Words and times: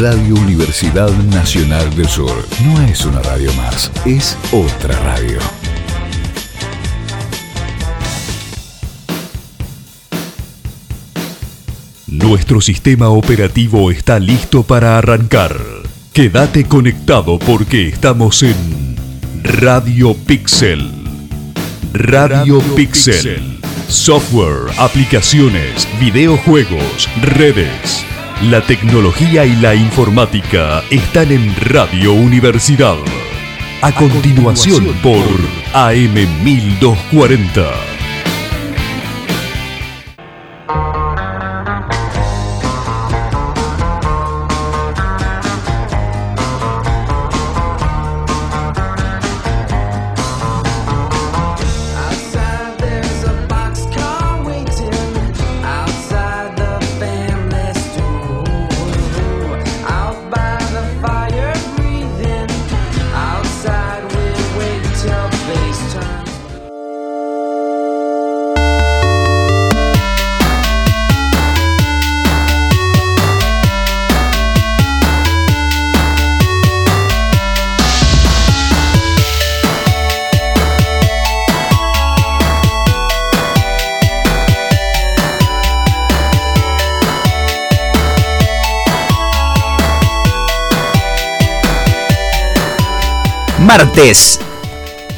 Radio 0.00 0.34
Universidad 0.36 1.10
Nacional 1.24 1.94
del 1.94 2.08
Sur 2.08 2.32
no 2.64 2.80
es 2.80 3.04
una 3.04 3.20
radio 3.20 3.52
más, 3.52 3.92
es 4.06 4.34
otra 4.50 4.98
radio. 4.98 5.38
Nuestro 12.06 12.62
sistema 12.62 13.10
operativo 13.10 13.90
está 13.90 14.18
listo 14.18 14.62
para 14.62 14.96
arrancar. 14.96 15.60
Quédate 16.14 16.64
conectado 16.64 17.38
porque 17.38 17.88
estamos 17.88 18.42
en 18.42 18.96
Radio 19.42 20.14
Pixel. 20.14 20.90
Radio, 21.92 22.60
Pixel. 22.74 23.60
Software, 23.88 24.72
aplicaciones, 24.78 25.86
videojuegos, 26.00 27.06
redes. 27.20 28.09
La 28.42 28.62
tecnología 28.62 29.44
y 29.44 29.54
la 29.56 29.74
informática 29.74 30.82
están 30.88 31.30
en 31.30 31.54
Radio 31.56 32.14
Universidad. 32.14 32.96
A, 33.82 33.92
continuación, 33.92 34.96
por 35.02 35.26
AM 35.74 36.14
1240. 36.42 37.89
Martes 93.90 94.38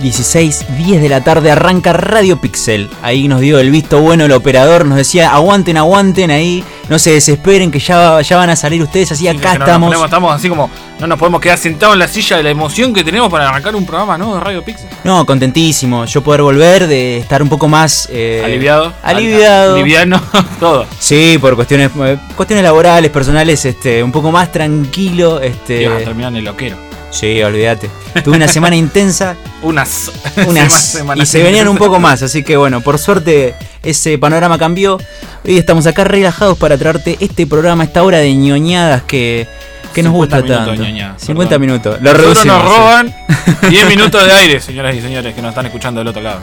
16, 0.01 0.67
10 0.79 1.03
de 1.03 1.09
la 1.09 1.23
tarde 1.23 1.51
arranca 1.51 1.93
Radio 1.93 2.41
Pixel. 2.41 2.91
Ahí 3.03 3.29
nos 3.29 3.41
dio 3.41 3.59
el 3.59 3.71
visto 3.71 4.01
bueno 4.01 4.25
el 4.25 4.33
operador, 4.33 4.87
nos 4.87 4.97
decía 4.97 5.33
aguanten, 5.33 5.77
aguanten 5.77 6.31
ahí, 6.31 6.65
no 6.89 6.99
se 6.99 7.13
desesperen 7.13 7.71
que 7.71 7.79
ya, 7.79 8.21
ya 8.23 8.37
van 8.39 8.51
a 8.51 8.57
salir 8.57 8.83
ustedes, 8.83 9.13
así 9.13 9.29
acá 9.29 9.53
estamos. 9.53 9.95
estamos 10.05 10.35
así 10.35 10.49
como, 10.49 10.71
no 10.99 11.07
nos 11.07 11.19
podemos 11.19 11.41
quedar 11.41 11.59
sentados 11.59 11.95
en 11.95 11.99
la 11.99 12.09
silla 12.09 12.39
de 12.39 12.45
la 12.45 12.51
emoción 12.51 12.95
que 12.95 13.05
tenemos 13.05 13.31
para 13.31 13.49
arrancar 13.51 13.77
un 13.77 13.85
programa 13.85 14.17
¿no? 14.17 14.35
de 14.35 14.41
Radio 14.41 14.65
Pixel. 14.65 14.89
No, 15.05 15.27
contentísimo, 15.27 16.07
yo 16.07 16.23
poder 16.23 16.43
volver, 16.43 16.87
de 16.87 17.19
estar 17.19 17.43
un 17.43 17.51
poco 17.51 17.69
más... 17.69 18.09
Eh, 18.11 18.43
aliviado. 18.43 18.93
Aliviado. 19.03 19.75
Aliviano, 19.75 20.21
todo. 20.61 20.87
Sí, 20.99 21.37
por 21.39 21.55
cuestiones 21.57 21.91
eh, 22.01 22.19
cuestiones 22.35 22.65
laborales, 22.65 23.11
personales, 23.11 23.65
este 23.67 24.03
un 24.03 24.13
poco 24.13 24.33
más 24.33 24.51
tranquilo. 24.51 25.41
Este, 25.41 25.87
a 25.87 25.99
terminar 25.99 26.33
en 26.33 26.39
el 26.39 26.45
loquero. 26.45 26.92
Sí, 27.13 27.43
olvídate. 27.43 27.91
Tuve 28.25 28.37
una 28.37 28.49
semana 28.49 28.75
intensa. 28.75 29.37
Unas. 29.63 30.11
Unas. 30.47 31.01
y 31.17 31.27
se 31.27 31.43
venían 31.43 31.69
un 31.69 31.77
poco 31.77 32.01
más. 32.01 32.23
Así 32.23 32.43
que 32.43 32.57
bueno, 32.57 32.81
por 32.81 32.99
suerte 32.99 33.55
ese 33.83 34.19
panorama 34.19 34.59
cambió. 34.59 34.99
Hoy 35.45 35.59
estamos 35.59 35.87
acá 35.87 36.05
relajados 36.05 36.57
para 36.59 36.79
traerte 36.79 37.19
este 37.21 37.47
programa, 37.47 37.85
esta 37.85 38.03
hora 38.03 38.19
de 38.19 38.35
ñoñadas 38.35 39.03
que, 39.03 39.47
que 39.95 40.03
nos 40.03 40.13
gusta 40.13 40.43
tanto. 40.43 40.75
50 41.19 41.59
minutos. 41.59 41.99
Lo 42.01 42.13
Nosotros 42.13 42.47
nos 42.47 42.65
roban 42.65 43.15
10 43.69 43.89
minutos 43.89 44.25
de 44.25 44.33
aire, 44.33 44.61
señoras 44.61 44.97
y 44.97 45.01
señores, 45.01 45.35
que 45.35 45.43
nos 45.43 45.51
están 45.51 45.67
escuchando 45.67 46.01
del 46.01 46.09
otro 46.09 46.23
lado. 46.23 46.41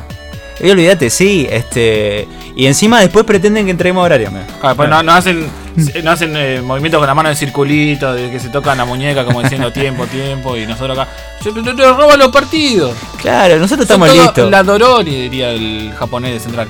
Y 0.62 0.70
olvídate, 0.70 1.10
sí, 1.10 1.48
este. 1.50 2.28
Y 2.56 2.66
encima 2.66 3.00
después 3.00 3.26
pretenden 3.26 3.66
que 3.66 3.72
entreguemos 3.72 4.04
horario. 4.04 4.30
Ah, 4.62 4.74
pues 4.76 4.90
no, 4.90 4.98
hacen, 5.14 5.50
no 6.04 6.12
hacen 6.12 6.36
eh, 6.36 6.62
movimientos 6.62 7.00
con 7.00 7.08
la 7.08 7.14
mano 7.14 7.30
de 7.30 7.36
circulito, 7.36 8.14
de 8.14 8.30
que 8.30 8.40
se 8.40 8.50
tocan 8.50 8.78
la 8.78 8.86
muñeca 8.86 9.24
como 9.24 9.42
diciendo 9.42 9.72
tiempo, 9.74 10.06
tiempo, 10.08 10.58
y 10.58 10.66
nosotros 10.66 10.98
acá. 10.98 11.10
Yo 11.44 11.54
te, 11.54 11.72
roban 11.72 12.20
los 12.20 12.30
partidos. 12.30 12.96
Claro, 13.22 13.58
nosotros 13.58 13.86
estamos 13.86 14.14
listos. 14.14 14.52
La 14.52 14.64
Dorori, 14.64 15.22
diría 15.24 15.52
el 15.52 15.94
japonés 15.98 16.34
de 16.34 16.40
Central. 16.42 16.68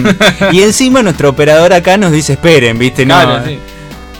y 0.52 0.62
encima 0.62 1.02
nuestro 1.02 1.30
operador 1.30 1.72
acá 1.72 1.96
nos 1.96 2.12
dice 2.12 2.34
esperen, 2.34 2.78
¿viste? 2.78 3.06
No, 3.06 3.14
claro, 3.14 3.44
sí. 3.46 3.58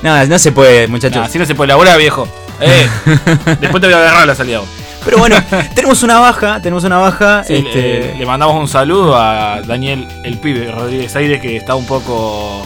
no, 0.02 0.26
no 0.26 0.38
se 0.38 0.52
puede, 0.52 0.88
muchachos. 0.88 1.26
así 1.26 1.38
no 1.38 1.44
se 1.44 1.54
puede, 1.54 1.68
labura 1.68 1.96
viejo. 1.98 2.26
Eh, 2.60 2.88
después 3.60 3.80
te 3.80 3.86
voy 3.86 3.92
a 3.92 3.98
agarrar 3.98 4.26
la 4.26 4.34
salida. 4.34 4.62
Pero 5.10 5.18
bueno, 5.18 5.36
tenemos 5.74 6.04
una 6.04 6.20
baja, 6.20 6.60
tenemos 6.62 6.84
una 6.84 6.98
baja. 6.98 7.40
este... 7.40 8.14
le, 8.16 8.26
mandamos 8.26 8.54
un 8.54 8.68
saludo 8.68 9.16
a 9.16 9.60
Daniel 9.60 10.06
el 10.22 10.38
pibe 10.38 10.70
Rodríguez 10.70 11.16
Aire 11.16 11.40
que 11.40 11.56
está 11.56 11.74
un 11.74 11.84
poco 11.84 12.64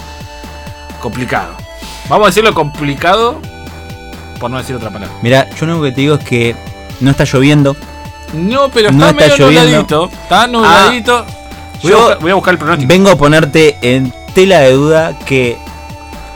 complicado. 1.00 1.56
Vamos 2.10 2.26
a 2.26 2.28
decirlo 2.28 2.52
complicado 2.52 3.40
por 4.38 4.50
no 4.50 4.58
decir 4.58 4.76
otra 4.76 4.90
palabra. 4.90 5.16
Mira, 5.22 5.48
yo 5.58 5.64
lo 5.64 5.72
único 5.72 5.84
que 5.86 5.92
te 5.92 6.00
digo 6.02 6.16
es 6.16 6.24
que 6.24 6.54
no 7.00 7.12
está 7.12 7.24
lloviendo. 7.24 7.74
No, 8.34 8.68
pero 8.68 8.90
está 8.90 9.14
medio 9.14 9.38
nubladito. 9.38 10.10
Está 10.12 10.46
nubladito. 10.46 11.24
Ah, 11.26 11.78
voy, 11.82 11.92
a 11.92 12.16
voy, 12.16 12.30
a 12.30 12.34
buscar, 12.34 12.52
el 12.52 12.58
pronóstico. 12.58 12.88
Vengo 12.88 13.08
a 13.08 13.16
ponerte 13.16 13.78
en 13.80 14.12
tela 14.34 14.60
de 14.60 14.72
duda 14.72 15.18
que 15.24 15.56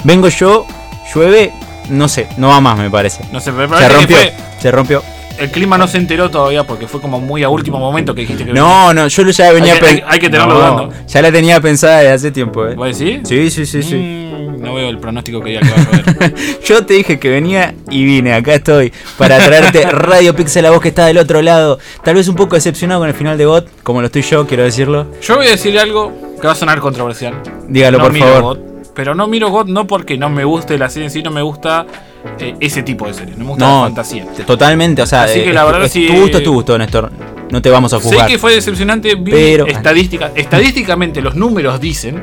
vengo 0.04 0.28
yo, 0.30 0.66
llueve, 1.14 1.52
no 1.91 2.08
sé, 2.08 2.30
no 2.38 2.48
va 2.48 2.62
más 2.62 2.78
me 2.78 2.88
parece. 2.88 3.24
No 3.30 3.41
sé, 3.41 3.52
se 3.52 3.88
rompió. 3.91 4.16
Se 4.58 4.70
rompió 4.70 5.02
el 5.38 5.50
clima 5.50 5.78
no 5.78 5.87
se 5.87 5.99
enteró 5.99 6.31
todavía 6.31 6.65
porque 6.65 6.87
fue 6.87 7.00
como 7.00 7.21
muy 7.21 7.43
a 7.43 7.49
último 7.49 7.78
momento 7.78 8.15
que 8.15 8.22
dijiste 8.22 8.44
que 8.44 8.53
No, 8.53 8.93
no, 8.93 9.09
yo 9.09 9.22
ya 9.31 9.53
venía 9.53 9.75
hay 9.75 9.81
que, 9.81 10.04
hay, 10.06 10.19
que 10.19 10.28
tenerlo 10.28 10.59
dando. 10.59 10.91
Ya 11.06 11.22
la 11.22 11.32
tenía 11.32 11.60
pensada 11.60 11.99
desde 11.99 12.12
hace 12.12 12.31
tiempo, 12.31 12.66
¿eh? 12.66 12.75
¿Vos 12.75 12.99
decís? 12.99 13.21
Sí, 13.25 13.50
sí, 13.50 13.66
sí, 13.66 13.82
sí. 13.82 13.94
Mm, 13.97 14.62
no 14.62 14.75
veo 14.75 14.88
el 14.88 14.98
pronóstico 14.98 15.41
que 15.41 15.54
ya 15.54 15.60
a 15.60 16.32
yo 16.65 16.84
te 16.84 16.94
dije 16.94 17.19
que 17.19 17.28
venía 17.28 17.75
y 17.91 18.04
vine, 18.04 18.34
acá 18.34 18.54
estoy 18.54 18.93
para 19.16 19.38
traerte 19.38 19.82
Radio 19.91 20.34
Pixel 20.34 20.66
a 20.66 20.71
vos 20.71 20.81
que 20.81 20.88
está 20.88 21.06
del 21.06 21.19
otro 21.19 21.43
lado. 21.43 21.78
Tal 22.03 22.15
vez 22.15 22.28
un 22.28 22.34
poco 22.34 22.56
decepcionado 22.56 23.00
con 23.00 23.09
el 23.09 23.15
final 23.15 23.38
de 23.38 23.47
Bot, 23.47 23.69
como 23.82 24.00
lo 24.00 24.06
estoy 24.06 24.22
yo, 24.22 24.47
quiero 24.47 24.65
decirlo. 24.65 25.06
Yo 25.22 25.37
voy 25.37 25.47
a 25.47 25.50
decir 25.50 25.78
algo 25.78 26.12
que 26.41 26.47
va 26.47 26.53
a 26.53 26.56
sonar 26.56 26.81
controversial. 26.81 27.34
Dígalo, 27.69 27.98
por 27.98 28.16
favor. 28.16 28.60
pero 28.94 29.15
no 29.15 29.27
miro 29.28 29.50
God 29.50 29.66
no 29.66 29.87
porque 29.87 30.16
no 30.19 30.28
me 30.28 30.44
guste 30.44 30.78
la 30.78 30.91
serie 30.91 31.06
en 31.06 31.10
sí, 31.12 31.22
no 31.22 31.31
me 31.31 31.43
gusta 31.43 31.87
eh, 32.38 32.54
ese 32.60 32.82
tipo 32.82 33.06
de 33.06 33.14
series. 33.14 33.36
No 33.36 33.44
me 33.44 33.50
gusta 33.50 33.66
la 33.66 33.80
fantasía. 33.82 34.26
Totalmente, 34.46 35.02
o 35.02 35.06
sea, 35.06 35.24
Así 35.24 35.42
que 35.42 35.52
la 35.52 35.64
verdad 35.64 35.84
es, 35.84 35.92
tu 35.92 36.14
gusto 36.14 36.38
es 36.38 36.44
tu 36.44 36.52
gusto, 36.52 36.78
Néstor. 36.78 37.10
No 37.50 37.62
te 37.62 37.70
vamos 37.70 37.92
a 37.94 38.00
juzgar. 38.00 38.26
Sé 38.26 38.32
que 38.32 38.38
fue 38.38 38.54
decepcionante, 38.54 39.16
pero 39.16 39.66
estadística, 39.66 40.32
estadísticamente 40.34 41.20
los 41.22 41.34
números 41.34 41.80
dicen 41.80 42.22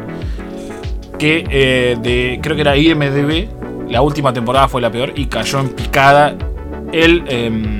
que 1.17 1.45
eh, 1.49 1.97
de 2.01 2.39
creo 2.41 2.55
que 2.55 2.61
era 2.61 2.75
IMDb 2.75 3.47
la 3.89 4.01
última 4.01 4.33
temporada 4.33 4.67
fue 4.67 4.81
la 4.81 4.91
peor 4.91 5.13
y 5.15 5.25
cayó 5.27 5.59
en 5.59 5.69
picada 5.69 6.35
el 6.91 7.23
em, 7.27 7.79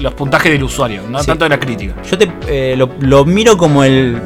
los 0.00 0.14
puntajes 0.14 0.52
del 0.52 0.62
usuario, 0.62 1.02
no 1.08 1.22
tanto 1.24 1.44
de 1.44 1.48
la 1.48 1.60
crítica. 1.60 1.94
Yo 2.08 2.18
te 2.18 2.30
eh, 2.48 2.76
lo, 2.76 3.24
miro 3.24 3.56
como 3.56 3.84
el 3.84 4.20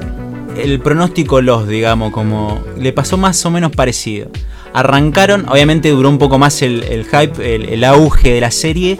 el 0.57 0.81
pronóstico 0.81 1.41
los, 1.41 1.69
digamos, 1.69 2.13
como 2.13 2.61
le 2.77 2.93
pasó 2.93 3.17
más 3.17 3.45
o 3.47 3.51
menos 3.51 3.71
parecido 3.71 4.29
arrancaron, 4.73 5.49
obviamente 5.49 5.91
duró 5.91 6.09
un 6.09 6.19
poco 6.19 6.39
más 6.39 6.63
el, 6.63 7.07
hype, 7.11 7.75
el, 7.75 7.85
auge 7.85 8.35
de 8.35 8.41
la 8.41 8.51
serie, 8.51 8.99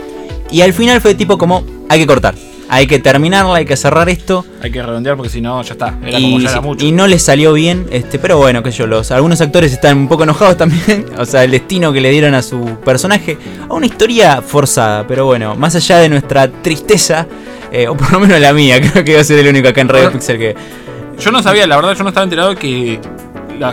y 0.51 0.63
al 0.63 0.73
final 0.73 1.01
fue 1.01 1.15
tipo 1.15 1.39
como, 1.39 1.65
hay 1.89 2.01
que 2.01 2.07
cortar. 2.07 2.35
Hay 2.71 2.87
que 2.87 2.99
terminarla, 2.99 3.57
hay 3.57 3.65
que 3.65 3.79
cerrar 3.79 4.11
esto. 4.11 4.45
Hay 4.61 4.71
que 4.71 4.83
redondear 4.83 5.17
porque 5.17 5.31
si 5.31 5.41
no, 5.41 5.63
ya 5.63 5.73
está. 5.73 5.99
Era 6.05 6.19
y, 6.19 6.23
como 6.23 6.41
ya 6.41 6.51
era 6.51 6.61
mucho. 6.61 6.85
y 6.85 6.93
no 6.93 7.07
les 7.07 7.23
salió 7.23 7.55
bien, 7.55 7.87
este, 7.91 8.19
pero 8.19 8.37
bueno, 8.37 8.63
que 8.63 8.71
yo, 8.71 8.87
los, 8.87 9.11
algunos 9.11 9.41
actores 9.41 9.73
están 9.73 9.97
un 9.97 10.09
poco 10.09 10.25
enojados 10.25 10.57
también. 10.59 11.07
o 11.17 11.25
sea, 11.25 11.45
el 11.45 11.51
destino 11.51 11.93
que 11.95 12.03
le 12.03 12.11
dieron 12.11 12.35
a 12.35 12.43
su 12.43 12.77
personaje. 12.85 13.39
A 13.69 13.73
una 13.73 13.87
historia 13.87 14.43
forzada, 14.43 15.07
pero 15.07 15.25
bueno, 15.25 15.57
más 15.57 15.75
allá 15.77 15.99
de 15.99 16.11
nuestra 16.11 16.49
tristeza, 16.49 17.27
eh, 17.73 17.89
o 17.89 17.97
por 17.97 18.13
lo 18.13 18.21
menos 18.21 18.39
la 18.39 18.53
mía, 18.53 18.81
creo 18.93 19.03
que 19.03 19.13
iba 19.13 19.21
a 19.23 19.25
ser 19.25 19.39
el 19.39 19.49
único 19.49 19.69
acá 19.69 19.81
en 19.81 19.89
Radio 19.89 20.13
Pixel 20.13 20.39
que. 20.39 20.55
Yo 21.19 21.33
no 21.33 21.43
sabía, 21.43 21.67
la 21.67 21.75
verdad, 21.75 21.97
yo 21.97 22.03
no 22.05 22.11
estaba 22.11 22.25
enterado 22.25 22.55
que 22.55 23.01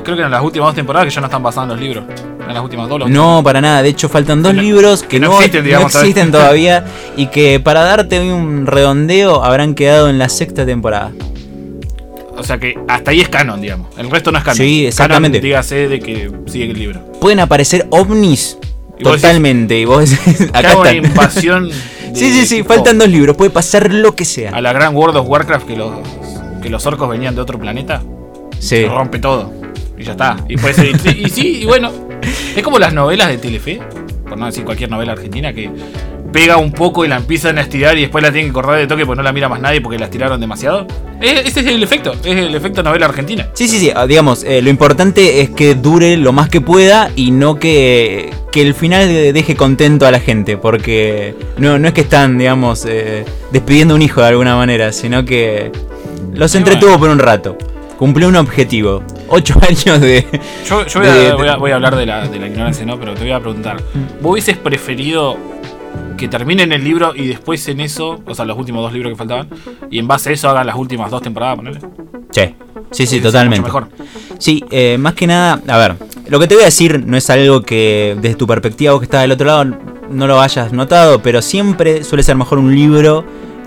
creo 0.03 0.17
que 0.17 0.23
en 0.23 0.31
las 0.31 0.43
últimas 0.43 0.67
dos 0.67 0.75
temporadas 0.75 1.07
que 1.07 1.13
ya 1.13 1.21
no 1.21 1.27
están 1.27 1.43
pasando 1.43 1.75
los 1.75 1.83
libros. 1.83 2.03
En 2.47 2.53
las 2.53 2.63
últimas 2.63 2.87
dos. 2.87 3.09
No, 3.09 3.41
para 3.43 3.61
nada. 3.61 3.81
De 3.81 3.89
hecho, 3.89 4.09
faltan 4.09 4.43
dos 4.43 4.53
libros 4.53 5.03
que, 5.03 5.19
no, 5.19 5.41
existen, 5.41 6.31
todavía 6.31 6.85
y 7.17 7.27
que 7.27 7.59
para 7.59 7.81
darte 7.81 8.19
un 8.31 8.67
redondeo 8.67 9.43
habrán 9.43 9.75
quedado 9.75 10.09
en 10.09 10.19
la 10.19 10.29
sexta 10.29 10.65
temporada. 10.65 11.11
O 12.37 12.43
sea 12.43 12.57
que 12.57 12.77
hasta 12.87 13.11
ahí 13.11 13.21
es 13.21 13.29
canon, 13.29 13.61
digamos. 13.61 13.87
El 13.97 14.09
resto 14.11 14.31
no 14.31 14.37
es 14.37 14.43
canon. 14.43 14.57
Sí, 14.57 14.85
exactamente. 14.85 15.39
dígase 15.39 15.87
de 15.87 15.99
que 15.99 16.31
sigue 16.47 16.71
el 16.71 16.79
libro. 16.79 16.99
Pueden 17.19 17.39
aparecer 17.39 17.87
ovnis 17.89 18.57
Totalmente. 19.01 19.79
y 19.79 19.85
vos 19.85 20.11
acá 20.53 20.69
está. 20.69 20.77
una 20.77 20.93
invasión. 20.93 21.71
sí, 22.13 22.31
sí, 22.31 22.45
sí. 22.45 22.63
Faltan 22.63 22.97
dos 22.97 23.09
libros. 23.09 23.35
Puede 23.35 23.51
pasar 23.51 23.91
lo 23.93 24.15
que 24.15 24.25
sea. 24.25 24.51
A 24.51 24.61
la 24.61 24.73
gran 24.73 24.95
World 24.95 25.17
of 25.17 25.27
Warcraft 25.27 25.65
que 25.65 25.75
los, 25.75 25.91
que 26.61 26.69
los 26.69 26.85
orcos 26.85 27.09
venían 27.09 27.35
de 27.35 27.41
otro 27.41 27.57
planeta. 27.59 28.01
Sí. 28.59 28.81
Se 28.81 28.87
rompe 28.87 29.19
todo. 29.19 29.64
Y 30.06 30.07
ya 30.07 30.12
está. 30.12 30.38
Y 30.48 30.56
puede 30.57 30.74
ser. 30.75 30.86
y, 30.88 31.25
y 31.25 31.30
sí, 31.30 31.62
y 31.62 31.66
bueno. 31.66 31.92
Es 32.56 32.63
como 32.63 32.78
las 32.78 32.94
novelas 32.94 33.30
de 33.30 33.38
Telefe. 33.38 33.81
Por 34.28 34.38
no 34.38 34.46
decir 34.46 34.63
cualquier 34.63 34.90
novela 34.90 35.13
argentina 35.13 35.52
que 35.54 35.69
pega 36.31 36.57
un 36.57 36.72
poco 36.72 37.06
y 37.06 37.07
la 37.07 37.16
empiezan 37.16 37.57
a 37.57 37.62
estirar 37.62 37.98
y 37.98 38.02
después 38.02 38.22
la 38.22 38.31
tienen 38.31 38.50
que 38.50 38.54
correr 38.54 38.80
de 38.80 38.88
toque 38.88 39.06
porque 39.06 39.18
no 39.18 39.24
la 39.24 39.31
mira 39.31 39.48
más 39.48 39.62
nadie 39.62 39.80
porque 39.80 39.98
la 39.98 40.06
estiraron 40.06 40.40
demasiado. 40.42 40.86
ese 41.22 41.62
es 41.62 41.66
el 41.68 41.81
efecto, 41.81 42.12
es 42.12 42.25
el 42.25 42.54
efecto 42.54 42.84
novela 42.84 43.06
argentina. 43.06 43.48
Sí, 43.54 43.68
sí, 43.69 43.80
sí, 43.80 43.92
ah, 43.96 44.06
digamos, 44.06 44.44
eh, 44.44 44.62
lo 44.62 44.69
importante 44.69 45.42
es 45.42 45.52
que 45.52 45.75
dure 45.75 46.18
lo 46.18 46.34
más 46.34 46.50
que 46.50 46.60
pueda 46.60 47.10
y 47.16 47.31
no 47.31 47.57
que, 47.57 48.34
que 48.52 48.62
el 48.62 48.74
final 48.74 49.07
deje 49.07 49.56
contento 49.56 50.07
a 50.07 50.12
la 50.12 50.19
gente, 50.19 50.57
porque 50.57 51.36
no, 51.57 51.80
no 51.80 51.88
es 51.88 51.94
que 51.94 52.02
están, 52.02 52.38
digamos, 52.38 52.86
eh, 52.86 53.24
despidiendo 53.54 53.96
un 53.96 54.02
hijo 54.02 54.19
de 54.19 54.28
alguna 54.28 54.57
manera, 54.57 54.92
sino 54.92 55.24
que 55.24 55.72
los 56.34 56.54
entretuvo 56.56 57.00
por 57.00 57.10
un 57.10 57.19
rato. 57.19 57.57
Cumplió 57.98 58.28
un 58.28 58.36
objetivo. 58.36 59.04
Ocho 59.27 59.56
años 59.68 60.01
de. 60.01 60.25
Yo, 60.68 60.83
voy, 61.60 61.72
a, 61.72 61.75
hablar 61.75 61.95
de 61.95 62.06
la, 62.06 62.27
de 62.27 62.39
la 62.39 62.48
ignorancia, 62.48 62.86
¿no? 62.86 63.00
Pero 63.00 63.13
te 63.13 63.22
voy 63.22 63.31
a 63.31 63.39
preguntar. 63.39 63.77
¿Vos 64.22 64.33
hubieses 64.33 64.57
preferido 64.57 65.38
que 66.18 66.27
terminen 66.27 66.72
el 66.72 66.83
libro 66.83 67.13
y 67.16 67.27
después 67.27 67.68
en 67.68 67.81
eso, 67.81 68.22
o 68.25 68.36
sea, 68.36 68.45
los 68.45 68.57
últimos 68.57 68.81
dos 68.83 68.94
libros 68.94 69.12
que 69.12 69.18
faltaban, 69.18 69.50
y 69.92 70.00
en 70.00 70.07
base 70.07 70.30
a 70.30 70.33
eso 70.33 70.50
hagan 70.50 70.68
las 70.68 70.75
últimas 70.75 71.12
dos 71.12 71.22
temporadas, 71.22 71.57
ponele. 71.57 71.80
Sí, 72.31 72.56
sí, 72.92 73.06
sí, 73.06 73.22
totalmente. 73.22 73.66
Mejor. 73.66 73.89
Sí, 74.38 74.63
eh, 74.69 74.98
más 74.98 75.13
que 75.13 75.28
nada, 75.28 75.62
a 75.68 75.78
ver, 75.78 75.95
lo 76.28 76.39
que 76.39 76.48
te 76.48 76.56
voy 76.56 76.63
a 76.63 76.66
decir 76.66 77.06
no 77.06 77.18
es 77.18 77.30
algo 77.30 77.62
que 77.62 78.16
desde 78.21 78.36
tu 78.36 78.48
perspectiva, 78.48 78.94
vos 78.94 79.01
que 79.01 79.06
estás 79.06 79.21
del 79.21 79.31
otro 79.31 79.48
lado, 79.48 79.66
no 80.10 80.28
lo 80.28 80.39
hayas 80.39 80.71
notado, 80.74 81.21
pero 81.21 81.42
siempre 81.42 82.04
suele 82.04 82.24
ser 82.24 82.36
mejor 82.36 82.60
un 82.60 82.74
libro 82.74 83.25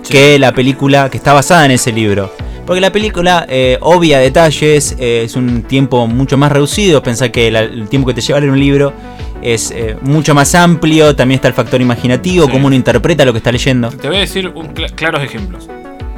que 0.09 0.39
la 0.39 0.53
película 0.53 1.09
que 1.09 1.17
está 1.17 1.33
basada 1.33 1.65
en 1.65 1.71
ese 1.71 1.91
libro. 1.91 2.31
Porque 2.69 2.81
la 2.81 2.91
película 2.91 3.47
eh, 3.49 3.79
obvia 3.81 4.19
detalles, 4.19 4.95
eh, 4.99 5.23
es 5.23 5.35
un 5.35 5.63
tiempo 5.63 6.05
mucho 6.05 6.37
más 6.37 6.51
reducido. 6.51 7.01
Pensá 7.01 7.29
que 7.29 7.47
el 7.47 7.89
tiempo 7.89 8.07
que 8.07 8.13
te 8.13 8.21
lleva 8.21 8.37
a 8.37 8.41
leer 8.41 8.51
un 8.51 8.59
libro 8.59 8.93
es 9.41 9.71
eh, 9.71 9.97
mucho 10.03 10.35
más 10.35 10.53
amplio, 10.53 11.15
también 11.15 11.37
está 11.37 11.47
el 11.47 11.55
factor 11.55 11.81
imaginativo, 11.81 12.47
cómo 12.47 12.67
uno 12.67 12.75
interpreta 12.75 13.25
lo 13.25 13.31
que 13.31 13.39
está 13.39 13.51
leyendo. 13.51 13.89
Te 13.89 14.07
voy 14.07 14.17
a 14.17 14.19
decir 14.19 14.53
claros 14.93 15.23
ejemplos. 15.23 15.67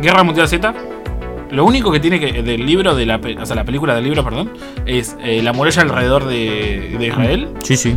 Guerra 0.02 0.26
Mundial 0.26 0.50
Z, 0.50 0.74
lo 1.52 1.64
único 1.64 1.90
que 1.90 2.02
tiene 2.02 2.20
que 2.20 2.44
del 2.44 2.66
libro, 2.66 2.96
de 2.96 3.06
la, 3.06 3.16
o 3.16 3.46
sea, 3.46 3.56
la 3.56 3.64
película 3.64 3.96
del 3.96 4.04
libro, 4.04 4.22
perdón, 4.22 4.52
es 4.86 5.16
la 5.24 5.54
muralla 5.54 5.84
alrededor 5.84 6.26
de, 6.26 6.98
Israel. 7.00 7.48
Sí, 7.62 7.78
sí. 7.78 7.96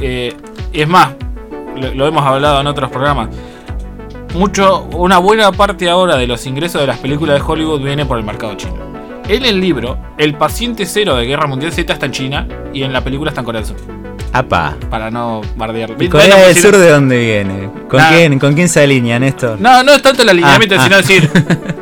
es 0.00 0.88
más, 0.88 1.10
lo, 1.76 2.06
hemos 2.06 2.24
hablado 2.24 2.62
en 2.62 2.66
otros 2.66 2.90
programas. 2.90 3.28
Mucho, 4.34 4.84
una 4.92 5.18
buena 5.18 5.50
parte 5.52 5.88
ahora 5.88 6.16
de 6.16 6.26
los 6.26 6.46
ingresos 6.46 6.80
de 6.80 6.86
las 6.86 6.98
películas 6.98 7.36
de 7.36 7.44
Hollywood 7.46 7.82
viene 7.82 8.06
por 8.06 8.18
el 8.18 8.24
mercado 8.24 8.54
chino. 8.54 8.90
En 9.28 9.44
el 9.44 9.60
libro, 9.60 9.98
el 10.18 10.34
paciente 10.34 10.86
cero 10.86 11.16
de 11.16 11.26
Guerra 11.26 11.46
Mundial 11.46 11.72
Z 11.72 11.92
está 11.92 12.06
en 12.06 12.12
China 12.12 12.48
y 12.72 12.82
en 12.82 12.92
la 12.92 13.02
película 13.02 13.30
está 13.30 13.40
en 13.40 13.44
Corea 13.44 13.60
del 13.60 13.68
Sur. 13.68 13.76
Apa. 14.32 14.76
Para 14.88 15.10
no 15.10 15.40
bardear. 15.56 15.90
¿Y 15.98 16.08
Corea 16.08 16.46
del 16.46 16.56
Sur 16.56 16.76
de 16.76 16.90
dónde 16.90 17.18
viene? 17.18 17.70
¿Con 17.88 18.00
quién, 18.08 18.38
¿Con 18.38 18.54
quién 18.54 18.68
se 18.68 18.80
alinea, 18.80 19.18
Néstor? 19.18 19.60
No, 19.60 19.82
no 19.82 19.92
es 19.92 20.02
tanto 20.02 20.22
el 20.22 20.28
alineamiento, 20.28 20.76
ah, 20.78 20.84
sino 20.84 20.96
ah. 20.96 20.98
decir. 20.98 21.30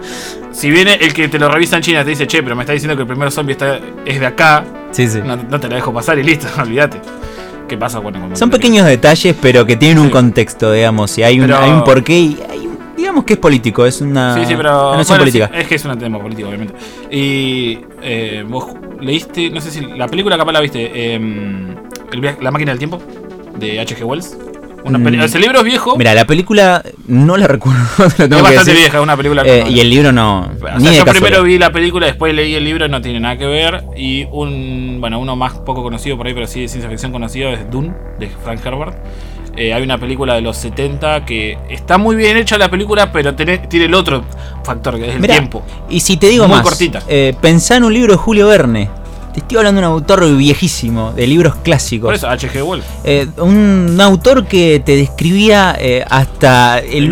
si 0.52 0.70
viene 0.70 0.94
el 0.94 1.12
que 1.12 1.28
te 1.28 1.38
lo 1.38 1.48
revisa 1.48 1.76
en 1.76 1.82
China 1.82 2.04
te 2.04 2.10
dice, 2.10 2.26
che, 2.26 2.42
pero 2.42 2.56
me 2.56 2.62
está 2.62 2.72
diciendo 2.72 2.96
que 2.96 3.02
el 3.02 3.08
primer 3.08 3.30
zombie 3.30 3.52
está, 3.52 3.78
es 4.04 4.18
de 4.18 4.26
acá. 4.26 4.64
Sí, 4.90 5.06
sí. 5.06 5.20
No, 5.22 5.60
te 5.60 5.68
la 5.68 5.76
dejo 5.76 5.92
pasar 5.92 6.18
y 6.18 6.22
listo, 6.22 6.48
olvídate. 6.60 7.00
¿Qué 7.68 7.76
pasa? 7.76 7.98
Bueno, 7.98 8.34
Son 8.34 8.50
pequeños 8.50 8.86
detalles, 8.86 9.36
pero 9.40 9.66
que 9.66 9.76
tienen 9.76 9.98
un 9.98 10.10
contexto, 10.10 10.72
digamos. 10.72 11.16
Y 11.18 11.22
hay 11.22 11.38
un, 11.38 11.52
hay 11.52 11.70
un 11.70 11.84
porqué 11.84 12.18
y 12.18 12.38
hay 12.48 12.68
digamos 12.98 13.24
que 13.24 13.34
es 13.34 13.38
político, 13.38 13.86
es 13.86 14.00
una, 14.00 14.34
sí, 14.34 14.44
sí, 14.44 14.54
pero, 14.56 14.92
política. 15.06 15.50
Es 15.54 15.68
que 15.68 15.76
es 15.76 15.84
un 15.84 15.96
tema 15.98 16.18
político, 16.18 16.48
obviamente. 16.48 16.74
Y 17.10 17.78
eh, 18.02 18.44
vos 18.46 18.74
leíste, 19.00 19.50
no 19.50 19.60
sé 19.60 19.70
si 19.70 19.80
la 19.80 20.08
película 20.08 20.36
capaz 20.36 20.52
la 20.52 20.60
viste, 20.60 20.90
eh, 20.92 21.76
la 22.40 22.50
máquina 22.50 22.72
del 22.72 22.78
tiempo 22.78 23.00
de 23.56 23.80
H.G. 23.80 24.04
Wells. 24.04 24.36
Una 24.84 24.98
mm. 24.98 25.20
Ese 25.22 25.38
libro 25.38 25.58
es 25.58 25.64
viejo. 25.64 25.96
Mira, 25.96 26.14
la 26.14 26.26
película 26.26 26.82
no 27.06 27.36
la 27.36 27.46
recuerdo. 27.46 27.82
es 28.18 28.28
bastante 28.28 28.72
vieja, 28.72 28.98
es 28.98 29.02
una 29.02 29.16
película. 29.16 29.42
Eh, 29.44 29.64
y 29.68 29.80
el 29.80 29.90
libro 29.90 30.12
no. 30.12 30.50
yo 30.78 31.04
primero 31.04 31.42
vi 31.42 31.58
la 31.58 31.72
película, 31.72 32.06
después 32.06 32.34
leí 32.34 32.54
el 32.54 32.64
libro, 32.64 32.88
no 32.88 33.00
tiene 33.00 33.20
nada 33.20 33.36
que 33.36 33.46
ver. 33.46 33.84
Y 33.96 34.24
un, 34.30 34.98
bueno, 35.00 35.18
uno 35.18 35.36
más 35.36 35.54
poco 35.54 35.82
conocido 35.82 36.16
por 36.16 36.26
ahí, 36.26 36.34
pero 36.34 36.46
sí 36.46 36.60
de 36.60 36.68
ciencia 36.68 36.88
ficción 36.88 37.12
conocido 37.12 37.50
es 37.50 37.70
Dune, 37.70 37.92
de 38.18 38.28
Frank 38.28 38.64
Herbert. 38.64 38.96
Eh, 39.56 39.74
hay 39.74 39.82
una 39.82 39.98
película 39.98 40.36
de 40.36 40.40
los 40.40 40.56
70 40.56 41.24
que 41.24 41.58
está 41.68 41.98
muy 41.98 42.14
bien 42.14 42.36
hecha 42.36 42.56
la 42.58 42.70
película, 42.70 43.10
pero 43.10 43.34
tiene, 43.34 43.58
tiene 43.58 43.86
el 43.86 43.94
otro 43.94 44.24
factor, 44.62 44.96
que 44.96 45.08
es 45.08 45.16
el 45.16 45.22
tiempo. 45.22 45.64
Y 45.90 45.98
si 45.98 46.16
te 46.16 46.28
digo 46.28 46.46
muy 46.46 46.58
más, 46.58 46.64
cortita. 46.64 47.02
Eh, 47.08 47.34
pensá 47.40 47.76
en 47.76 47.82
un 47.82 47.92
libro 47.92 48.12
de 48.12 48.18
Julio 48.18 48.46
Verne. 48.46 48.88
Te 49.38 49.42
estoy 49.44 49.58
hablando 49.58 49.80
de 49.80 49.86
un 49.86 49.92
autor 49.92 50.36
viejísimo, 50.36 51.12
de 51.12 51.24
libros 51.28 51.54
clásicos. 51.62 52.08
Por 52.08 52.14
eso, 52.14 52.28
H.G. 52.28 52.60
Wells. 52.60 52.84
Eh, 53.04 53.28
un, 53.36 53.96
autor 54.00 54.46
que 54.46 54.82
te 54.84 54.96
describía 54.96 55.78
hasta 56.10 56.80
el, 56.80 57.08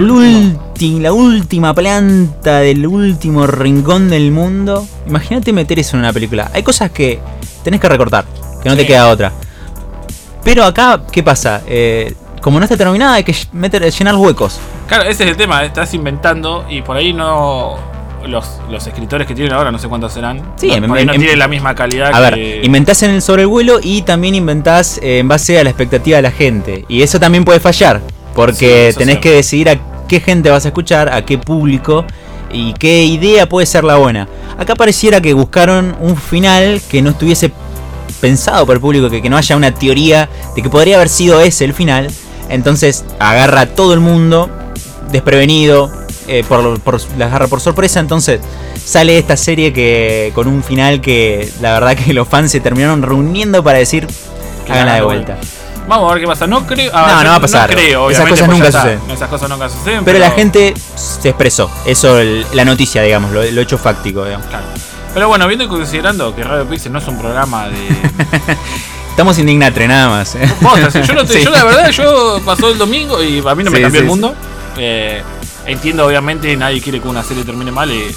la 1.00 1.12
última 1.12 1.72
planta 1.72 2.58
del 2.58 2.84
último 2.84 3.46
rincón 3.46 4.10
del 4.10 4.32
mundo. 4.32 4.88
Imagínate 5.06 5.52
meter 5.52 5.78
eso 5.78 5.96
en 5.96 6.00
una 6.00 6.12
película. 6.12 6.50
Hay 6.52 6.64
cosas 6.64 6.90
que 6.90 7.20
tenés 7.62 7.80
que 7.80 7.88
recortar, 7.88 8.24
que 8.60 8.68
no 8.68 8.76
te 8.76 8.84
queda 8.84 9.08
otra. 9.08 9.32
Pero 10.42 10.64
acá, 10.64 11.02
¿qué 11.12 11.22
pasa? 11.22 11.62
Eh, 11.68 12.12
como 12.42 12.58
no 12.58 12.64
está 12.64 12.76
terminada, 12.76 13.14
hay 13.14 13.24
que 13.24 13.36
meter, 13.52 13.88
llenar 13.88 14.16
huecos. 14.16 14.58
Claro, 14.88 15.04
ese 15.04 15.22
es 15.22 15.30
el 15.30 15.36
tema, 15.36 15.62
estás 15.64 15.94
inventando 15.94 16.66
y 16.68 16.82
por 16.82 16.96
ahí 16.96 17.12
no. 17.12 17.95
Los, 18.26 18.86
escritores 18.86 19.26
que 19.26 19.34
tienen 19.34 19.52
ahora, 19.52 19.70
no 19.70 19.78
sé 19.78 19.88
cuántos 19.88 20.12
serán. 20.12 20.42
Sí, 20.56 20.68
no, 20.80 20.86
no 20.86 20.94
tienen 20.94 21.38
la 21.38 21.48
misma 21.48 21.74
calidad. 21.74 22.10
A 22.12 22.20
ver, 22.20 22.64
inventás 22.64 23.02
en 23.02 23.10
el 23.10 23.22
sobre 23.22 23.42
el 23.42 23.48
vuelo 23.48 23.78
y 23.82 24.02
también 24.02 24.34
inventás 24.34 24.98
eh, 25.02 25.18
en 25.18 25.28
base 25.28 25.58
a 25.58 25.64
la 25.64 25.70
expectativa 25.70 26.16
de 26.16 26.22
la 26.22 26.30
gente. 26.30 26.84
Y 26.88 27.02
eso 27.02 27.18
también 27.18 27.44
puede 27.44 27.60
fallar, 27.60 28.00
porque 28.34 28.94
tenés 28.96 29.18
que 29.18 29.30
decidir 29.30 29.70
a 29.70 29.78
qué 30.06 30.20
gente 30.20 30.50
vas 30.50 30.64
a 30.64 30.68
escuchar, 30.68 31.12
a 31.12 31.24
qué 31.24 31.38
público 31.38 32.04
y 32.52 32.72
qué 32.74 33.04
idea 33.04 33.48
puede 33.48 33.66
ser 33.66 33.84
la 33.84 33.96
buena. 33.96 34.28
Acá 34.58 34.74
pareciera 34.74 35.20
que 35.20 35.32
buscaron 35.34 35.96
un 36.00 36.16
final 36.16 36.80
que 36.88 37.02
no 37.02 37.10
estuviese 37.10 37.50
pensado 38.20 38.64
por 38.66 38.76
el 38.76 38.80
público, 38.80 39.10
que, 39.10 39.20
que 39.20 39.28
no 39.28 39.36
haya 39.36 39.56
una 39.56 39.72
teoría 39.72 40.28
de 40.54 40.62
que 40.62 40.70
podría 40.70 40.96
haber 40.96 41.08
sido 41.08 41.40
ese 41.40 41.64
el 41.64 41.74
final 41.74 42.08
entonces 42.48 43.04
agarra 43.18 43.62
a 43.62 43.66
todo 43.66 43.94
el 43.94 44.00
mundo 44.00 44.50
desprevenido, 45.10 45.90
eh, 46.28 46.44
por, 46.48 47.00
la 47.16 47.26
agarra 47.26 47.48
por 47.48 47.60
sorpresa. 47.60 48.00
Entonces 48.00 48.40
sale 48.82 49.18
esta 49.18 49.36
serie 49.36 49.72
que 49.72 50.32
con 50.34 50.46
un 50.46 50.62
final 50.62 51.00
que 51.00 51.50
la 51.60 51.72
verdad 51.72 51.96
que 51.96 52.12
los 52.12 52.28
fans 52.28 52.50
se 52.50 52.60
terminaron 52.60 53.02
reuniendo 53.02 53.62
para 53.62 53.78
decir 53.78 54.06
háganla 54.68 54.94
de 54.94 55.02
vuelta. 55.02 55.38
Vamos 55.88 56.10
a 56.10 56.14
ver 56.14 56.22
qué 56.22 56.26
pasa. 56.26 56.46
No 56.46 56.66
creo. 56.66 56.90
Ah, 56.92 57.14
no, 57.18 57.24
no 57.24 57.30
va 57.30 57.36
a 57.36 57.40
pasar. 57.40 57.70
creo, 57.70 58.10
Esas 58.10 58.28
cosas 58.28 58.48
nunca 58.48 58.72
suceden. 58.72 59.00
Esas 59.10 59.28
cosas 59.28 59.48
nunca 59.48 59.68
suceden. 59.68 60.04
Pero, 60.04 60.18
la 60.18 60.30
gente 60.30 60.74
se 60.96 61.28
expresó. 61.28 61.70
Eso, 61.84 62.18
la 62.52 62.64
noticia, 62.64 63.02
digamos, 63.02 63.30
lo, 63.32 63.42
hecho 63.42 63.78
fáctico, 63.78 64.24
digamos. 64.24 64.46
Pero 65.14 65.28
bueno, 65.28 65.46
viendo 65.46 65.64
y 65.64 65.68
considerando 65.68 66.34
que 66.34 66.44
Radio 66.44 66.66
Pixel 66.66 66.92
no 66.92 66.98
es 66.98 67.08
un 67.08 67.18
programa 67.18 67.68
de. 67.68 67.76
Estamos 69.10 69.38
indignatre 69.38 69.88
nada 69.88 70.10
más. 70.10 70.34
¿eh? 70.34 70.46
yo, 71.42 71.50
la 71.50 71.64
verdad, 71.64 71.90
yo 71.90 72.38
pasó 72.44 72.68
el 72.68 72.76
domingo 72.76 73.22
y 73.22 73.38
a 73.38 73.54
mí 73.54 73.64
no 73.64 73.70
me 73.70 73.80
cambió 73.80 74.00
el 74.02 74.06
mundo. 74.06 74.34
Eh, 74.76 75.22
entiendo, 75.66 76.06
obviamente, 76.06 76.56
nadie 76.56 76.80
quiere 76.80 77.00
que 77.00 77.08
una 77.08 77.22
serie 77.22 77.44
termine 77.44 77.72
mal. 77.72 77.90
Y 77.90 78.14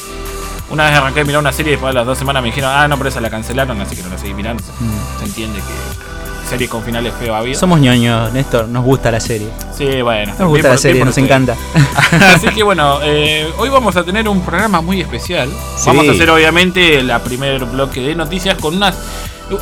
una 0.69 0.85
vez 0.85 0.97
arranqué 0.97 1.21
a 1.21 1.25
mirar 1.25 1.41
una 1.41 1.51
serie 1.51 1.71
y 1.71 1.75
después 1.75 1.93
de 1.93 1.99
las 1.99 2.05
dos 2.05 2.17
semanas 2.17 2.41
me 2.41 2.49
dijeron, 2.49 2.71
ah, 2.73 2.87
no, 2.87 2.97
pero 2.97 3.09
esa 3.09 3.21
la 3.21 3.29
cancelaron, 3.29 3.79
así 3.81 3.95
que 3.95 4.03
no 4.03 4.09
la 4.09 4.17
seguí 4.17 4.33
mirando. 4.33 4.63
Mm. 4.63 5.19
Se 5.19 5.25
entiende 5.25 5.59
que 5.59 6.09
serie 6.49 6.67
con 6.67 6.83
finales 6.83 7.13
feo 7.19 7.35
había. 7.35 7.53
Somos 7.53 7.79
ñoños, 7.79 8.33
Néstor, 8.33 8.67
nos 8.67 8.83
gusta 8.83 9.11
la 9.11 9.19
serie. 9.19 9.49
Sí, 9.77 10.01
bueno. 10.01 10.33
Nos 10.37 10.47
gusta 10.47 10.69
la 10.69 10.77
serie, 10.77 11.05
nos 11.05 11.17
encanta. 11.17 11.55
Así 12.33 12.47
que 12.47 12.63
bueno, 12.63 12.99
eh, 13.03 13.47
hoy 13.57 13.69
vamos 13.69 13.95
a 13.95 14.03
tener 14.03 14.27
un 14.27 14.41
programa 14.41 14.81
muy 14.81 14.99
especial. 14.99 15.49
Vamos 15.85 16.07
a 16.07 16.11
hacer 16.11 16.29
obviamente 16.29 17.03
la 17.03 17.19
primer 17.19 17.63
bloque 17.65 18.01
de 18.01 18.15
noticias 18.15 18.57
con 18.57 18.75
unas 18.75 18.95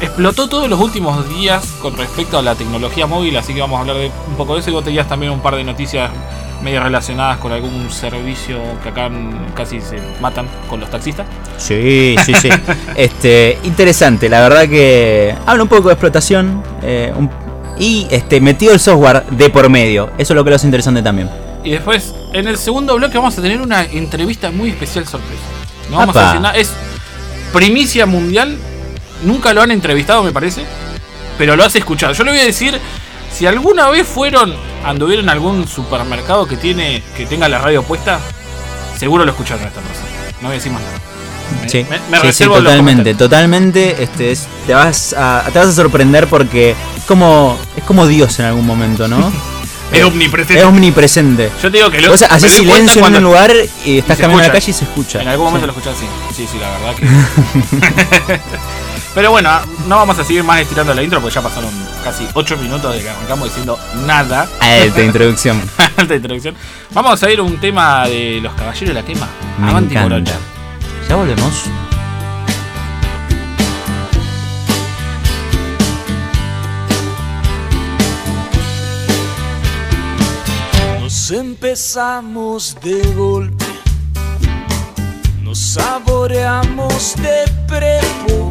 explotó 0.02 0.50
todos 0.50 0.70
los 0.70 0.80
últimos 0.80 1.30
días 1.30 1.66
con 1.82 1.96
respecto 1.96 2.38
a 2.38 2.42
la 2.42 2.56
tecnología 2.56 3.08
móvil, 3.08 3.38
así 3.38 3.54
que 3.54 3.62
vamos 3.62 3.78
a 3.78 3.82
hablar 3.82 3.98
de 3.98 4.12
un 4.28 4.36
poco 4.36 4.54
de 4.54 4.60
eso 4.60 4.70
y 4.70 4.74
vos 4.74 4.84
tenías 4.84 5.08
también 5.08 5.32
un 5.32 5.40
par 5.40 5.56
de 5.56 5.64
noticias 5.64 6.12
medio 6.62 6.82
relacionadas 6.82 7.38
con 7.38 7.52
algún 7.52 7.90
servicio 7.92 8.60
que 8.84 8.90
acá 8.90 9.10
casi 9.56 9.80
se 9.82 10.00
matan 10.22 10.48
con 10.70 10.80
los 10.80 10.90
taxistas. 10.90 11.28
Sí, 11.58 12.16
sí, 12.26 12.34
sí. 12.34 12.50
este, 12.96 13.58
interesante, 13.64 14.30
la 14.30 14.42
verdad 14.42 14.68
que 14.68 15.36
habla 15.46 15.64
un 15.64 15.70
poco 15.70 15.90
de 15.90 15.94
explotación 15.94 16.64
eh, 16.82 17.14
y 17.80 18.08
este, 18.10 18.42
metido 18.42 18.74
el 18.74 18.80
software 18.80 19.26
de 19.28 19.50
por 19.50 19.70
medio. 19.70 20.12
Eso 20.18 20.34
es 20.34 20.36
lo 20.36 20.44
que 20.44 20.50
lo 20.50 20.56
hace 20.56 20.68
interesante 20.68 21.02
también. 21.02 21.30
Y 21.64 21.72
después, 21.72 22.16
en 22.34 22.48
el 22.48 22.58
segundo 22.58 22.96
bloque 22.96 23.18
vamos 23.18 23.38
a 23.38 23.42
tener 23.42 23.62
una 23.62 23.84
entrevista 23.84 24.52
muy 24.52 24.70
especial 24.70 25.08
sorpresa. 25.08 25.44
No 25.90 25.98
vamos 25.98 26.16
a 26.16 26.26
decir 26.26 26.42
nada, 26.42 26.56
es 26.56 26.74
primicia 27.54 28.06
mundial 28.06 28.58
Nunca 29.24 29.54
lo 29.54 29.62
han 29.62 29.72
entrevistado, 29.72 30.24
me 30.24 30.32
parece. 30.32 30.64
Pero 31.38 31.56
lo 31.56 31.64
has 31.64 31.76
escuchado. 31.76 32.14
Yo 32.14 32.24
le 32.24 32.32
voy 32.32 32.40
a 32.40 32.46
decir 32.46 32.80
Si 33.32 33.46
alguna 33.46 33.90
vez 33.90 34.08
fueron, 34.08 34.54
anduvieron 34.84 35.26
en 35.26 35.30
algún 35.30 35.68
supermercado 35.68 36.48
que 36.48 36.58
tiene 36.58 37.04
que 37.16 37.26
tenga 37.26 37.50
la 37.50 37.60
radio 37.60 37.84
puesta, 37.84 38.20
seguro 38.98 39.26
lo 39.26 39.32
escucharon 39.32 39.66
esta 39.66 39.82
persona. 39.82 40.08
No 40.42 40.48
voy 40.48 40.52
a 40.52 40.54
decir 40.56 40.72
más 40.72 40.82
nada. 40.82 40.98
Sí, 41.68 41.86
sí, 42.32 42.44
totalmente, 42.46 43.16
totalmente. 43.16 44.04
Este, 44.04 44.38
te, 44.66 44.74
vas 44.74 45.14
a, 45.18 45.44
te 45.52 45.60
vas 45.60 45.70
a 45.70 45.74
sorprender 45.74 46.28
porque 46.28 46.72
es 46.72 47.04
como, 47.06 47.58
es 47.76 47.84
como 47.84 48.08
Dios 48.08 48.40
en 48.40 48.46
algún 48.46 48.66
momento, 48.66 49.08
¿no? 49.08 49.32
Es 49.90 50.04
omnipresente. 50.04 50.60
Es 50.60 50.66
omnipresente. 50.66 51.52
Yo 51.64 51.72
te 51.72 51.78
digo 51.78 51.90
que 51.90 52.02
lo, 52.02 52.12
o 52.12 52.18
sea, 52.18 52.28
haces 52.28 52.52
silencio 52.52 53.08
en 53.08 53.16
un 53.16 53.24
lugar 53.24 53.54
y 53.86 54.00
estás 54.00 54.18
caminando 54.18 54.44
en 54.44 54.48
la 54.50 54.54
calle 54.54 54.72
y 54.72 54.74
se 54.74 54.84
escucha. 54.84 55.22
En 55.22 55.30
algún 55.30 55.46
momento 55.46 55.66
lo 55.66 55.72
escuchas, 55.72 55.96
sí. 55.98 56.06
Sí, 56.36 56.46
sí, 56.52 56.58
la 56.60 56.70
verdad 56.72 56.96
que. 56.96 58.40
Pero 59.18 59.32
bueno, 59.32 59.50
no 59.88 59.96
vamos 59.96 60.20
a 60.20 60.24
seguir 60.24 60.44
más 60.44 60.62
estirando 60.62 60.94
la 60.94 61.02
intro 61.02 61.20
porque 61.20 61.34
ya 61.34 61.42
pasaron 61.42 61.72
casi 62.04 62.28
8 62.36 62.56
minutos 62.58 62.94
de 62.94 63.02
que 63.02 63.10
arrancamos 63.10 63.48
diciendo 63.48 63.80
nada. 64.06 64.48
Alta 64.60 65.02
introducción. 65.02 65.60
Alta 65.98 66.14
introducción. 66.14 66.54
Vamos 66.92 67.24
a 67.24 67.32
ir 67.32 67.40
a 67.40 67.42
un 67.42 67.58
tema 67.58 68.08
de 68.08 68.40
los 68.44 68.54
caballeros 68.54 68.90
de 68.90 68.94
la 68.94 69.04
quema. 69.04 69.28
Me 69.58 69.72
encanta. 69.72 70.22
Ya 71.10 71.16
volvemos. 71.16 71.64
empezamos 81.32 82.78
de 82.84 83.02
golpe, 83.14 83.66
nos 85.42 85.58
saboreamos 85.58 87.16
de 87.16 87.52
prepo, 87.68 88.47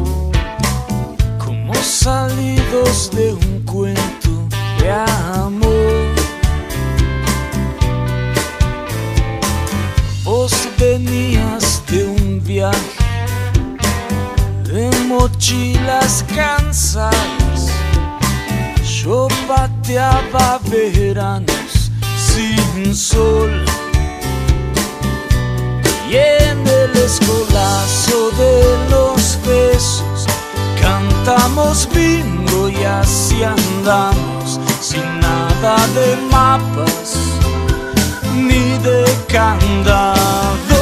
salidos 1.83 3.11
de 3.11 3.33
un 3.33 3.61
cuento 3.65 4.47
de 4.79 4.91
amor. 4.91 6.15
Vos 10.23 10.53
venías 10.77 11.81
de 11.87 12.05
un 12.05 12.41
viaje 12.43 12.97
de 14.63 14.89
mochilas 15.07 16.25
cansadas, 16.35 17.71
yo 18.83 19.27
pateaba 19.47 20.59
verano 20.69 21.53
sin 22.17 22.93
sol. 22.93 23.65
Y 26.09 26.15
en 26.15 26.65
el 26.65 26.91
escolazo 26.97 28.31
de 28.37 28.89
los 28.89 29.37
besos 29.45 30.06
cantamos 30.87 31.87
bingo 31.93 32.69
y 32.69 32.83
así 32.83 33.43
andamos 33.43 34.59
sin 34.79 35.07
nada 35.19 35.75
de 35.97 36.07
mapas 36.31 37.09
ni 38.47 38.65
de 38.87 39.03
candado. 39.27 40.81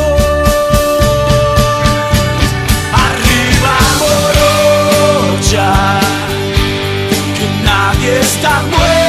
Arriba 3.07 3.75
morocha, 4.01 5.71
que 7.37 7.47
nadie 7.69 8.11
está 8.19 8.53
muerto. 8.73 9.05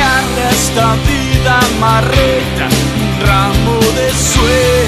a 0.00 0.50
esta 0.52 0.86
vida 1.10 1.54
marreta 1.80 2.66
un 3.02 3.26
ramo 3.26 3.76
de 3.98 4.08
sueños. 4.30 4.87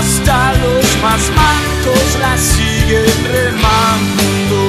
Hasta 0.00 0.54
los 0.54 0.86
más 1.02 1.22
mancos 1.36 2.08
la 2.20 2.38
siguen 2.38 3.18
remando. 3.36 4.60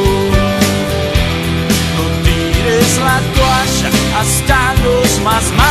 No 1.95 2.03
tires 2.25 2.91
la 3.07 3.19
toalla, 3.35 3.89
hasta 4.19 4.73
los 4.83 5.21
más 5.23 5.43
mancos. 5.51 5.70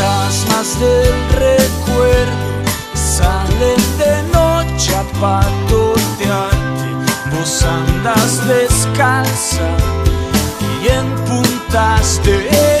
fantasmas 0.00 0.80
del 0.80 1.12
recuerdo 1.38 2.32
salen 2.94 3.80
de 3.98 4.22
noche 4.32 4.94
a 4.96 5.02
patotearte. 5.20 6.90
Vos 7.30 7.62
andas 7.62 8.46
descalza 8.48 9.68
y 10.82 10.88
en 10.88 11.06
puntas 11.26 12.20
de 12.24 12.80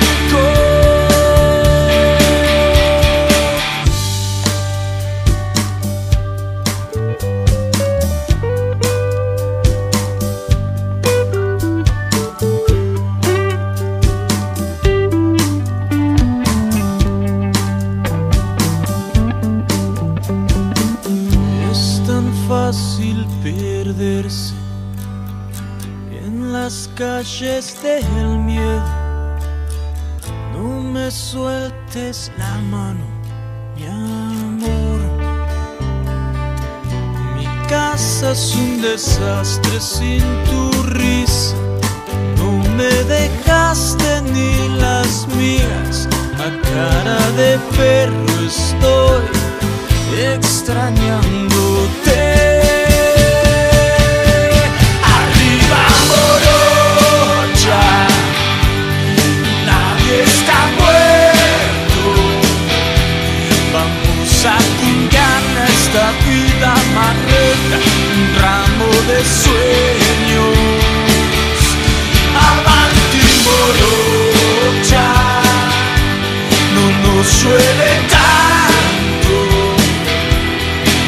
La 32.37 32.57
mano, 32.69 33.05
mi 33.75 33.85
amor. 33.87 34.99
Mi 37.35 37.47
casa 37.67 38.31
es 38.31 38.55
un 38.55 38.81
desastre 38.81 39.79
sin 39.79 40.21
tu 40.45 40.83
risa, 40.93 41.55
no 42.37 42.51
me 42.75 42.91
dejaste 43.15 44.21
ni 44.33 44.69
las 44.77 45.27
migas, 45.29 46.07
a 46.37 46.49
cara 46.69 47.19
de 47.37 47.57
perro 47.75 48.45
estoy 48.45 49.23
extrañándote. 50.35 52.10
De 69.07 69.19
sueños. 69.25 70.57
Avanti 72.49 73.25
morocha, 73.45 75.07
no 76.75 76.85
nos 77.03 77.27
suele 77.27 77.91
tanto. 78.15 79.37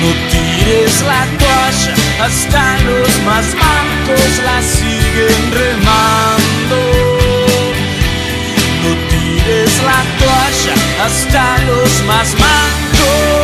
No 0.02 0.10
tires 0.32 0.96
la 1.02 1.24
toalla, 1.40 1.94
hasta 2.26 2.64
los 2.88 3.10
más 3.26 3.46
mancos 3.64 4.34
la 4.44 4.58
siguen 4.62 5.44
remando. 5.52 6.80
No 8.84 8.92
tires 9.10 9.74
la 9.90 10.00
toalla, 10.20 10.76
hasta 11.06 11.44
los 11.68 11.92
más 12.08 12.30
mancos. 12.40 13.43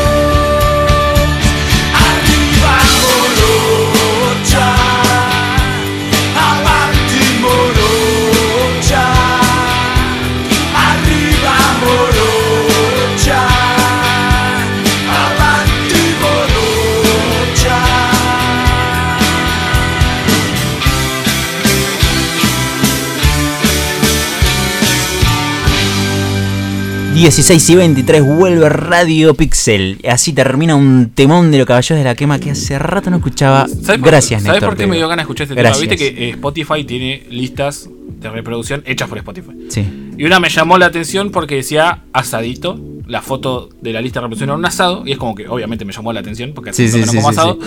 16 27.20 27.70
y 27.72 27.76
23 27.76 28.24
vuelve 28.24 28.70
Radio 28.70 29.34
Pixel. 29.34 30.00
Así 30.10 30.32
termina 30.32 30.78
un 30.78 31.12
temón 31.14 31.52
de 31.52 31.58
los 31.58 31.68
caballos 31.68 31.98
de 31.98 32.06
la 32.06 32.16
quema 32.16 32.40
que 32.40 32.52
hace 32.52 32.80
rato 32.80 33.10
no 33.10 33.18
escuchaba. 33.18 33.68
¿Sabes 33.68 34.02
Gracias, 34.02 34.42
¿Sabes 34.42 34.64
por 34.64 34.78
qué 34.78 34.88
me 34.88 34.96
dio 34.96 35.10
ganas 35.10 35.24
de 35.24 35.28
escuchar 35.28 35.44
este 35.44 35.56
Gracias. 35.56 35.82
tema? 35.82 35.92
Viste 35.92 36.16
que 36.16 36.28
eh, 36.28 36.30
Spotify 36.30 36.86
tiene 36.86 37.24
listas 37.30 37.90
de 38.22 38.30
reproducción 38.30 38.84
hechas 38.86 39.10
por 39.10 39.18
Spotify. 39.18 39.52
Sí. 39.68 39.86
Y 40.18 40.24
una 40.24 40.40
me 40.40 40.48
llamó 40.48 40.78
la 40.78 40.86
atención 40.86 41.30
porque 41.30 41.56
decía 41.56 42.04
asadito. 42.14 42.80
La 43.10 43.22
foto 43.22 43.70
de 43.82 43.92
la 43.92 44.02
lista 44.02 44.20
de 44.20 44.26
reproducción 44.26 44.50
era 44.50 44.58
un 44.58 44.66
asado. 44.66 45.04
Y 45.06 45.12
es 45.12 45.18
como 45.18 45.36
que 45.36 45.48
obviamente 45.48 45.84
me 45.84 45.92
llamó 45.92 46.14
la 46.14 46.20
atención 46.20 46.54
porque 46.54 46.72
Sí, 46.74 46.88
sí, 46.88 47.00
que 47.00 47.08
sí, 47.08 47.16
no 47.16 47.22
como 47.22 47.30
asado. 47.30 47.60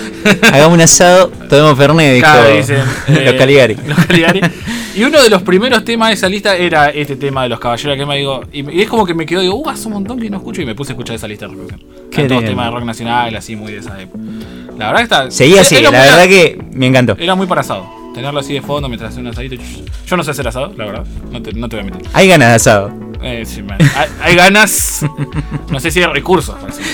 Hagamos 0.53 0.75
un 0.75 0.81
asado, 0.81 1.29
tomemos 1.49 1.77
Fernet, 1.77 2.15
dijo 2.15 2.27
Claro, 2.27 2.57
dicen, 2.57 2.79
los 2.79 2.89
eh, 3.09 3.37
Caligari. 3.37 3.77
los 3.87 3.99
Caligari. 4.07 4.41
Y 4.95 5.05
uno 5.05 5.23
de 5.23 5.31
los 5.31 5.43
primeros 5.43 5.85
temas 5.85 6.09
de 6.09 6.15
esa 6.15 6.29
lista 6.29 6.57
era 6.57 6.91
este 6.91 7.17
tema 7.17 7.43
de 7.43 7.49
los 7.49 7.59
caballeros 7.59 7.97
que 7.97 8.07
me 8.07 8.19
digo. 8.19 8.43
Y, 8.53 8.81
es 8.81 8.89
como 8.89 9.05
que 9.05 9.15
me 9.15 9.27
quedó, 9.27 9.41
digo, 9.41 9.55
uh, 9.57 9.69
hace 9.69 9.89
un 9.89 9.95
montón 9.95 10.21
que 10.21 10.31
no 10.31 10.37
escucho. 10.37 10.63
Y 10.63 10.67
me 10.67 10.75
puse 10.75 10.93
a 10.93 10.95
escuchar 10.95 11.17
esa 11.17 11.27
lista 11.27 11.47
de 11.47 11.53
reproducción. 11.53 11.83
Qué 12.11 12.25
todos 12.25 12.45
temas 12.45 12.67
de 12.67 12.71
rock 12.73 12.85
nacional, 12.85 13.35
así 13.35 13.57
muy 13.57 13.73
de 13.73 13.79
esa 13.79 14.01
época. 14.01 14.23
La 14.79 14.87
verdad 14.87 14.99
que 14.99 15.05
está. 15.05 15.31
Seguía 15.31 15.63
así, 15.63 15.81
la 15.81 15.91
verdad 15.91 16.25
que 16.27 16.63
me 16.73 16.87
encantó. 16.87 17.17
Era 17.19 17.35
muy 17.35 17.47
para 17.47 17.63
asado. 17.63 18.02
Tenerlo 18.15 18.41
así 18.41 18.55
de 18.55 18.63
fondo 18.63 18.89
mientras 18.89 19.11
hacía 19.11 19.21
un 19.23 19.29
asadito. 19.29 19.57
Yo 20.07 20.17
no 20.17 20.23
sé 20.25 20.31
hacer 20.33 20.47
asado, 20.47 20.73
la 20.77 20.85
verdad. 20.85 21.07
No 21.31 21.41
te, 21.43 21.53
no 21.53 21.69
te 21.69 21.77
voy 21.77 21.87
a 21.87 21.91
mentir. 21.91 22.11
Hay 22.13 22.29
ganas 22.29 22.49
de 22.49 22.55
asado. 22.55 22.93
Eh, 23.23 23.45
sí, 23.47 23.63
man. 23.63 23.79
hay, 23.97 24.09
hay 24.21 24.37
ganas. 24.37 25.05
No 25.71 25.81
sé 25.81 25.91
si 25.91 26.01
hay 26.01 26.07
recursos. 26.07 26.55
hacer. 26.57 26.85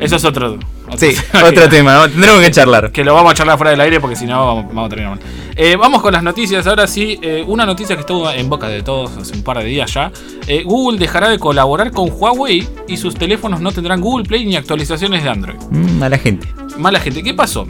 Eso 0.00 0.16
es 0.16 0.24
otro. 0.24 0.58
otro 0.86 0.98
Sí, 0.98 1.14
tema 1.32 1.44
otro 1.48 1.68
tema, 1.68 1.94
¿no? 1.94 2.08
tendremos 2.10 2.40
que 2.42 2.50
charlar. 2.50 2.92
Que 2.92 3.04
lo 3.04 3.14
vamos 3.14 3.32
a 3.32 3.34
charlar 3.34 3.56
fuera 3.56 3.70
del 3.70 3.80
aire 3.80 4.00
porque 4.00 4.16
si 4.16 4.26
no 4.26 4.44
vamos, 4.44 4.66
vamos 4.68 4.86
a 4.86 4.88
terminar 4.90 5.16
mal. 5.16 5.20
Eh, 5.56 5.76
vamos 5.76 6.02
con 6.02 6.12
las 6.12 6.22
noticias. 6.22 6.66
Ahora 6.66 6.86
sí, 6.86 7.18
eh, 7.22 7.42
una 7.46 7.64
noticia 7.64 7.96
que 7.96 8.00
estuvo 8.00 8.30
en 8.30 8.48
boca 8.48 8.68
de 8.68 8.82
todos 8.82 9.16
hace 9.16 9.34
un 9.34 9.42
par 9.42 9.58
de 9.58 9.64
días 9.64 9.92
ya. 9.94 10.12
Eh, 10.46 10.62
Google 10.64 10.98
dejará 10.98 11.28
de 11.30 11.38
colaborar 11.38 11.90
con 11.92 12.10
Huawei 12.10 12.68
y 12.86 12.96
sus 12.96 13.14
teléfonos 13.14 13.60
no 13.60 13.72
tendrán 13.72 14.00
Google 14.00 14.24
Play 14.26 14.44
ni 14.44 14.56
actualizaciones 14.56 15.22
de 15.22 15.30
Android. 15.30 15.56
Mm, 15.70 16.02
a 16.02 16.08
la 16.08 16.18
gente. 16.18 16.46
Mala 16.76 17.00
gente, 17.00 17.22
¿qué 17.22 17.32
pasó? 17.34 17.66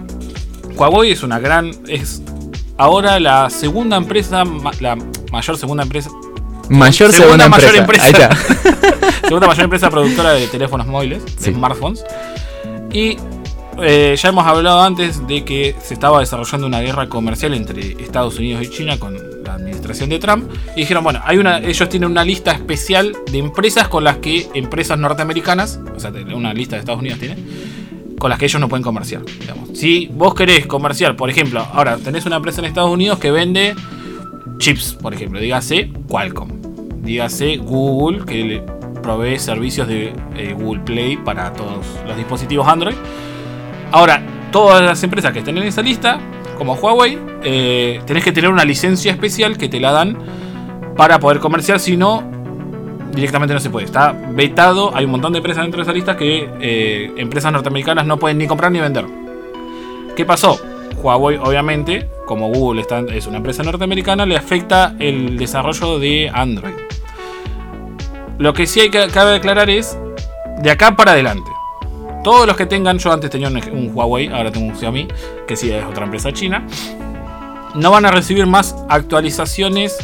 Huawei 0.77 1.13
es 1.13 1.23
una 1.23 1.39
gran. 1.39 1.71
es 1.87 2.23
ahora 2.79 3.21
la 3.21 3.51
segunda 3.51 3.97
empresa, 3.97 4.45
la 4.81 4.97
mayor 5.33 5.59
segunda 5.59 5.83
empresa. 5.83 6.11
Mayor 6.71 7.13
segunda, 7.13 7.45
Segunda 7.45 7.49
mayor 7.49 7.77
empresa. 7.77 8.09
empresa. 8.09 8.29
Ahí 8.29 8.53
está. 9.11 9.27
segunda 9.27 9.47
mayor 9.47 9.65
empresa 9.65 9.91
productora 9.91 10.33
de 10.33 10.47
teléfonos 10.49 10.87
móviles, 10.87 11.25
de 11.41 11.53
smartphones. 11.53 12.05
Y 12.93 13.17
eh, 13.81 14.17
ya 14.21 14.29
hemos 14.29 14.47
hablado 14.47 14.83
antes 14.83 15.27
de 15.27 15.45
que 15.45 15.75
se 15.83 15.95
estaba 15.95 16.21
desarrollando 16.21 16.67
una 16.67 16.81
guerra 16.81 17.09
comercial 17.09 17.55
entre 17.55 17.93
Estados 18.03 18.39
Unidos 18.39 18.63
y 18.65 18.71
China 18.71 18.99
con 18.99 19.17
la 19.45 19.55
administración 19.55 20.11
de 20.11 20.19
Trump. 20.19 20.51
Y 20.77 20.81
dijeron, 20.81 21.05
bueno, 21.05 21.21
hay 21.25 21.39
una, 21.39 21.59
ellos 21.59 21.89
tienen 21.89 22.11
una 22.11 22.25
lista 22.25 22.53
especial 22.53 23.17
de 23.31 23.39
empresas 23.39 23.89
con 23.89 24.05
las 24.05 24.19
que 24.19 24.49
empresas 24.55 24.99
norteamericanas, 24.99 25.81
o 25.97 26.01
sea, 26.01 26.11
una 26.35 26.53
lista 26.53 26.77
de 26.77 26.81
Estados 26.81 27.01
Unidos 27.01 27.19
tiene, 27.19 27.37
con 28.19 28.31
las 28.31 28.39
que 28.39 28.47
ellos 28.47 28.61
no 28.61 28.69
pueden 28.69 28.83
comerciar. 28.83 29.23
Si 29.75 30.09
vos 30.13 30.35
querés 30.35 30.67
comerciar, 30.67 31.17
por 31.17 31.31
ejemplo, 31.31 31.67
ahora 31.73 31.97
tenés 31.97 32.27
una 32.27 32.37
empresa 32.37 32.61
en 32.61 32.67
Estados 32.67 32.91
Unidos 32.91 33.19
que 33.19 33.31
vende 33.31 33.75
chips, 34.59 34.95
por 34.95 35.15
ejemplo, 35.15 35.41
dígase 35.41 35.91
Qualcomm, 36.09 37.03
dígase 37.03 37.57
Google, 37.59 38.25
que 38.25 38.45
le 38.45 38.63
provee 39.03 39.39
servicios 39.39 39.87
de 39.89 40.13
eh, 40.37 40.55
Google 40.59 40.81
Play 40.81 41.17
para 41.17 41.53
todos 41.53 41.87
los 42.07 42.17
dispositivos 42.17 42.67
Android. 42.67 42.97
Ahora, 43.93 44.23
todas 44.51 44.83
las 44.83 45.03
empresas 45.03 45.33
que 45.33 45.39
estén 45.39 45.57
en 45.57 45.65
esa 45.65 45.83
lista, 45.83 46.19
como 46.57 46.75
Huawei, 46.75 47.19
eh, 47.43 48.01
tenés 48.05 48.25
que 48.25 48.33
tener 48.33 48.51
una 48.51 48.65
licencia 48.65 49.13
especial 49.13 49.57
que 49.57 49.69
te 49.69 49.81
la 49.81 49.93
dan 49.93 50.19
para 50.97 51.21
poder 51.21 51.39
comerciar, 51.39 51.79
si 51.79 51.97
no, 51.97 52.38
directamente 53.13 53.55
no 53.55 53.61
se 53.61 53.71
puede. 53.71 53.87
Está 53.87 54.13
vetado, 54.13 54.95
hay 54.95 55.05
un 55.05 55.11
montón 55.11 55.33
de 55.33 55.39
empresas 55.39 55.65
dentro 55.65 55.79
de 55.79 55.83
esa 55.83 55.93
lista 55.93 56.17
que 56.17 56.49
eh, 56.61 57.13
empresas 57.17 57.53
norteamericanas 57.53 58.07
no 58.07 58.19
pueden 58.19 58.39
ni 58.39 58.47
comprar 58.47 58.73
ni 58.73 58.81
vender. 58.81 59.07
¿Qué 60.17 60.25
pasó? 60.25 60.61
Huawei, 61.03 61.37
obviamente, 61.37 62.09
como 62.27 62.49
Google 62.49 62.85
es 63.13 63.27
una 63.27 63.37
empresa 63.37 63.63
norteamericana, 63.63 64.27
le 64.27 64.37
afecta 64.37 64.95
el 64.99 65.37
desarrollo 65.37 65.99
de 65.99 66.31
Android. 66.33 66.75
Lo 68.39 68.53
que 68.53 68.67
sí 68.67 68.81
hay 68.81 68.91
que 68.91 69.07
cabe 69.09 69.37
aclarar 69.37 69.71
es 69.71 69.97
de 70.61 70.71
acá 70.71 70.97
para 70.97 71.13
adelante. 71.13 71.51
Todos 72.25 72.47
los 72.47 72.57
que 72.57 72.67
tengan, 72.67 72.99
yo 72.99 73.13
antes 73.13 73.31
tenía 73.31 73.49
un 73.49 73.91
Huawei, 73.95 74.29
ahora 74.29 74.51
tengo 74.51 74.67
un 74.67 74.77
Xiaomi, 74.77 75.09
que 75.47 75.57
sí 75.57 75.71
es 75.71 75.85
otra 75.85 76.05
empresa 76.05 76.33
china, 76.33 76.67
no 77.75 77.91
van 77.91 78.07
a 78.07 78.11
recibir 78.11 78.47
más 78.47 78.75
actualizaciones 78.89 79.97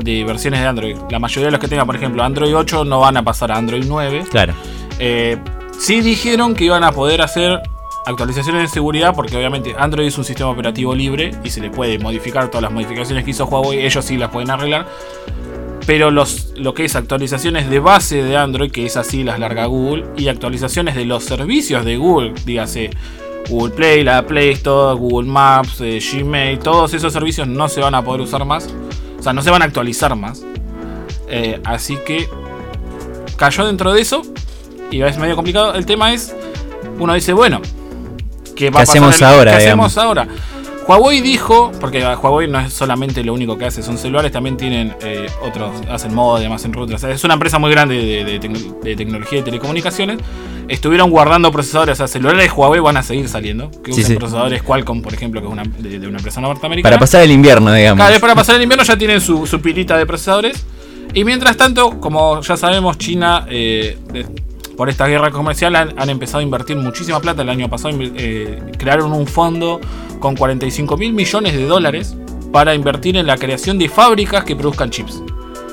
de 0.00 0.24
versiones 0.24 0.60
de 0.60 0.66
Android. 0.66 0.96
La 1.10 1.18
mayoría 1.18 1.46
de 1.46 1.50
los 1.52 1.60
que 1.60 1.68
tengan, 1.68 1.86
por 1.86 1.96
ejemplo, 1.96 2.22
Android 2.22 2.56
8 2.56 2.84
no 2.84 3.00
van 3.00 3.16
a 3.16 3.22
pasar 3.22 3.52
a 3.52 3.56
Android 3.56 3.84
9. 3.86 4.24
Claro. 4.30 4.54
Eh, 4.98 5.38
sí 5.78 6.00
dijeron 6.00 6.54
que 6.54 6.64
iban 6.64 6.84
a 6.84 6.92
poder 6.92 7.22
hacer 7.22 7.60
actualizaciones 8.06 8.62
de 8.62 8.68
seguridad 8.68 9.14
porque 9.14 9.36
obviamente 9.36 9.74
Android 9.78 10.06
es 10.06 10.18
un 10.18 10.24
sistema 10.24 10.50
operativo 10.50 10.94
libre 10.94 11.32
y 11.42 11.50
se 11.50 11.60
le 11.60 11.70
puede 11.70 11.98
modificar 11.98 12.48
todas 12.48 12.62
las 12.62 12.72
modificaciones 12.72 13.24
que 13.24 13.30
hizo 13.30 13.46
Huawei, 13.46 13.84
ellos 13.84 14.04
sí 14.04 14.16
las 14.16 14.30
pueden 14.30 14.50
arreglar. 14.50 14.86
Pero 15.86 16.10
los, 16.10 16.54
lo 16.56 16.72
que 16.72 16.86
es 16.86 16.96
actualizaciones 16.96 17.68
de 17.68 17.78
base 17.78 18.22
de 18.22 18.38
Android, 18.38 18.70
que 18.70 18.86
es 18.86 18.96
así, 18.96 19.22
las 19.22 19.38
larga 19.38 19.66
Google, 19.66 20.06
y 20.16 20.28
actualizaciones 20.28 20.94
de 20.94 21.04
los 21.04 21.24
servicios 21.24 21.84
de 21.84 21.98
Google, 21.98 22.32
dígase 22.46 22.90
Google 23.50 23.74
Play, 23.74 24.02
la 24.02 24.26
Play 24.26 24.52
Store, 24.52 24.98
Google 24.98 25.28
Maps, 25.28 25.82
eh, 25.82 26.00
Gmail, 26.00 26.58
todos 26.58 26.94
esos 26.94 27.12
servicios 27.12 27.46
no 27.46 27.68
se 27.68 27.80
van 27.80 27.94
a 27.94 28.02
poder 28.02 28.22
usar 28.22 28.46
más. 28.46 28.72
O 29.24 29.26
sea, 29.26 29.32
no 29.32 29.40
se 29.40 29.48
van 29.50 29.62
a 29.62 29.64
actualizar 29.64 30.14
más. 30.16 30.42
Eh, 31.30 31.58
así 31.64 31.96
que 32.04 32.28
cayó 33.38 33.64
dentro 33.64 33.94
de 33.94 34.02
eso 34.02 34.20
y 34.90 35.00
es 35.00 35.16
medio 35.16 35.34
complicado. 35.34 35.72
El 35.72 35.86
tema 35.86 36.12
es, 36.12 36.36
uno 36.98 37.14
dice, 37.14 37.32
bueno, 37.32 37.62
¿qué 38.54 38.68
va 38.68 38.80
¿Qué 38.80 38.82
a 38.82 38.82
pasar 38.82 38.82
hacemos 38.82 39.22
ahora, 39.22 39.52
¿Qué 39.56 39.62
digamos? 39.64 39.86
hacemos 39.86 39.96
ahora? 39.96 40.28
Huawei 40.86 41.20
dijo, 41.20 41.72
porque 41.80 42.04
Huawei 42.04 42.48
no 42.48 42.60
es 42.60 42.72
solamente 42.72 43.24
lo 43.24 43.32
único 43.32 43.56
que 43.56 43.64
hace, 43.64 43.82
son 43.82 43.96
celulares, 43.98 44.32
también 44.32 44.56
tienen 44.56 44.94
eh, 45.02 45.26
otros, 45.42 45.70
hacen 45.90 46.14
modem, 46.14 46.52
hacen 46.52 46.72
routers. 46.72 47.02
O 47.02 47.06
sea, 47.06 47.14
es 47.14 47.24
una 47.24 47.34
empresa 47.34 47.58
muy 47.58 47.70
grande 47.70 47.94
de, 47.96 48.24
de 48.24 48.40
tec- 48.40 48.80
de 48.80 48.96
tecnología 48.96 49.38
y 49.38 49.42
telecomunicaciones. 49.42 50.18
Estuvieron 50.68 51.10
guardando 51.10 51.50
procesadores, 51.52 51.94
o 51.94 51.96
sea, 51.96 52.08
celulares 52.08 52.42
de 52.48 52.50
Huawei 52.52 52.80
van 52.80 52.96
a 52.96 53.02
seguir 53.02 53.28
saliendo. 53.28 53.70
Que 53.82 53.92
Sí, 53.92 54.00
usan 54.00 54.12
sí. 54.12 54.16
procesadores 54.18 54.62
Qualcomm, 54.62 55.02
por 55.02 55.14
ejemplo, 55.14 55.40
que 55.40 55.46
es 55.46 55.52
una, 55.52 55.62
de, 55.64 55.98
de 55.98 56.06
una 56.08 56.18
empresa 56.18 56.40
norteamericana. 56.40 56.90
Para 56.90 57.00
pasar 57.00 57.22
el 57.22 57.30
invierno, 57.30 57.72
digamos. 57.72 57.98
Cada 57.98 58.10
vez 58.10 58.20
para 58.20 58.34
pasar 58.34 58.56
el 58.56 58.62
invierno 58.62 58.84
ya 58.84 58.96
tienen 58.96 59.20
su, 59.20 59.46
su 59.46 59.60
pilita 59.60 59.96
de 59.96 60.06
procesadores. 60.06 60.64
Y 61.12 61.24
mientras 61.24 61.56
tanto, 61.56 62.00
como 62.00 62.40
ya 62.40 62.56
sabemos, 62.56 62.98
China, 62.98 63.46
eh, 63.48 63.96
por 64.76 64.88
esta 64.88 65.06
guerra 65.06 65.30
comercial, 65.30 65.76
han, 65.76 65.98
han 65.98 66.10
empezado 66.10 66.38
a 66.40 66.42
invertir 66.42 66.76
muchísima 66.76 67.20
plata. 67.20 67.42
El 67.42 67.50
año 67.50 67.68
pasado 67.68 67.96
eh, 68.00 68.60
crearon 68.78 69.12
un 69.12 69.26
fondo 69.26 69.80
con 70.18 70.36
45 70.36 70.96
mil 70.96 71.12
millones 71.12 71.54
de 71.54 71.66
dólares 71.66 72.16
para 72.52 72.74
invertir 72.74 73.16
en 73.16 73.26
la 73.26 73.36
creación 73.36 73.78
de 73.78 73.88
fábricas 73.88 74.44
que 74.44 74.54
produzcan 74.56 74.90
chips. 74.90 75.22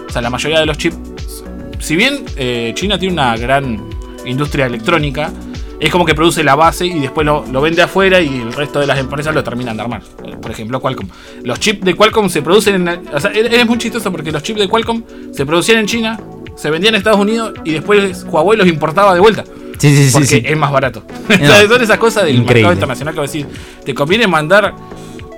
O 0.08 0.12
sea, 0.12 0.22
la 0.22 0.30
mayoría 0.30 0.60
de 0.60 0.66
los 0.66 0.78
chips, 0.78 1.44
si 1.80 1.96
bien 1.96 2.26
eh, 2.36 2.72
China 2.76 2.98
tiene 2.98 3.14
una 3.14 3.38
gran 3.38 3.82
industria 4.26 4.66
electrónica, 4.66 5.32
es 5.80 5.92
como 5.92 6.06
que 6.06 6.14
produce 6.14 6.44
la 6.44 6.56
base 6.56 6.86
y 6.86 7.00
después 7.00 7.26
lo, 7.26 7.44
vende 7.62 7.82
afuera 7.82 8.22
y 8.22 8.40
el 8.40 8.54
resto 8.54 8.80
de 8.80 8.88
las 8.88 9.00
empresas 9.00 9.34
lo 9.34 9.44
terminan 9.44 9.78
de 9.78 9.84
armar. 9.84 10.02
Por 10.42 10.52
ejemplo, 10.52 10.80
Qualcomm. 10.80 11.08
Los 11.44 11.60
chips 11.60 11.82
de 11.86 11.96
Qualcomm 11.96 12.30
se 12.30 12.42
producen 12.42 12.88
en. 12.88 13.08
O 13.08 13.18
es 13.18 13.66
muy 13.66 13.78
chistoso 13.80 14.12
porque 14.12 14.32
los 14.32 14.44
chips 14.44 14.60
de 14.60 14.68
Qualcomm 14.68 15.04
se 15.32 15.46
producían 15.46 15.80
en 15.80 15.86
China, 15.88 16.20
se 16.62 16.70
vendían 16.70 16.94
en 16.94 17.00
Estados 17.00 17.20
Unidos 17.20 17.54
y 17.64 17.72
después 17.72 18.26
Huawei 18.30 18.58
los 18.58 18.68
importaba 18.68 19.14
de 19.14 19.20
vuelta. 19.20 19.44
Sí, 19.78 19.96
sí, 19.96 20.10
sí. 20.10 20.14
Porque 20.14 20.44
es 20.46 20.58
más 20.58 20.72
barato. 20.72 21.04
son 21.68 21.82
esas 21.82 21.98
cosas 21.98 22.26
del 22.26 22.44
mercado 22.44 22.74
internacional 22.74 23.14
que 23.14 23.20
a 23.20 23.24
decir. 23.24 23.48
Te 23.84 23.96
conviene 23.96 24.28
mandar 24.28 24.76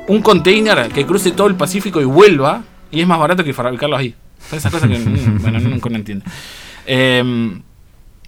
un 0.08 0.22
container 0.22 0.90
que 0.90 1.06
cruce 1.06 1.32
todo 1.32 1.48
el 1.48 1.56
Pacífico 1.56 2.02
y 2.02 2.06
vuelva 2.06 2.64
y 2.92 3.00
es 3.02 3.08
más 3.08 3.20
barato 3.20 3.44
que 3.44 3.54
fabricarlo 3.54 3.96
ahí. 3.96 4.14
Son 4.50 4.58
esas 4.60 4.72
cosas 4.72 4.90
que, 4.90 4.98
mm, 5.00 5.42
bueno, 5.42 5.60
nunca 5.60 5.90
no 5.90 5.96
entiendo. 5.96 6.26
Eh, 6.86 7.24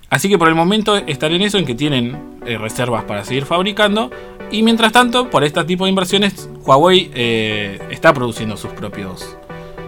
Así 0.10 0.30
que 0.30 0.38
por 0.38 0.48
el 0.48 0.56
momento 0.56 0.96
están 0.96 1.34
en 1.34 1.42
eso, 1.42 1.58
en 1.58 1.66
que 1.66 1.76
tienen 1.76 2.38
eh, 2.46 2.58
reservas 2.58 3.04
para 3.06 3.26
seguir 3.26 3.46
fabricando. 3.46 4.12
Y 4.52 4.64
mientras 4.64 4.92
tanto, 4.92 5.30
por 5.30 5.44
este 5.44 5.64
tipo 5.64 5.86
de 5.86 5.90
inversiones, 5.90 6.50
Huawei 6.64 7.12
eh, 7.14 7.80
está 7.90 8.14
produciendo 8.14 8.56
sus 8.56 8.72
propios 8.72 9.36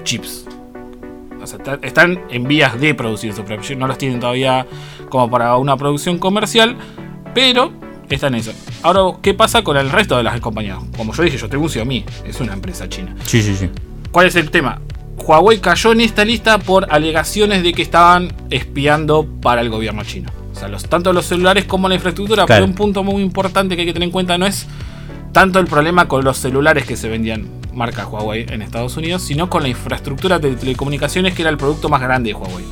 chips. 0.03 0.45
O 1.53 1.63
sea, 1.65 1.79
están 1.81 2.19
en 2.29 2.45
vías 2.45 2.79
de 2.79 2.93
producir 2.93 3.33
chips. 3.33 3.77
No 3.77 3.87
los 3.87 3.97
tienen 3.97 4.19
todavía 4.19 4.65
como 5.09 5.29
para 5.29 5.55
una 5.55 5.77
producción 5.77 6.19
comercial. 6.19 6.75
Pero 7.33 7.71
están 8.09 8.33
en 8.33 8.41
eso. 8.41 8.51
Ahora, 8.83 9.17
¿qué 9.21 9.33
pasa 9.33 9.63
con 9.63 9.77
el 9.77 9.89
resto 9.89 10.17
de 10.17 10.23
las 10.23 10.39
compañías? 10.41 10.79
Como 10.97 11.13
yo 11.13 11.23
dije, 11.23 11.37
yo 11.37 11.47
tengo 11.47 11.63
un 11.63 11.69
Xiaomi. 11.69 12.03
Es 12.25 12.41
una 12.41 12.53
empresa 12.53 12.89
china. 12.89 13.15
Sí, 13.25 13.41
sí, 13.41 13.55
sí. 13.55 13.69
¿Cuál 14.11 14.27
es 14.27 14.35
el 14.35 14.51
tema? 14.51 14.81
Huawei 15.17 15.59
cayó 15.59 15.93
en 15.93 16.01
esta 16.01 16.25
lista 16.25 16.57
por 16.59 16.87
alegaciones 16.93 17.63
de 17.63 17.73
que 17.73 17.81
estaban 17.81 18.33
espiando 18.49 19.25
para 19.41 19.61
el 19.61 19.69
gobierno 19.69 20.03
chino. 20.03 20.29
O 20.51 20.55
sea, 20.55 20.67
los, 20.67 20.83
tanto 20.89 21.13
los 21.13 21.25
celulares 21.25 21.65
como 21.65 21.87
la 21.87 21.95
infraestructura. 21.95 22.45
Pero 22.45 22.65
un 22.65 22.73
punto 22.73 23.03
muy 23.03 23.21
importante 23.21 23.75
que 23.75 23.83
hay 23.83 23.87
que 23.87 23.93
tener 23.93 24.07
en 24.07 24.11
cuenta 24.11 24.37
no 24.37 24.45
es 24.45 24.67
tanto 25.37 25.59
el 25.59 25.67
problema 25.67 26.07
con 26.07 26.23
los 26.23 26.39
celulares 26.39 26.85
que 26.85 26.97
se 26.97 27.09
vendían 27.09 27.47
marca 27.71 28.07
Huawei 28.07 28.47
en 28.49 28.63
Estados 28.63 28.97
Unidos, 28.97 29.21
sino 29.21 29.51
con 29.51 29.61
la 29.61 29.69
infraestructura 29.69 30.39
de 30.39 30.55
telecomunicaciones 30.55 31.35
que 31.35 31.43
era 31.43 31.51
el 31.51 31.57
producto 31.57 31.89
más 31.89 32.01
grande 32.01 32.29
de 32.29 32.33
Huawei. 32.33 32.65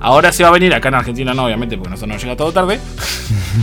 Ahora 0.00 0.32
se 0.32 0.42
va 0.42 0.48
a 0.48 0.52
venir, 0.52 0.74
acá 0.74 0.88
en 0.88 0.96
Argentina 0.96 1.34
no, 1.34 1.44
obviamente, 1.44 1.76
porque 1.76 1.90
nosotros 1.90 2.14
nos 2.16 2.20
llega 2.20 2.36
todo 2.36 2.50
tarde. 2.50 2.80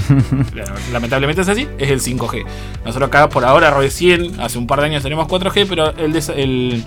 Lamentablemente 0.94 1.42
es 1.42 1.50
así, 1.50 1.68
es 1.78 1.90
el 1.90 2.00
5G. 2.00 2.46
Nosotros 2.86 3.10
acá 3.10 3.28
por 3.28 3.44
ahora 3.44 3.70
recién, 3.70 4.40
hace 4.40 4.58
un 4.58 4.66
par 4.66 4.80
de 4.80 4.86
años 4.86 5.04
tenemos 5.04 5.28
4G, 5.28 5.66
pero 5.68 5.90
el, 5.98 6.16
el 6.16 6.86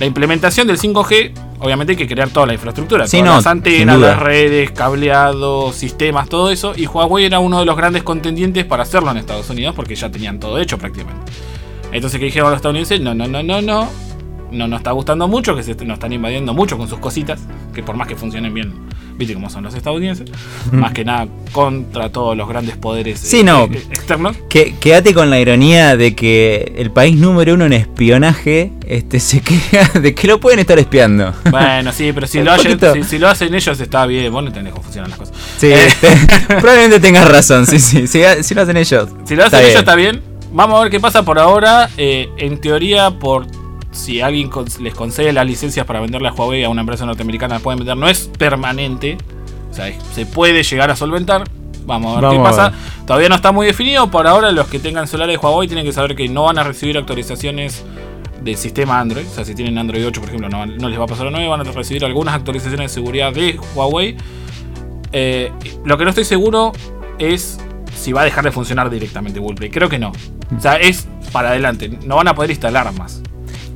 la 0.00 0.06
implementación 0.06 0.66
del 0.66 0.76
5G, 0.76 1.34
obviamente 1.62 1.92
hay 1.92 1.96
que 1.96 2.06
crear 2.06 2.28
toda 2.28 2.46
la 2.46 2.54
infraestructura, 2.54 3.06
sí, 3.06 3.18
todas 3.18 3.36
las 3.36 3.46
antenas, 3.46 3.98
las 3.98 4.18
redes, 4.18 4.70
cableados, 4.72 5.74
sistemas, 5.74 6.28
todo 6.28 6.50
eso. 6.50 6.74
Y 6.76 6.86
Huawei 6.86 7.24
era 7.24 7.38
uno 7.38 7.60
de 7.60 7.64
los 7.64 7.76
grandes 7.76 8.02
contendientes 8.02 8.64
para 8.64 8.82
hacerlo 8.82 9.10
en 9.10 9.18
Estados 9.18 9.48
Unidos 9.48 9.74
porque 9.74 9.94
ya 9.94 10.10
tenían 10.10 10.38
todo 10.38 10.58
hecho 10.58 10.76
prácticamente. 10.78 11.32
Entonces, 11.92 12.18
¿qué 12.18 12.26
dijeron 12.26 12.50
los 12.50 12.56
estadounidenses? 12.56 13.00
No, 13.00 13.14
no, 13.14 13.26
no, 13.26 13.42
no, 13.42 13.62
no. 13.62 13.88
No 14.50 14.68
nos 14.68 14.80
está 14.80 14.92
gustando 14.92 15.28
mucho, 15.28 15.56
que 15.56 15.62
se 15.62 15.74
nos 15.76 15.94
están 15.94 16.12
invadiendo 16.12 16.52
mucho 16.52 16.76
con 16.76 16.86
sus 16.86 16.98
cositas, 16.98 17.40
que 17.72 17.82
por 17.82 17.96
más 17.96 18.06
que 18.06 18.16
funcionen 18.16 18.52
bien 18.52 18.74
viste 19.16 19.34
cómo 19.34 19.50
son 19.50 19.64
los 19.64 19.74
estadounidenses, 19.74 20.30
más 20.70 20.92
que 20.92 21.04
nada 21.04 21.28
contra 21.52 22.10
todos 22.10 22.36
los 22.36 22.48
grandes 22.48 22.76
poderes 22.76 23.32
eh, 23.32 23.40
eh, 23.40 23.82
externos. 23.90 24.36
Que, 24.48 24.74
quédate 24.80 25.14
con 25.14 25.30
la 25.30 25.38
ironía 25.38 25.96
de 25.96 26.14
que 26.14 26.72
el 26.76 26.90
país 26.90 27.16
número 27.16 27.54
uno 27.54 27.66
en 27.66 27.74
espionaje 27.74 28.72
este, 28.86 29.20
se 29.20 29.40
queja 29.40 29.98
de 29.98 30.14
que 30.14 30.26
lo 30.26 30.40
pueden 30.40 30.58
estar 30.58 30.78
espiando. 30.78 31.34
Bueno, 31.50 31.92
sí, 31.92 32.12
pero 32.12 32.26
si, 32.26 32.40
lo, 32.42 32.56
si, 32.58 33.18
lo, 33.18 33.28
hacen 33.28 33.54
ellos 33.54 33.80
está 33.80 34.06
bien, 34.06 34.32
vos 34.32 34.42
no 34.42 34.48
entendés 34.48 34.72
cómo 34.72 34.84
funcionan 34.84 35.10
las 35.10 35.18
cosas. 35.18 35.36
Sí, 35.58 35.66
eh, 35.66 35.86
este, 35.86 36.08
probablemente 36.46 37.00
tengas 37.00 37.28
razón, 37.28 37.66
sí, 37.66 37.78
sí, 37.78 38.06
si, 38.06 38.54
lo 38.54 38.62
hacen 38.62 38.76
ellos. 38.76 39.08
Si 39.24 39.36
lo 39.36 39.44
hacen 39.44 39.60
ellos 39.60 39.78
está 39.78 39.94
bien. 39.94 40.22
Vamos 40.54 40.78
a 40.78 40.82
ver 40.82 40.90
qué 40.90 41.00
pasa 41.00 41.22
por 41.22 41.38
ahora. 41.38 41.88
en 41.96 42.60
teoría, 42.60 43.10
por 43.10 43.46
si 43.92 44.20
alguien 44.20 44.50
les 44.80 44.94
concede 44.94 45.32
las 45.32 45.46
licencias 45.46 45.86
para 45.86 46.00
venderle 46.00 46.28
a 46.28 46.32
Huawei 46.32 46.64
a 46.64 46.68
una 46.68 46.80
empresa 46.80 47.06
norteamericana, 47.06 47.60
pueden 47.60 47.78
vender, 47.78 47.96
no 47.96 48.08
es 48.08 48.30
permanente. 48.38 49.18
O 49.70 49.74
sea, 49.74 49.92
se 50.12 50.26
puede 50.26 50.62
llegar 50.62 50.90
a 50.90 50.96
solventar. 50.96 51.44
Vamos 51.86 52.16
a 52.16 52.20
ver 52.20 52.38
qué 52.38 52.42
pasa. 52.42 52.72
Todavía 53.06 53.28
no 53.28 53.34
está 53.34 53.52
muy 53.52 53.66
definido. 53.66 54.10
Por 54.10 54.26
ahora, 54.26 54.52
los 54.52 54.68
que 54.68 54.78
tengan 54.78 55.06
celulares 55.06 55.40
de 55.40 55.46
Huawei 55.46 55.68
tienen 55.68 55.84
que 55.84 55.92
saber 55.92 56.14
que 56.14 56.28
no 56.28 56.44
van 56.44 56.58
a 56.58 56.64
recibir 56.64 56.96
actualizaciones 56.96 57.84
del 58.42 58.56
sistema 58.56 59.00
Android. 59.00 59.26
O 59.26 59.34
sea, 59.34 59.44
si 59.44 59.54
tienen 59.54 59.78
Android 59.78 60.06
8, 60.06 60.20
por 60.20 60.28
ejemplo, 60.28 60.48
no, 60.48 60.88
les 60.88 60.98
va 60.98 61.04
a 61.04 61.06
pasar 61.06 61.26
a 61.26 61.30
9. 61.30 61.48
Van 61.48 61.60
a 61.60 61.64
recibir 61.64 62.04
algunas 62.04 62.34
actualizaciones 62.34 62.90
de 62.90 62.94
seguridad 62.94 63.32
de 63.32 63.58
Huawei. 63.74 64.16
Eh, 65.12 65.52
lo 65.84 65.98
que 65.98 66.04
no 66.04 66.10
estoy 66.10 66.24
seguro 66.24 66.72
es 67.18 67.58
si 67.94 68.12
va 68.12 68.22
a 68.22 68.24
dejar 68.24 68.44
de 68.44 68.50
funcionar 68.52 68.88
directamente 68.88 69.38
Google 69.38 69.70
Creo 69.70 69.88
que 69.88 69.98
no. 69.98 70.12
O 70.56 70.60
sea, 70.60 70.76
es 70.76 71.08
para 71.32 71.50
adelante. 71.50 71.90
No 72.04 72.16
van 72.16 72.28
a 72.28 72.34
poder 72.34 72.50
instalar 72.50 72.92
más. 72.94 73.22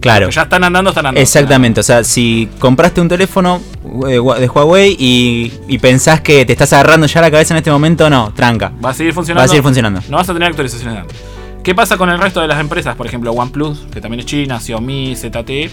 Claro. 0.07 0.31
ya 0.31 0.43
están 0.43 0.65
andando, 0.65 0.91
están 0.91 1.07
andando. 1.07 1.21
Exactamente, 1.21 1.81
o 1.81 1.83
sea, 1.83 2.05
si 2.05 2.49
compraste 2.59 3.01
un 3.01 3.09
teléfono 3.09 3.61
eh, 4.09 4.21
de 4.41 4.49
Huawei 4.49 4.97
y, 4.99 5.79
pensás 5.79 6.21
que 6.21 6.45
te 6.45 6.53
estás 6.53 6.73
agarrando 6.73 7.07
ya 7.07 7.21
la 7.21 7.31
cabeza 7.31 7.55
en 7.55 7.59
este 7.59 7.71
momento, 7.71 8.09
no, 8.11 8.33
tranca. 8.35 8.73
Va 8.85 8.91
a 8.91 8.95
seguir 8.95 9.13
funcionando. 9.13 9.41
Va 9.41 9.45
a 9.45 9.49
seguir 9.49 9.63
funcionando. 9.63 10.01
No 10.09 10.17
vas 10.17 10.29
a 10.29 10.33
tener 10.33 10.49
actualizaciones 10.49 10.95
de 10.95 11.01
Android. 11.01 11.21
¿Qué 11.63 11.75
pasa 11.75 11.97
con 11.97 12.11
el 12.11 12.19
resto 12.19 12.41
de 12.41 12.47
las 12.47 12.61
empresas? 12.61 12.95
Por 12.95 13.07
ejemplo, 13.07 13.33
OnePlus, 13.33 13.87
que 13.93 14.01
también 14.01 14.21
es 14.21 14.27
China, 14.27 14.61
Xiaomi, 14.61 15.17
ZTE. 15.17 15.71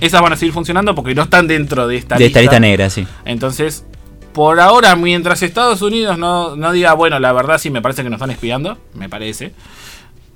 Esas 0.00 0.22
van 0.22 0.32
a 0.32 0.36
seguir 0.36 0.54
funcionando 0.54 0.94
porque 0.94 1.14
no 1.14 1.22
están 1.22 1.46
dentro 1.46 1.86
de 1.86 1.96
esta 1.96 2.16
de 2.16 2.24
lista. 2.24 2.38
De 2.38 2.44
esta 2.44 2.52
lista 2.52 2.60
negra, 2.60 2.88
sí. 2.88 3.06
Entonces, 3.24 3.84
por 4.32 4.60
ahora, 4.60 4.94
mientras 4.96 5.42
Estados 5.42 5.82
Unidos 5.82 6.16
no, 6.16 6.56
no 6.56 6.72
diga, 6.72 6.94
bueno, 6.94 7.18
la 7.18 7.32
verdad 7.32 7.58
sí 7.58 7.70
me 7.70 7.82
parece 7.82 8.02
que 8.02 8.08
nos 8.08 8.18
están 8.18 8.30
espiando, 8.30 8.78
me 8.94 9.08
parece. 9.08 9.52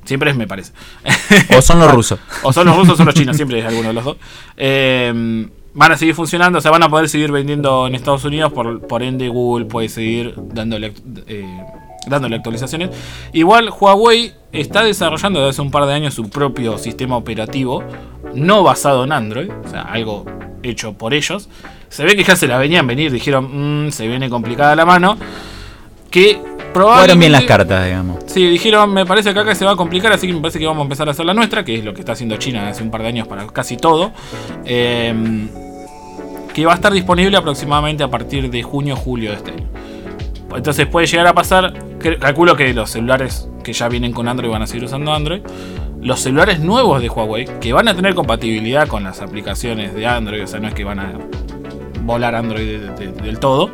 Siempre 0.04 0.30
es, 0.30 0.36
me 0.36 0.46
parece. 0.46 0.72
O 1.56 1.62
son 1.62 1.78
los 1.78 1.92
rusos. 1.92 2.18
o 2.42 2.52
son 2.52 2.66
los 2.66 2.76
rusos 2.76 2.94
o 2.94 2.96
son 2.96 3.06
los 3.06 3.14
chinos, 3.14 3.36
siempre 3.36 3.60
es 3.60 3.66
alguno 3.66 3.88
de 3.88 3.94
los 3.94 4.04
dos. 4.04 4.16
Eh, 4.56 5.48
van 5.74 5.92
a 5.92 5.96
seguir 5.96 6.14
funcionando, 6.14 6.58
o 6.58 6.62
sea, 6.62 6.70
van 6.70 6.82
a 6.82 6.88
poder 6.88 7.08
seguir 7.08 7.32
vendiendo 7.32 7.86
en 7.86 7.94
Estados 7.94 8.24
Unidos, 8.24 8.52
por, 8.52 8.86
por 8.86 9.02
ende 9.02 9.28
Google 9.28 9.66
puede 9.66 9.88
seguir 9.88 10.34
dándole, 10.36 10.92
eh, 11.26 11.64
dándole 12.06 12.36
actualizaciones. 12.36 12.90
Igual 13.32 13.70
Huawei 13.70 14.34
está 14.52 14.82
desarrollando 14.82 15.40
desde 15.40 15.50
hace 15.50 15.62
un 15.62 15.70
par 15.70 15.86
de 15.86 15.94
años 15.94 16.14
su 16.14 16.28
propio 16.28 16.78
sistema 16.78 17.16
operativo, 17.16 17.82
no 18.34 18.62
basado 18.62 19.04
en 19.04 19.12
Android, 19.12 19.50
o 19.64 19.68
sea, 19.68 19.82
algo 19.82 20.26
hecho 20.62 20.92
por 20.94 21.14
ellos. 21.14 21.48
Se 21.88 22.04
ve 22.04 22.16
que 22.16 22.24
ya 22.24 22.36
se 22.36 22.46
la 22.46 22.58
venían 22.58 22.86
venir, 22.86 23.10
dijeron, 23.10 23.86
mm, 23.86 23.92
se 23.92 24.06
viene 24.06 24.28
complicada 24.30 24.74
la 24.76 24.86
mano. 24.86 25.16
Que 26.12 26.38
Fueron 26.72 27.18
bien 27.18 27.32
las 27.32 27.44
cartas, 27.44 27.84
digamos. 27.84 28.18
Sí, 28.26 28.46
dijeron, 28.46 28.92
me 28.92 29.04
parece 29.04 29.34
que 29.34 29.40
acá 29.40 29.54
se 29.54 29.64
va 29.64 29.72
a 29.72 29.76
complicar, 29.76 30.12
así 30.12 30.26
que 30.26 30.32
me 30.32 30.40
parece 30.40 30.58
que 30.58 30.66
vamos 30.66 30.80
a 30.80 30.84
empezar 30.84 31.06
a 31.08 31.10
hacer 31.10 31.26
la 31.26 31.34
nuestra, 31.34 31.64
que 31.64 31.76
es 31.76 31.84
lo 31.84 31.92
que 31.92 32.00
está 32.00 32.12
haciendo 32.12 32.36
China 32.36 32.68
hace 32.68 32.82
un 32.82 32.90
par 32.90 33.02
de 33.02 33.08
años 33.08 33.28
para 33.28 33.46
casi 33.46 33.76
todo. 33.76 34.12
Em, 34.64 35.48
que 36.54 36.64
va 36.66 36.72
a 36.72 36.74
estar 36.74 36.92
disponible 36.92 37.36
aproximadamente 37.36 38.02
a 38.02 38.08
partir 38.08 38.50
de 38.50 38.62
junio 38.62 38.96
julio 38.96 39.30
de 39.30 39.36
este 39.36 39.50
año. 39.52 39.66
Entonces 40.54 40.86
puede 40.86 41.06
llegar 41.06 41.26
a 41.26 41.34
pasar, 41.34 41.72
calculo 42.20 42.56
que 42.56 42.72
los 42.74 42.90
celulares 42.90 43.48
que 43.62 43.72
ya 43.72 43.88
vienen 43.88 44.12
con 44.12 44.28
Android 44.28 44.50
van 44.50 44.62
a 44.62 44.66
seguir 44.66 44.84
usando 44.84 45.12
Android. 45.12 45.40
Los 46.00 46.20
celulares 46.20 46.60
nuevos 46.60 47.00
de 47.00 47.08
Huawei, 47.08 47.46
que 47.60 47.72
van 47.72 47.88
a 47.88 47.94
tener 47.94 48.14
compatibilidad 48.14 48.88
con 48.88 49.04
las 49.04 49.20
aplicaciones 49.20 49.94
de 49.94 50.06
Android, 50.06 50.42
o 50.42 50.46
sea, 50.46 50.60
no 50.60 50.68
es 50.68 50.74
que 50.74 50.84
van 50.84 50.98
a 50.98 51.12
volar 52.02 52.34
Android 52.34 52.80
del 52.98 53.38
todo 53.38 53.70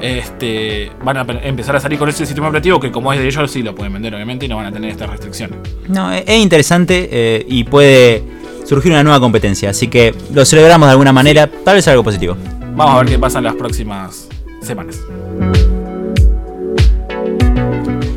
este, 0.00 0.92
van 1.02 1.16
a 1.16 1.26
empezar 1.42 1.76
a 1.76 1.80
salir 1.80 1.98
con 1.98 2.08
ese 2.08 2.24
sistema 2.26 2.48
operativo 2.48 2.78
que 2.78 2.90
como 2.90 3.12
es 3.12 3.18
de 3.18 3.26
ellos 3.26 3.50
sí 3.50 3.62
lo 3.62 3.74
pueden 3.74 3.92
vender 3.92 4.14
obviamente 4.14 4.46
y 4.46 4.48
no 4.48 4.56
van 4.56 4.66
a 4.66 4.72
tener 4.72 4.90
esta 4.90 5.06
restricción. 5.06 5.50
No, 5.88 6.12
es, 6.12 6.28
interesante 6.28 7.08
eh, 7.10 7.46
y 7.48 7.64
puede 7.64 8.22
surgir 8.64 8.92
una 8.92 9.02
nueva 9.02 9.20
competencia, 9.20 9.70
así 9.70 9.88
que 9.88 10.14
lo 10.32 10.44
celebramos 10.44 10.88
de 10.88 10.92
alguna 10.92 11.12
manera, 11.12 11.48
tal 11.64 11.76
vez 11.76 11.88
algo 11.88 12.04
positivo. 12.04 12.36
Vamos 12.74 12.94
a 12.94 12.98
ver 12.98 13.06
qué 13.08 13.18
pasa 13.18 13.38
en 13.38 13.44
las 13.44 13.54
próximas 13.54 14.28
semanas. 14.62 15.00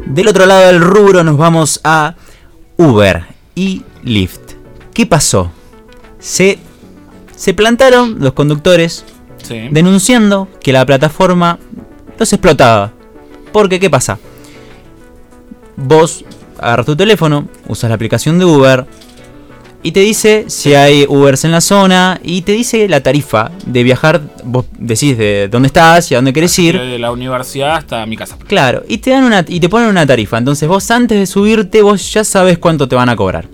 Del 0.06 0.28
otro 0.28 0.46
lado 0.46 0.68
del 0.68 0.82
rubro 0.82 1.24
nos 1.24 1.38
vamos 1.38 1.80
a 1.84 2.16
Uber 2.78 3.24
y 3.56 3.84
Lyft. 4.04 4.42
¿Qué 4.94 5.06
pasó? 5.06 5.52
Se, 6.20 6.60
se 7.36 7.54
plantaron 7.54 8.18
los 8.20 8.34
conductores 8.34 9.06
denunciando 9.72 10.48
que 10.62 10.74
la 10.74 10.86
plataforma 10.86 11.60
los 12.22 12.34
explotaba. 12.34 12.94
Porque, 13.52 13.80
¿qué 13.80 13.90
pasa? 13.90 14.18
Vos 15.76 16.24
agarras 16.58 16.86
tu 16.86 16.96
teléfono, 16.96 17.48
usas 17.68 17.90
la 17.90 17.96
aplicación 17.96 18.40
de 18.40 18.46
Uber 18.46 18.86
y 19.84 19.92
te 19.92 20.02
dice 20.02 20.46
si 20.48 20.76
hay 20.76 21.06
Ubers 21.10 21.44
en 21.44 21.52
la 21.52 21.60
zona 21.60 22.20
y 22.24 22.44
te 22.44 22.52
dice 22.52 22.88
la 22.88 23.02
tarifa 23.02 23.52
de 23.66 23.82
viajar. 23.84 24.22
Vos 24.44 24.66
decís 24.78 25.18
de 25.18 25.50
dónde 25.50 25.68
estás 25.68 26.12
y 26.12 26.14
a 26.14 26.20
dónde 26.20 26.34
querés 26.34 26.58
ir. 26.60 26.80
De 26.80 27.00
la 27.00 27.12
universidad 27.12 27.78
hasta 27.78 28.06
mi 28.06 28.16
casa. 28.16 28.38
Claro, 28.48 28.84
y 28.88 29.00
te 29.00 29.10
dan 29.10 29.24
una 29.24 29.44
y 29.48 29.60
te 29.60 29.68
ponen 29.68 29.90
una 29.90 30.06
tarifa. 30.06 30.38
Entonces 30.38 30.70
vos 30.70 30.90
antes 30.92 31.18
de 31.18 31.26
subirte 31.26 31.82
vos 31.82 32.14
ya 32.14 32.24
sabes 32.24 32.60
cuánto 32.60 32.88
te 32.88 32.96
van 32.96 33.10
a 33.10 33.16
cobrar. 33.16 33.48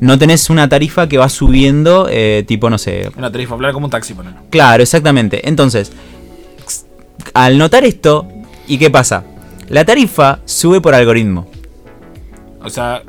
No 0.00 0.18
tenés 0.18 0.50
una 0.50 0.68
tarifa 0.68 1.08
que 1.08 1.18
va 1.18 1.28
subiendo, 1.28 2.08
eh, 2.10 2.44
tipo, 2.46 2.68
no 2.68 2.78
sé. 2.78 3.10
Una 3.16 3.30
tarifa 3.30 3.54
hablar 3.54 3.72
como 3.72 3.86
un 3.86 3.90
taxi, 3.90 4.14
por 4.14 4.24
Claro, 4.50 4.82
exactamente. 4.82 5.48
Entonces, 5.48 5.92
al 7.34 7.58
notar 7.58 7.84
esto, 7.84 8.28
¿y 8.66 8.78
qué 8.78 8.90
pasa? 8.90 9.24
La 9.68 9.84
tarifa 9.84 10.40
sube 10.44 10.80
por 10.80 10.94
algoritmo. 10.94 11.48
O 12.64 12.70
sea, 12.70 13.02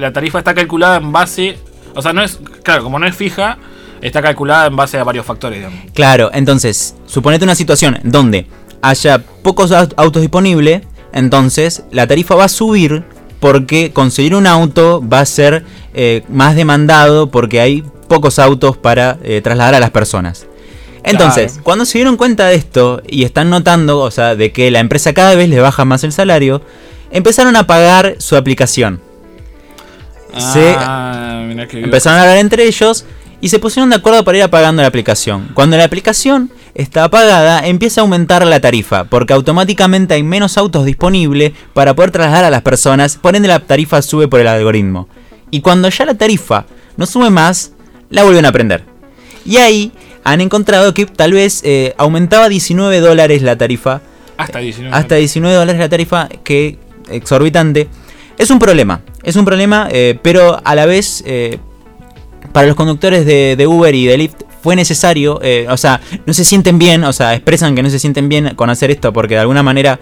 la 0.00 0.12
tarifa 0.12 0.38
está 0.38 0.54
calculada 0.54 0.96
en 0.96 1.12
base. 1.12 1.58
O 1.94 2.02
sea, 2.02 2.12
no 2.12 2.22
es. 2.22 2.38
Claro, 2.62 2.82
como 2.82 2.98
no 2.98 3.06
es 3.06 3.14
fija, 3.16 3.58
está 4.00 4.20
calculada 4.20 4.66
en 4.66 4.76
base 4.76 4.98
a 4.98 5.04
varios 5.04 5.24
factores, 5.24 5.58
digamos. 5.58 5.78
Claro, 5.94 6.30
entonces, 6.32 6.96
suponete 7.06 7.44
una 7.44 7.54
situación 7.54 7.98
donde 8.02 8.46
haya 8.82 9.22
pocos 9.42 9.72
autos 9.72 10.20
disponibles, 10.20 10.82
entonces 11.12 11.84
la 11.90 12.06
tarifa 12.06 12.34
va 12.34 12.44
a 12.44 12.48
subir 12.48 13.04
porque 13.40 13.92
conseguir 13.92 14.34
un 14.34 14.46
auto 14.46 15.02
va 15.06 15.20
a 15.20 15.26
ser 15.26 15.64
eh, 15.94 16.22
más 16.28 16.56
demandado 16.56 17.30
porque 17.30 17.60
hay 17.60 17.84
pocos 18.08 18.38
autos 18.38 18.76
para 18.76 19.18
eh, 19.22 19.40
trasladar 19.42 19.74
a 19.74 19.80
las 19.80 19.90
personas. 19.90 20.46
Entonces, 21.04 21.60
cuando 21.62 21.84
se 21.84 21.98
dieron 21.98 22.16
cuenta 22.16 22.46
de 22.46 22.54
esto 22.54 23.02
y 23.06 23.24
están 23.24 23.50
notando, 23.50 23.98
o 23.98 24.10
sea, 24.10 24.36
de 24.36 24.52
que 24.52 24.70
la 24.70 24.80
empresa 24.80 25.12
cada 25.12 25.34
vez 25.34 25.48
le 25.48 25.60
baja 25.60 25.84
más 25.84 26.04
el 26.04 26.12
salario, 26.12 26.62
empezaron 27.10 27.56
a 27.56 27.66
pagar 27.66 28.16
su 28.18 28.36
aplicación. 28.36 29.00
Ah, 30.34 31.44
empezaron 31.72 32.18
a 32.18 32.22
hablar 32.22 32.38
entre 32.38 32.64
ellos 32.64 33.04
y 33.40 33.48
se 33.48 33.58
pusieron 33.58 33.90
de 33.90 33.96
acuerdo 33.96 34.24
para 34.24 34.38
ir 34.38 34.44
apagando 34.44 34.82
la 34.82 34.88
aplicación. 34.88 35.50
Cuando 35.54 35.76
la 35.76 35.84
aplicación 35.84 36.50
está 36.74 37.04
apagada, 37.04 37.66
empieza 37.66 38.00
a 38.00 38.02
aumentar 38.02 38.46
la 38.46 38.60
tarifa, 38.60 39.04
porque 39.04 39.34
automáticamente 39.34 40.14
hay 40.14 40.22
menos 40.22 40.56
autos 40.56 40.86
disponibles 40.86 41.52
para 41.74 41.94
poder 41.94 42.12
trasladar 42.12 42.44
a 42.44 42.50
las 42.50 42.62
personas, 42.62 43.16
por 43.16 43.36
ende 43.36 43.48
la 43.48 43.58
tarifa 43.58 44.00
sube 44.00 44.28
por 44.28 44.40
el 44.40 44.46
algoritmo. 44.46 45.08
Y 45.50 45.60
cuando 45.60 45.88
ya 45.88 46.06
la 46.06 46.14
tarifa 46.14 46.66
no 46.96 47.04
sube 47.04 47.30
más, 47.30 47.72
la 48.10 48.22
vuelven 48.22 48.46
a 48.46 48.52
prender. 48.52 48.84
Y 49.44 49.56
ahí 49.56 49.92
han 50.24 50.40
encontrado 50.40 50.94
que 50.94 51.06
tal 51.06 51.32
vez 51.32 51.62
eh, 51.64 51.94
aumentaba 51.96 52.48
19 52.48 53.00
dólares 53.00 53.42
la 53.42 53.56
tarifa. 53.56 54.00
Hasta 54.36 54.58
19. 54.60 54.96
Hasta 54.96 55.16
19 55.16 55.54
dólares 55.54 55.80
la 55.80 55.88
tarifa, 55.88 56.28
que 56.44 56.78
exorbitante. 57.10 57.88
Es 58.38 58.50
un 58.50 58.58
problema, 58.58 59.02
es 59.22 59.36
un 59.36 59.44
problema, 59.44 59.88
eh, 59.90 60.18
pero 60.22 60.60
a 60.64 60.74
la 60.74 60.86
vez 60.86 61.22
eh, 61.26 61.58
para 62.52 62.66
los 62.66 62.76
conductores 62.76 63.26
de, 63.26 63.66
Uber 63.66 63.94
y 63.94 64.06
de 64.06 64.16
Lyft 64.16 64.42
fue 64.62 64.74
necesario, 64.76 65.40
o 65.68 65.76
sea, 65.76 66.00
no 66.24 66.32
se 66.32 66.44
sienten 66.44 66.78
bien, 66.78 67.02
o 67.04 67.12
sea, 67.12 67.34
expresan 67.34 67.74
que 67.74 67.82
no 67.82 67.90
se 67.90 67.98
sienten 67.98 68.28
bien 68.28 68.54
con 68.54 68.70
hacer 68.70 68.90
esto 68.90 69.12
porque 69.12 69.34
de 69.34 69.40
alguna 69.40 69.62
manera 69.62 69.98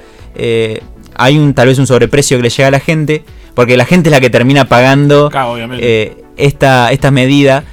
hay 1.14 1.38
un 1.38 1.54
tal 1.54 1.68
vez 1.68 1.78
un 1.78 1.86
sobreprecio 1.86 2.36
que 2.36 2.42
le 2.42 2.50
llega 2.50 2.68
a 2.68 2.70
la 2.70 2.80
gente, 2.80 3.24
porque 3.54 3.76
la 3.76 3.84
gente 3.84 4.10
es 4.10 4.12
la 4.12 4.20
que 4.20 4.30
termina 4.30 4.66
pagando 4.66 5.30
esta, 6.36 6.92
esta 6.92 7.10
medida. 7.10 7.64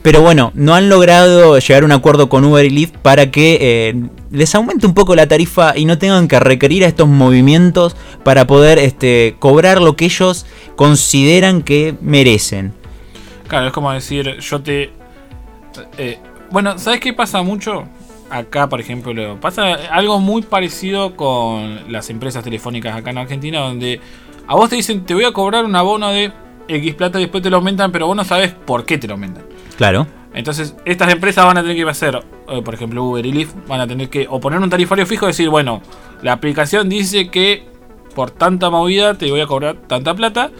Pero 0.00 0.22
bueno, 0.22 0.52
no 0.54 0.74
han 0.74 0.88
logrado 0.88 1.58
llegar 1.58 1.82
a 1.82 1.86
un 1.86 1.92
acuerdo 1.92 2.28
con 2.28 2.44
Uber 2.44 2.64
y 2.64 2.70
Lyft 2.70 2.96
para 2.96 3.30
que 3.30 3.58
eh, 3.60 3.94
les 4.30 4.54
aumente 4.54 4.86
un 4.86 4.94
poco 4.94 5.14
la 5.14 5.28
tarifa 5.28 5.76
y 5.76 5.84
no 5.84 5.98
tengan 5.98 6.28
que 6.28 6.40
requerir 6.40 6.84
a 6.84 6.88
estos 6.88 7.08
movimientos 7.08 7.94
para 8.24 8.46
poder 8.46 8.78
este, 8.78 9.36
cobrar 9.38 9.82
lo 9.82 9.94
que 9.94 10.06
ellos 10.06 10.46
consideran 10.76 11.62
que 11.62 11.94
merecen. 12.00 12.72
Claro, 13.48 13.66
es 13.66 13.72
como 13.72 13.92
decir, 13.92 14.38
yo 14.38 14.62
te... 14.62 14.90
Eh, 15.98 16.18
bueno, 16.50 16.78
¿sabes 16.78 17.00
qué 17.00 17.12
pasa 17.12 17.42
mucho? 17.42 17.84
Acá, 18.30 18.68
por 18.68 18.80
ejemplo, 18.80 19.38
pasa 19.40 19.74
algo 19.90 20.18
muy 20.18 20.40
parecido 20.40 21.16
con 21.16 21.92
las 21.92 22.08
empresas 22.08 22.42
telefónicas 22.42 22.96
acá 22.96 23.10
en 23.10 23.18
Argentina, 23.18 23.60
donde 23.60 24.00
a 24.46 24.54
vos 24.54 24.70
te 24.70 24.76
dicen, 24.76 25.04
te 25.04 25.12
voy 25.12 25.24
a 25.24 25.32
cobrar 25.32 25.66
un 25.66 25.76
abono 25.76 26.08
de 26.10 26.32
X 26.66 26.94
plata 26.94 27.18
y 27.18 27.24
después 27.24 27.42
te 27.42 27.50
lo 27.50 27.58
aumentan, 27.58 27.92
pero 27.92 28.06
vos 28.06 28.16
no 28.16 28.24
sabes 28.24 28.52
por 28.52 28.86
qué 28.86 28.96
te 28.96 29.06
lo 29.06 29.14
aumentan. 29.14 29.51
Claro. 29.76 30.06
Entonces, 30.34 30.74
estas 30.84 31.12
empresas 31.12 31.44
van 31.44 31.58
a 31.58 31.62
tener 31.62 31.76
que 31.76 31.88
hacer, 31.88 32.22
eh, 32.48 32.62
por 32.62 32.74
ejemplo, 32.74 33.04
Uber 33.04 33.24
y 33.24 33.32
Lyft, 33.32 33.54
van 33.68 33.80
a 33.80 33.86
tener 33.86 34.08
que 34.08 34.26
o 34.30 34.40
poner 34.40 34.60
un 34.60 34.70
tarifario 34.70 35.06
fijo 35.06 35.26
y 35.26 35.28
decir, 35.28 35.48
bueno, 35.50 35.82
la 36.22 36.32
aplicación 36.32 36.88
dice 36.88 37.28
que 37.28 37.64
por 38.14 38.30
tanta 38.30 38.70
movida 38.70 39.14
te 39.14 39.30
voy 39.30 39.40
a 39.40 39.46
cobrar 39.46 39.76
tanta 39.86 40.14
plata. 40.14 40.50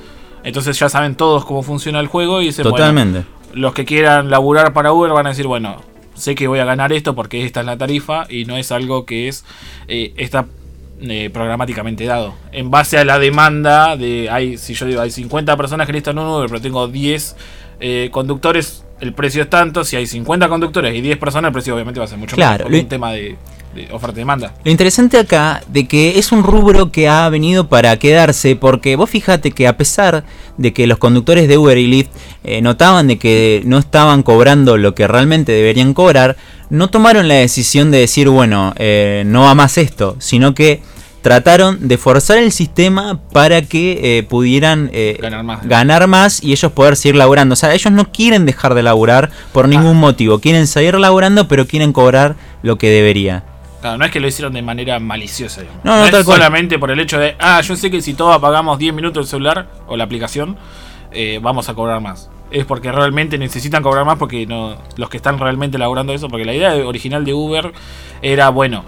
Entonces 0.45 0.79
ya 0.79 0.89
saben 0.89 1.15
todos 1.15 1.45
cómo 1.45 1.63
funciona 1.63 2.01
el 2.01 2.09
juego 2.09 2.43
y 2.43 2.47
dicen, 2.47 2.65
Totalmente. 2.65 3.25
los 3.55 3.73
que 3.75 3.85
quieran 3.85 4.29
laburar 4.29 4.73
para 4.73 4.93
Uber 4.93 5.13
van 5.13 5.27
a 5.27 5.31
decir, 5.31 5.47
bueno, 5.47 5.77
sé 6.15 6.35
que 6.35 6.49
voy 6.49 6.59
a 6.59 6.65
ganar 6.65 6.93
esto 6.93 7.15
porque 7.15 7.45
esta 7.45 7.61
es 7.61 7.67
la 7.67 7.79
tarifa 7.79 8.27
y 8.29 8.45
no 8.45 8.57
es 8.57 8.73
algo 8.73 9.07
que 9.07 9.29
es 9.29 9.45
eh, 9.89 10.13
está 10.17 10.47
eh, 11.01 11.31
programáticamente 11.33 12.05
dado. 12.05 12.35
En 12.53 12.71
base 12.71 12.99
a 12.99 13.05
la 13.05 13.19
demanda 13.19 13.97
de, 13.97 14.29
hay, 14.31 14.59
si 14.59 14.75
yo 14.75 14.87
digo, 14.87 15.01
hay 15.01 15.11
50 15.11 15.57
personas 15.57 15.87
que 15.87 15.93
listan 15.93 16.19
un 16.19 16.27
Uber, 16.27 16.49
pero 16.49 16.61
tengo 16.61 16.89
10 16.89 17.37
eh, 17.81 18.09
conductores, 18.13 18.85
el 19.03 19.13
precio 19.15 19.43
es 19.43 19.51
tanto. 19.51 19.85
Si 19.85 19.97
hay 19.97 20.07
50 20.07 20.49
conductores 20.49 20.95
y 20.95 21.01
10 21.01 21.19
personas, 21.19 21.49
el 21.49 21.53
precio 21.53 21.75
obviamente 21.75 21.99
va 21.99 22.07
a 22.07 22.09
ser 22.09 22.19
mucho 22.19 22.37
claro, 22.37 22.69
más. 22.69 22.81
un 22.81 22.89
tema 22.89 23.13
de, 23.13 23.37
oferta 23.91 24.17
y 24.17 24.21
demanda. 24.21 24.55
Lo 24.65 24.71
interesante 24.71 25.19
acá 25.19 25.61
de 25.67 25.89
que 25.89 26.21
es 26.21 26.31
un 26.31 26.45
rubro 26.45 26.93
que 26.93 27.09
ha 27.09 27.29
venido 27.29 27.69
para 27.69 27.97
quedarse, 27.99 28.55
porque 28.55 28.95
vos 28.95 29.11
fíjate 29.11 29.51
que 29.51 29.67
a 29.67 29.77
pesar 29.77 30.23
de 30.57 30.73
que 30.73 30.87
los 30.87 30.99
conductores 30.99 31.49
de 31.49 31.59
Uber 31.59 31.77
y 31.79 31.89
Lyft 31.89 32.11
eh, 32.45 32.63
notaban 32.63 33.09
de 33.09 33.19
que 33.19 33.63
no 33.65 33.79
estaban 33.79 34.23
cobrando 34.23 34.77
lo 34.77 34.95
que 34.95 35.09
realmente 35.09 35.51
deberían 35.51 35.95
cobrar, 35.95 36.37
no 36.71 36.89
tomaron 36.89 37.27
la 37.27 37.35
decisión 37.35 37.91
de 37.91 37.99
decir, 37.99 38.29
bueno, 38.29 38.73
eh, 38.77 39.25
no 39.27 39.43
va 39.43 39.55
más 39.57 39.79
esto, 39.79 40.15
sino 40.21 40.55
que 40.55 40.81
trataron 41.23 41.89
de 41.89 41.97
forzar 41.97 42.39
el 42.39 42.53
sistema 42.53 43.21
para 43.33 43.63
que 43.63 44.19
eh, 44.19 44.23
pudieran 44.25 44.91
eh, 44.93 45.19
ganar, 45.65 46.07
más. 46.09 46.43
y 46.43 46.53
ellos 46.53 46.73
poder 46.73 46.97
seguir 46.97 47.17
laburando. 47.17 47.55
O 47.55 47.57
sea, 47.57 47.73
ellos 47.73 47.93
no 47.93 48.11
quieren 48.13 48.45
dejar 48.45 48.75
de 48.75 48.83
laburar 48.83 49.31
por 49.53 49.69
ningún 49.69 49.97
ah. 49.97 50.01
motivo. 50.01 50.41
Quieren 50.41 50.67
seguir 50.67 50.99
laburando, 50.99 51.49
pero 51.49 51.67
quieren 51.67 51.93
cobrar 51.93 52.37
lo 52.63 52.77
que 52.77 52.91
debería. 52.91 53.45
Claro, 53.81 53.99
no 53.99 54.05
es 54.05 54.11
que 54.11 54.21
lo 54.21 54.29
hicieron 54.29 54.53
de 54.53 54.63
manera 54.63 55.01
maliciosa. 55.01 55.63
No, 55.83 55.97
no, 55.97 56.17
es 56.17 56.25
solamente 56.25 56.79
por 56.79 56.91
el 56.91 57.01
hecho 57.01 57.19
de, 57.19 57.35
ah, 57.39 57.61
yo 57.63 57.75
sé 57.75 57.91
que 57.91 58.01
si 58.01 58.15
todos 58.15 58.37
apagamos 58.37 58.79
10 58.79 58.95
minutos 58.95 59.25
el 59.25 59.29
celular 59.29 59.69
o 59.89 59.97
la 59.97 60.05
aplicación, 60.05 60.57
eh, 61.13 61.41
vamos 61.43 61.69
a 61.69 61.75
cobrar 61.75 62.01
más. 62.01 62.31
Es 62.51 62.65
porque 62.65 62.93
realmente 62.93 63.39
necesitan 63.39 63.83
cobrar 63.83 64.05
más 64.05 64.19
porque 64.19 64.47
no 64.47 64.77
los 64.97 65.09
que 65.09 65.17
están 65.17 65.39
realmente 65.39 65.79
laburando 65.79 66.13
eso, 66.13 66.29
porque 66.29 66.45
la 66.45 66.55
idea 66.55 66.75
original 66.87 67.25
de 67.25 67.35
Uber 67.35 67.73
era, 68.21 68.51
bueno, 68.51 68.85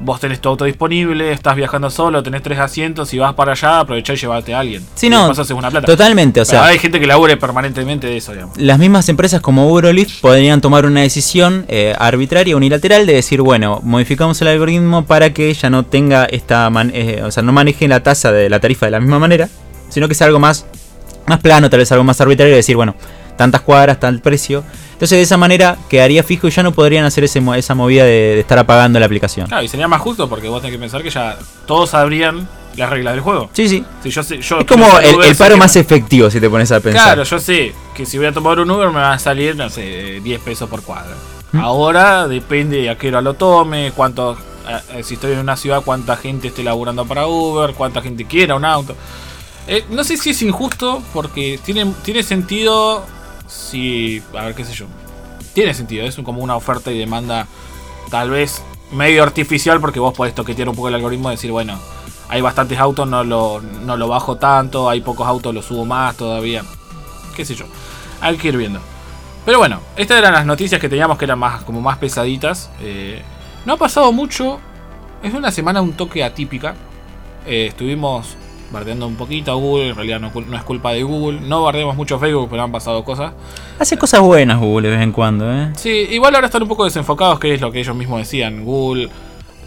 vos 0.00 0.20
tenés 0.20 0.40
tu 0.40 0.48
auto 0.48 0.64
disponible, 0.64 1.32
estás 1.32 1.56
viajando 1.56 1.90
solo, 1.90 2.22
tenés 2.22 2.42
tres 2.42 2.58
asientos 2.58 3.12
y 3.14 3.18
vas 3.18 3.34
para 3.34 3.52
allá, 3.52 3.80
aprovechá 3.80 4.12
y 4.12 4.16
llevarte 4.16 4.54
a 4.54 4.60
alguien. 4.60 4.82
Sí, 4.94 5.08
no, 5.08 5.30
una 5.30 5.70
plata. 5.70 5.86
totalmente, 5.86 6.40
o 6.40 6.44
sea, 6.44 6.66
hay 6.66 6.78
gente 6.78 7.00
que 7.00 7.06
labure 7.06 7.36
permanentemente 7.36 8.06
de 8.06 8.16
eso, 8.16 8.32
digamos. 8.32 8.56
Las 8.58 8.78
mismas 8.78 9.08
empresas 9.08 9.40
como 9.40 9.70
Uber 9.70 9.86
podrían 10.20 10.60
tomar 10.60 10.86
una 10.86 11.00
decisión 11.00 11.64
eh, 11.68 11.94
arbitraria, 11.98 12.56
unilateral, 12.56 13.06
de 13.06 13.14
decir, 13.14 13.40
bueno, 13.40 13.80
modificamos 13.82 14.40
el 14.42 14.48
algoritmo 14.48 15.04
para 15.04 15.32
que 15.32 15.52
ya 15.52 15.70
no 15.70 15.84
tenga 15.84 16.24
esta, 16.26 16.70
eh, 16.92 17.22
o 17.24 17.30
sea, 17.30 17.42
no 17.42 17.52
maneje 17.52 17.88
la 17.88 18.02
tasa 18.02 18.32
de 18.32 18.50
la 18.50 18.60
tarifa 18.60 18.86
de 18.86 18.92
la 18.92 19.00
misma 19.00 19.18
manera, 19.18 19.48
sino 19.88 20.08
que 20.08 20.14
sea 20.14 20.26
algo 20.26 20.38
más, 20.38 20.66
más 21.26 21.40
plano, 21.40 21.70
tal 21.70 21.78
vez 21.78 21.90
algo 21.92 22.04
más 22.04 22.20
arbitrario, 22.20 22.52
de 22.52 22.56
decir, 22.56 22.76
bueno, 22.76 22.94
tantas 23.36 23.60
cuadras, 23.60 24.00
tal 24.00 24.20
precio. 24.20 24.64
Entonces 24.92 25.18
de 25.18 25.22
esa 25.22 25.36
manera 25.36 25.76
quedaría 25.88 26.22
fijo 26.22 26.48
y 26.48 26.50
ya 26.50 26.62
no 26.62 26.72
podrían 26.72 27.04
hacer 27.04 27.24
ese, 27.24 27.42
esa 27.56 27.74
movida 27.74 28.04
de, 28.04 28.40
estar 28.40 28.58
apagando 28.58 28.98
la 28.98 29.06
aplicación. 29.06 29.46
Claro, 29.46 29.62
y 29.62 29.68
sería 29.68 29.88
más 29.88 30.00
justo 30.00 30.28
porque 30.28 30.48
vos 30.48 30.62
tenés 30.62 30.74
que 30.74 30.80
pensar 30.80 31.02
que 31.02 31.10
ya 31.10 31.38
todos 31.66 31.90
sabrían 31.90 32.48
las 32.76 32.90
reglas 32.90 33.14
del 33.14 33.22
juego. 33.22 33.50
Sí, 33.52 33.68
sí. 33.68 33.84
yo 34.04 34.20
es 34.20 34.66
como 34.66 34.86
el, 34.98 35.36
paro 35.36 35.56
más 35.56 35.76
efectivo 35.76 36.30
si 36.30 36.40
te 36.40 36.48
pones 36.48 36.72
a 36.72 36.80
pensar. 36.80 37.04
Claro, 37.04 37.24
yo 37.24 37.38
sé 37.38 37.74
que 37.94 38.06
si 38.06 38.18
voy 38.18 38.26
a 38.26 38.32
tomar 38.32 38.58
un 38.58 38.70
Uber 38.70 38.88
me 38.88 39.00
va 39.00 39.12
a 39.12 39.18
salir, 39.18 39.56
no 39.56 39.68
sé, 39.70 40.20
10 40.22 40.40
pesos 40.40 40.68
por 40.68 40.82
cuadra. 40.82 41.14
¿Mm? 41.52 41.60
Ahora 41.60 42.28
depende 42.28 42.88
a 42.90 42.96
qué 42.96 43.08
hora 43.08 43.20
lo 43.20 43.34
tome, 43.34 43.92
cuánto, 43.94 44.36
eh, 44.94 45.02
si 45.02 45.14
estoy 45.14 45.32
en 45.32 45.40
una 45.40 45.56
ciudad, 45.56 45.82
cuánta 45.84 46.16
gente 46.16 46.48
esté 46.48 46.62
laburando 46.62 47.04
para 47.06 47.26
Uber, 47.26 47.74
cuánta 47.74 48.02
gente 48.02 48.24
quiera 48.24 48.54
un 48.54 48.64
auto. 48.64 48.94
Eh, 49.68 49.84
no 49.90 50.04
sé 50.04 50.16
si 50.16 50.30
es 50.30 50.42
injusto 50.42 51.02
porque 51.12 51.58
tiene, 51.64 51.92
tiene 52.04 52.22
sentido 52.22 53.04
si. 53.56 54.22
A 54.36 54.44
ver, 54.44 54.54
qué 54.54 54.64
sé 54.64 54.72
yo. 54.74 54.86
Tiene 55.54 55.74
sentido, 55.74 56.04
es 56.04 56.16
como 56.16 56.42
una 56.42 56.56
oferta 56.56 56.90
y 56.92 56.98
demanda 56.98 57.46
tal 58.10 58.30
vez 58.30 58.62
medio 58.92 59.22
artificial 59.22 59.80
porque 59.80 59.98
vos 59.98 60.14
podés 60.14 60.34
toquetear 60.34 60.68
un 60.68 60.76
poco 60.76 60.88
el 60.88 60.94
algoritmo 60.94 61.30
y 61.30 61.34
decir, 61.34 61.50
bueno, 61.50 61.78
hay 62.28 62.40
bastantes 62.40 62.78
autos, 62.78 63.08
no 63.08 63.24
lo, 63.24 63.60
no 63.60 63.96
lo 63.96 64.08
bajo 64.08 64.36
tanto, 64.36 64.88
hay 64.88 65.00
pocos 65.00 65.26
autos, 65.26 65.54
lo 65.54 65.62
subo 65.62 65.84
más 65.84 66.16
todavía. 66.16 66.62
Qué 67.34 67.44
sé 67.44 67.54
yo. 67.54 67.66
Hay 68.20 68.36
que 68.36 68.48
ir 68.48 68.56
viendo. 68.56 68.80
Pero 69.44 69.58
bueno, 69.58 69.80
estas 69.96 70.18
eran 70.18 70.32
las 70.32 70.44
noticias 70.44 70.80
que 70.80 70.88
teníamos 70.88 71.18
que 71.18 71.24
eran 71.24 71.38
más, 71.38 71.62
como 71.62 71.80
más 71.80 71.98
pesaditas. 71.98 72.70
Eh, 72.80 73.22
no 73.64 73.74
ha 73.74 73.76
pasado 73.76 74.12
mucho. 74.12 74.58
Es 75.22 75.32
una 75.34 75.50
semana 75.50 75.80
un 75.80 75.92
toque 75.92 76.24
atípica. 76.24 76.74
Eh, 77.46 77.66
estuvimos 77.68 78.36
bardeando 78.70 79.06
un 79.06 79.16
poquito 79.16 79.52
a 79.52 79.54
Google, 79.54 79.88
en 79.90 79.96
realidad 79.96 80.20
no, 80.20 80.32
es 80.56 80.64
culpa 80.64 80.92
de 80.92 81.02
Google. 81.02 81.40
No 81.40 81.62
bardeamos 81.62 81.96
mucho 81.96 82.18
Facebook, 82.18 82.48
pero 82.50 82.62
han 82.62 82.72
pasado 82.72 83.04
cosas. 83.04 83.32
Hace 83.78 83.96
cosas 83.96 84.20
buenas 84.20 84.58
Google 84.58 84.88
de 84.88 84.96
vez 84.96 85.04
en 85.04 85.12
cuando, 85.12 85.52
¿eh? 85.52 85.70
Sí, 85.76 86.06
igual 86.10 86.34
ahora 86.34 86.46
están 86.46 86.62
un 86.62 86.68
poco 86.68 86.84
desenfocados, 86.84 87.38
que 87.38 87.54
es 87.54 87.60
lo 87.60 87.70
que 87.70 87.80
ellos 87.80 87.96
mismos 87.96 88.18
decían. 88.18 88.64
Google 88.64 89.08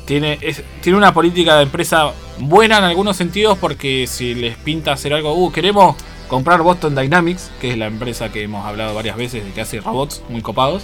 tiene, 0.05 0.39
tiene 0.81 0.97
una 0.97 1.13
política 1.13 1.57
de 1.57 1.63
empresa 1.63 2.11
buena 2.39 2.79
en 2.79 2.83
algunos 2.85 3.15
sentidos, 3.15 3.57
porque 3.57 4.07
si 4.07 4.33
les 4.35 4.57
pinta 4.57 4.93
hacer 4.93 5.13
algo, 5.13 5.33
uh, 5.33 5.51
queremos 5.51 5.95
comprar 6.27 6.61
Boston 6.61 6.95
Dynamics, 6.95 7.51
que 7.59 7.71
es 7.71 7.77
la 7.77 7.87
empresa 7.87 8.31
que 8.31 8.43
hemos 8.43 8.65
hablado 8.65 8.95
varias 8.95 9.17
veces 9.17 9.43
de 9.43 9.51
que 9.51 9.61
hace 9.61 9.81
robots 9.81 10.23
muy 10.29 10.41
copados. 10.41 10.83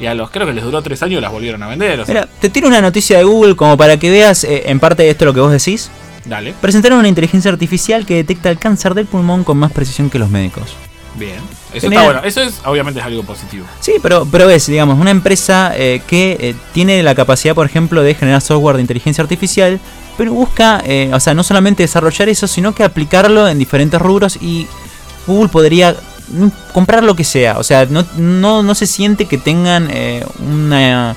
Y 0.00 0.06
a 0.06 0.14
los 0.14 0.30
creo 0.30 0.46
que 0.46 0.52
les 0.52 0.64
duró 0.64 0.82
tres 0.82 1.02
años 1.02 1.22
las 1.22 1.30
volvieron 1.30 1.62
a 1.62 1.68
vender. 1.68 2.02
Mira, 2.08 2.28
te 2.40 2.50
tiro 2.50 2.66
una 2.66 2.80
noticia 2.80 3.18
de 3.18 3.24
Google 3.24 3.54
como 3.54 3.76
para 3.76 3.96
que 3.96 4.10
veas 4.10 4.42
eh, 4.42 4.64
en 4.66 4.80
parte 4.80 5.04
de 5.04 5.10
esto 5.10 5.24
lo 5.24 5.32
que 5.32 5.40
vos 5.40 5.52
decís. 5.52 5.90
Dale. 6.24 6.54
presentaron 6.60 6.98
una 6.98 7.08
inteligencia 7.08 7.50
artificial 7.50 8.06
que 8.06 8.14
detecta 8.14 8.50
el 8.50 8.58
cáncer 8.58 8.94
del 8.94 9.06
pulmón 9.06 9.44
con 9.44 9.58
más 9.58 9.72
precisión 9.72 10.10
que 10.10 10.18
los 10.18 10.30
médicos. 10.30 10.74
Bien. 11.16 11.36
Eso 11.72 11.88
está 11.88 12.02
bueno. 12.02 12.20
Eso 12.24 12.40
es, 12.40 12.60
obviamente, 12.64 13.00
es 13.00 13.06
algo 13.06 13.22
positivo. 13.22 13.66
Sí, 13.80 13.94
pero, 14.02 14.26
pero 14.30 14.50
es, 14.50 14.66
digamos, 14.66 14.98
una 14.98 15.10
empresa 15.10 15.72
eh, 15.76 16.02
que 16.06 16.36
eh, 16.40 16.54
tiene 16.72 17.02
la 17.02 17.14
capacidad, 17.14 17.54
por 17.54 17.66
ejemplo, 17.66 18.02
de 18.02 18.14
generar 18.14 18.40
software 18.40 18.76
de 18.76 18.82
inteligencia 18.82 19.22
artificial, 19.22 19.80
pero 20.16 20.32
busca, 20.32 20.82
eh, 20.84 21.10
o 21.12 21.20
sea, 21.20 21.34
no 21.34 21.42
solamente 21.42 21.82
desarrollar 21.82 22.28
eso, 22.28 22.46
sino 22.46 22.74
que 22.74 22.84
aplicarlo 22.84 23.48
en 23.48 23.58
diferentes 23.58 24.00
rubros 24.00 24.38
y 24.40 24.66
Google 25.26 25.48
podría 25.48 25.96
mm, 26.28 26.48
comprar 26.72 27.04
lo 27.04 27.14
que 27.14 27.24
sea. 27.24 27.58
O 27.58 27.64
sea, 27.64 27.86
no, 27.86 28.04
no, 28.16 28.62
no 28.62 28.74
se 28.74 28.86
siente 28.86 29.26
que 29.26 29.38
tengan 29.38 29.88
una 30.38 31.16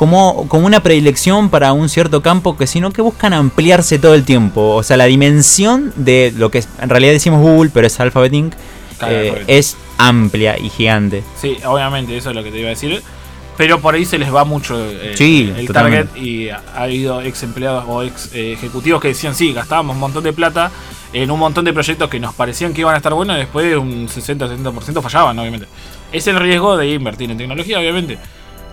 como, 0.00 0.48
como 0.48 0.64
una 0.64 0.82
predilección 0.82 1.50
para 1.50 1.74
un 1.74 1.90
cierto 1.90 2.22
campo, 2.22 2.56
que 2.56 2.66
sino 2.66 2.90
que 2.90 3.02
buscan 3.02 3.34
ampliarse 3.34 3.98
todo 3.98 4.14
el 4.14 4.24
tiempo. 4.24 4.74
O 4.76 4.82
sea, 4.82 4.96
la 4.96 5.04
dimensión 5.04 5.92
de 5.94 6.32
lo 6.38 6.50
que 6.50 6.64
en 6.80 6.88
realidad 6.88 7.12
decimos 7.12 7.42
Google, 7.42 7.70
pero 7.74 7.86
es 7.86 8.00
Alphabet 8.00 8.32
Inc., 8.32 8.54
eh, 9.06 9.44
es 9.46 9.76
amplia 9.98 10.58
y 10.58 10.70
gigante. 10.70 11.22
Sí, 11.38 11.58
obviamente, 11.66 12.16
eso 12.16 12.30
es 12.30 12.34
lo 12.34 12.42
que 12.42 12.50
te 12.50 12.60
iba 12.60 12.68
a 12.68 12.70
decir. 12.70 13.02
Pero 13.58 13.78
por 13.82 13.94
ahí 13.94 14.06
se 14.06 14.16
les 14.16 14.34
va 14.34 14.46
mucho 14.46 14.74
eh, 14.90 15.52
el 15.58 15.68
target 15.68 16.16
y 16.16 16.48
ha 16.48 16.62
habido 16.74 17.20
ex 17.20 17.42
empleados 17.42 17.84
o 17.86 18.02
ex 18.02 18.34
eh, 18.34 18.54
ejecutivos 18.54 19.02
que 19.02 19.08
decían, 19.08 19.34
sí, 19.34 19.52
gastábamos 19.52 19.96
un 19.96 20.00
montón 20.00 20.24
de 20.24 20.32
plata 20.32 20.70
en 21.12 21.30
un 21.30 21.38
montón 21.38 21.66
de 21.66 21.74
proyectos 21.74 22.08
que 22.08 22.18
nos 22.18 22.34
parecían 22.34 22.72
que 22.72 22.80
iban 22.80 22.94
a 22.94 22.96
estar 22.96 23.12
buenos 23.12 23.36
y 23.36 23.40
después 23.40 23.76
un 23.76 24.08
60-70% 24.08 25.02
fallaban, 25.02 25.38
obviamente. 25.38 25.66
Es 26.10 26.26
el 26.26 26.40
riesgo 26.40 26.78
de 26.78 26.90
invertir 26.90 27.30
en 27.30 27.36
tecnología, 27.36 27.78
obviamente. 27.78 28.18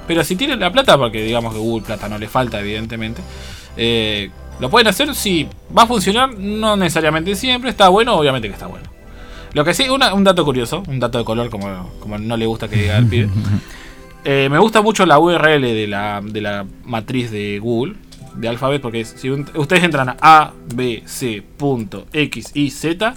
Pero 0.08 0.24
si 0.24 0.36
tienen 0.36 0.60
la 0.60 0.72
plata, 0.72 0.98
porque 0.98 1.22
digamos 1.24 1.54
que 1.54 1.60
Google 1.60 1.86
plata 1.86 2.08
no 2.08 2.18
le 2.18 2.28
falta, 2.28 2.60
evidentemente, 2.62 3.22
lo 4.60 4.70
pueden 4.70 4.88
hacer. 4.88 5.14
Si 5.14 5.48
va 5.78 5.84
a 5.84 5.88
funcionar, 5.88 6.34
no 6.38 6.76
necesariamente 6.78 7.36
siempre. 7.36 7.70
Está 7.70 7.90
bueno, 7.90 8.16
obviamente 8.16 8.48
que 8.48 8.54
está 8.54 8.68
bueno. 8.68 8.86
Lo 9.54 9.66
que 9.66 9.74
sí, 9.74 9.88
un 9.90 10.24
dato 10.24 10.46
curioso, 10.46 10.84
un 10.88 11.00
dato 11.00 11.18
de 11.18 11.26
color, 11.26 11.50
como, 11.50 11.92
como 12.00 12.18
no 12.18 12.38
le 12.38 12.46
gusta 12.46 12.68
que 12.68 12.78
diga 12.78 12.98
el 12.98 13.08
pibe. 13.08 13.30
Eh, 14.30 14.50
me 14.50 14.60
gusta 14.60 14.82
mucho 14.82 15.06
la 15.06 15.20
URL 15.20 15.62
de 15.62 15.88
la, 15.88 16.20
de 16.22 16.42
la 16.42 16.66
matriz 16.84 17.32
de 17.32 17.60
Google, 17.60 17.96
de 18.36 18.50
Alphabet, 18.50 18.82
porque 18.82 19.06
si 19.06 19.30
ustedes 19.30 19.84
entran 19.86 20.10
a 20.10 20.18
A, 20.20 20.54
B, 20.76 21.04
C, 21.06 21.42
punto, 21.56 22.08
X 22.12 22.52
y 22.54 22.72
Z, 22.72 23.14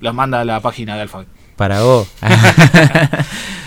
los 0.00 0.14
manda 0.14 0.42
a 0.42 0.44
la 0.44 0.60
página 0.60 0.96
de 0.96 1.02
Alphabet. 1.02 1.28
Para 1.56 1.80
vos. 1.80 2.12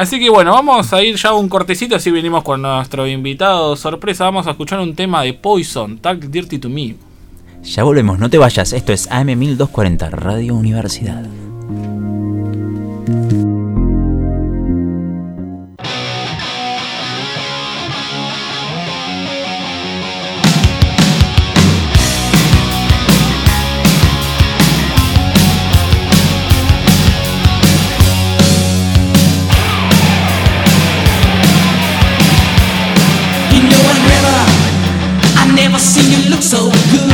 Así 0.00 0.18
que 0.18 0.30
bueno, 0.30 0.52
vamos 0.52 0.94
a 0.94 1.02
ir 1.02 1.16
ya 1.16 1.34
un 1.34 1.50
cortecito, 1.50 1.94
así 1.94 2.10
venimos 2.10 2.42
con 2.42 2.62
nuestro 2.62 3.06
invitado 3.06 3.76
sorpresa. 3.76 4.24
Vamos 4.24 4.46
a 4.46 4.52
escuchar 4.52 4.80
un 4.80 4.94
tema 4.94 5.22
de 5.22 5.34
Poison, 5.34 5.98
Talk 5.98 6.20
Dirty 6.20 6.58
to 6.58 6.70
Me. 6.70 6.96
Ya 7.62 7.82
volvemos, 7.82 8.18
no 8.18 8.30
te 8.30 8.38
vayas. 8.38 8.72
Esto 8.72 8.94
es 8.94 9.10
AM1240, 9.10 10.08
Radio 10.12 10.54
Universidad. 10.54 11.26
see 35.90 36.22
you 36.22 36.30
look 36.30 36.42
so 36.42 36.70
good. 36.92 37.09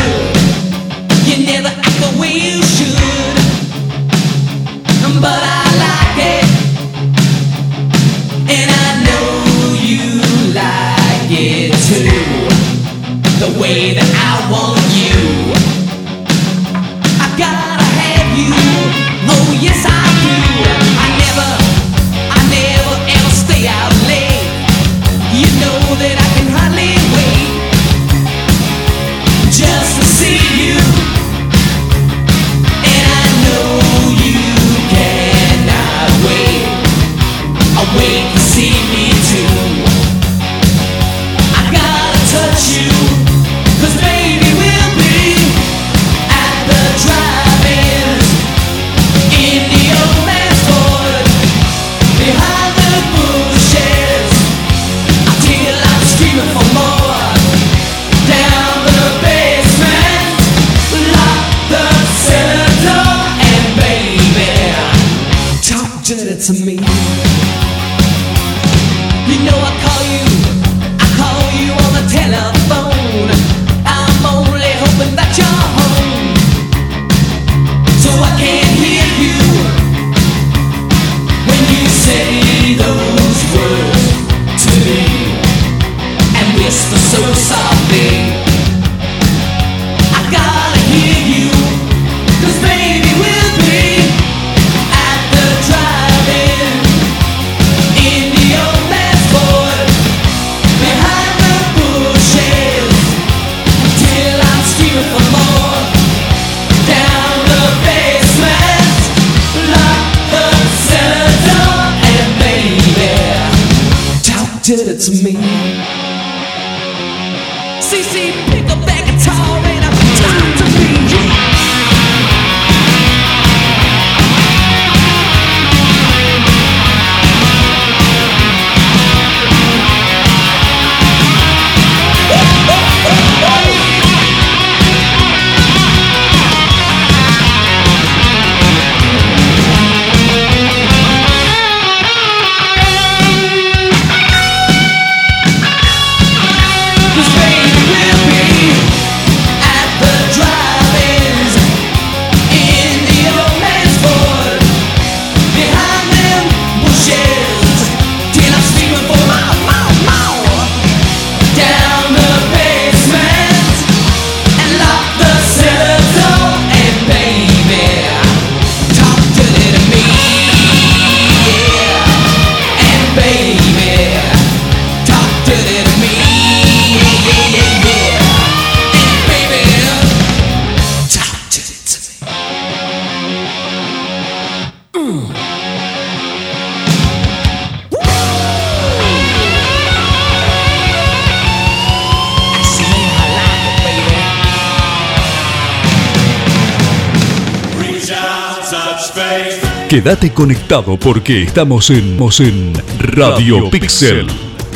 Quédate 200.06 200.32
conectado 200.32 200.96
porque 200.96 201.42
estamos 201.42 201.90
en, 201.90 202.16
en 202.38 202.72
Radio 203.00 203.68
Pixel. 203.70 204.28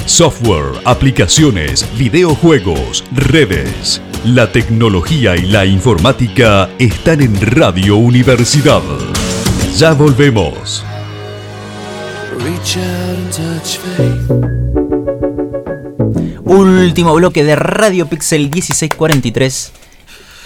Software, 0.05 0.73
aplicaciones, 0.85 1.87
videojuegos, 1.97 3.05
redes. 3.13 4.03
La 4.25 4.51
tecnología 4.51 5.37
y 5.37 5.43
la 5.43 5.65
informática 5.67 6.69
están 6.81 7.21
en 7.21 7.41
Radio 7.41 7.95
Universidad. 7.95 8.83
Ya 9.77 9.93
volvemos. 9.93 10.85
Último 16.45 17.15
bloque 17.15 17.45
de 17.45 17.55
Radio 17.55 18.09
Pixel 18.09 18.51
1643 18.51 19.80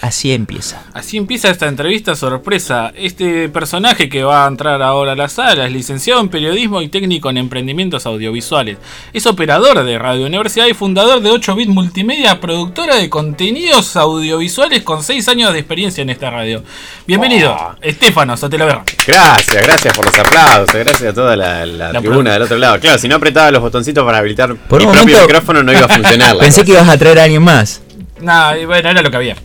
Así 0.05 0.31
empieza. 0.33 0.83
Así 0.93 1.17
empieza 1.17 1.49
esta 1.49 1.65
entrevista 1.65 2.15
sorpresa. 2.15 2.93
Este 2.95 3.49
personaje 3.49 4.07
que 4.07 4.23
va 4.23 4.45
a 4.45 4.47
entrar 4.47 4.83
ahora 4.83 5.13
a 5.13 5.15
la 5.15 5.29
sala 5.29 5.65
es 5.65 5.71
licenciado 5.71 6.21
en 6.21 6.29
periodismo 6.29 6.83
y 6.83 6.89
técnico 6.89 7.31
en 7.31 7.37
emprendimientos 7.37 8.05
audiovisuales. 8.05 8.77
Es 9.13 9.25
operador 9.25 9.83
de 9.83 9.97
Radio 9.97 10.27
Universidad 10.27 10.67
y 10.67 10.75
fundador 10.75 11.21
de 11.21 11.31
8-Bit 11.31 11.69
Multimedia, 11.69 12.39
productora 12.39 12.97
de 12.97 13.09
contenidos 13.09 13.95
audiovisuales 13.95 14.83
con 14.83 15.01
6 15.01 15.27
años 15.27 15.53
de 15.53 15.59
experiencia 15.59 16.03
en 16.03 16.11
esta 16.11 16.29
radio. 16.29 16.63
Bienvenido, 17.07 17.57
oh. 17.59 17.73
Estefano 17.81 18.37
Sotelo 18.37 18.67
Gracias, 19.07 19.63
gracias 19.63 19.91
por 19.95 20.05
los 20.05 20.19
aplausos, 20.19 20.71
gracias 20.71 21.09
a 21.09 21.13
toda 21.15 21.35
la, 21.35 21.99
tribuna 21.99 22.33
del 22.33 22.43
otro 22.43 22.59
lado. 22.59 22.79
Claro, 22.79 22.99
si 22.99 23.07
no 23.07 23.15
apretaba 23.15 23.49
los 23.49 23.63
botoncitos 23.63 24.05
para 24.05 24.19
habilitar 24.19 24.55
por 24.55 24.85
mi 24.85 24.93
propio 24.93 25.19
micrófono 25.21 25.63
no 25.63 25.71
iba 25.71 25.85
a 25.85 25.89
funcionar. 25.89 26.37
Pensé 26.37 26.63
que 26.63 26.73
ibas 26.73 26.87
a 26.87 26.95
traer 26.95 27.17
a 27.17 27.23
alguien 27.23 27.41
más. 27.41 27.81
No, 28.21 28.51
bueno, 28.67 28.89
era 28.91 29.01
lo 29.01 29.09
que 29.09 29.17
había. 29.17 29.35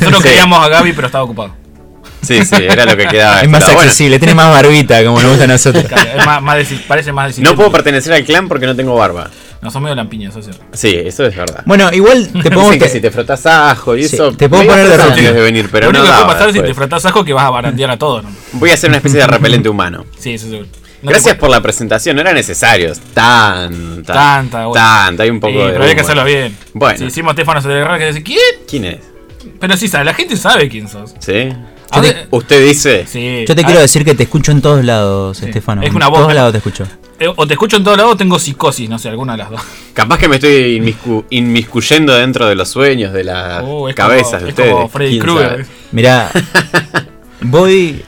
Nosotros 0.00 0.22
queríamos 0.22 0.64
a 0.64 0.68
Gaby, 0.68 0.92
pero 0.92 1.06
estaba 1.06 1.24
ocupado. 1.24 1.54
Sí, 2.22 2.44
sí, 2.44 2.54
era 2.60 2.84
lo 2.84 2.96
que 2.96 3.06
quedaba. 3.06 3.40
Es 3.40 3.48
más 3.48 3.66
accesible, 3.68 4.18
tiene 4.18 4.34
más 4.34 4.50
barbita, 4.50 5.02
como 5.04 5.20
nos 5.20 5.30
gusta 5.30 5.44
a 5.44 5.48
nosotros. 5.48 5.84
parece 6.86 7.12
más 7.12 7.38
No 7.38 7.54
puedo 7.54 7.72
pertenecer 7.72 8.12
al 8.12 8.24
clan 8.24 8.48
porque 8.48 8.66
no 8.66 8.76
tengo 8.76 8.94
barba. 8.94 9.30
No, 9.62 9.70
son 9.70 9.82
medio 9.82 9.94
lampiños, 9.94 10.30
eso 10.30 10.38
es 10.40 10.46
cierto. 10.46 10.64
Sí, 10.72 10.94
eso 11.04 11.26
es 11.26 11.36
verdad. 11.36 11.62
Bueno, 11.66 11.90
igual 11.92 12.30
te 12.42 12.50
pongo. 12.50 12.70
que 12.70 12.88
si 12.88 13.00
te 13.00 13.10
frotas 13.10 13.44
ajo 13.44 13.94
y 13.94 14.04
eso. 14.04 14.32
Te 14.32 14.48
puedo 14.48 14.64
poner 14.64 14.88
de 14.88 14.96
rojo. 14.96 15.14
de 15.14 15.32
venir, 15.32 15.68
pero 15.70 15.92
Lo 15.92 15.98
único 15.98 16.04
que 16.04 16.12
puede 16.12 16.26
pasar 16.32 16.48
es 16.48 16.54
si 16.54 16.62
te 16.62 16.74
frotas 16.74 17.04
ajo 17.04 17.24
que 17.24 17.32
vas 17.34 17.44
a 17.44 17.50
barandear 17.50 17.90
a 17.90 17.98
todos. 17.98 18.24
¿no? 18.24 18.30
Voy 18.52 18.70
a 18.70 18.74
hacer 18.74 18.88
una 18.88 18.98
especie 18.98 19.20
de 19.20 19.26
repelente 19.26 19.68
humano. 19.68 20.06
Sí, 20.18 20.34
eso 20.34 20.48
seguro. 20.48 20.68
Gracias 21.02 21.36
por 21.36 21.48
la 21.50 21.62
presentación, 21.62 22.16
no 22.16 22.22
era 22.22 22.32
necesario. 22.32 22.92
Tanta. 23.14 24.12
Tanta, 24.12 24.66
bueno. 24.66 24.84
Tanta, 24.84 25.22
hay 25.22 25.30
un 25.30 25.40
poco 25.40 25.58
de. 25.58 25.72
Pero 25.72 25.82
había 25.82 25.94
que 25.94 26.00
hacerlo 26.02 26.24
bien. 26.24 26.56
Bueno. 26.74 26.98
Si 26.98 27.04
hicimos 27.04 27.32
Stefano 27.32 27.60
Celerra, 27.62 27.98
que 27.98 28.06
dice, 28.06 28.22
¿quién? 28.22 28.38
¿Quién 28.68 28.84
es? 28.84 28.98
Pero 29.58 29.76
sí, 29.76 29.88
sabe, 29.88 30.04
la 30.04 30.14
gente 30.14 30.36
sabe 30.36 30.68
quién 30.68 30.88
sos. 30.88 31.14
¿Sí? 31.18 31.48
¿Usted 32.30 32.66
dice? 32.66 33.06
Sí. 33.06 33.44
Yo 33.46 33.54
te 33.54 33.64
quiero 33.64 33.80
decir 33.80 34.04
que 34.04 34.14
te 34.14 34.22
escucho 34.22 34.52
en 34.52 34.60
todos 34.60 34.84
lados, 34.84 35.42
Estefano. 35.42 35.82
Es 35.82 35.92
una 35.92 36.08
voz. 36.08 36.18
En 36.18 36.22
todos 36.24 36.34
lados 36.34 36.52
te 36.52 36.58
escucho. 36.58 36.86
Eh, 37.18 37.28
o 37.34 37.46
te 37.46 37.54
escucho 37.54 37.76
en 37.76 37.84
todos 37.84 37.98
lados 37.98 38.14
o 38.14 38.16
tengo 38.16 38.38
psicosis, 38.38 38.88
no 38.88 38.98
sé, 38.98 39.08
alguna 39.08 39.32
de 39.32 39.38
las 39.38 39.50
dos. 39.50 39.60
Capaz 39.92 40.18
que 40.18 40.28
me 40.28 40.36
estoy 40.36 40.94
inmiscuyendo 41.30 42.14
dentro 42.14 42.46
de 42.46 42.54
los 42.54 42.68
sueños, 42.68 43.12
de 43.12 43.24
las 43.24 43.62
uh, 43.62 43.90
cabezas 43.94 44.42
de 44.42 44.48
ustedes. 44.48 44.72
Como 44.72 44.88
Freddy 44.88 45.18
Krueger. 45.18 45.66
Mirá, 45.92 46.30
voy. 47.42 48.02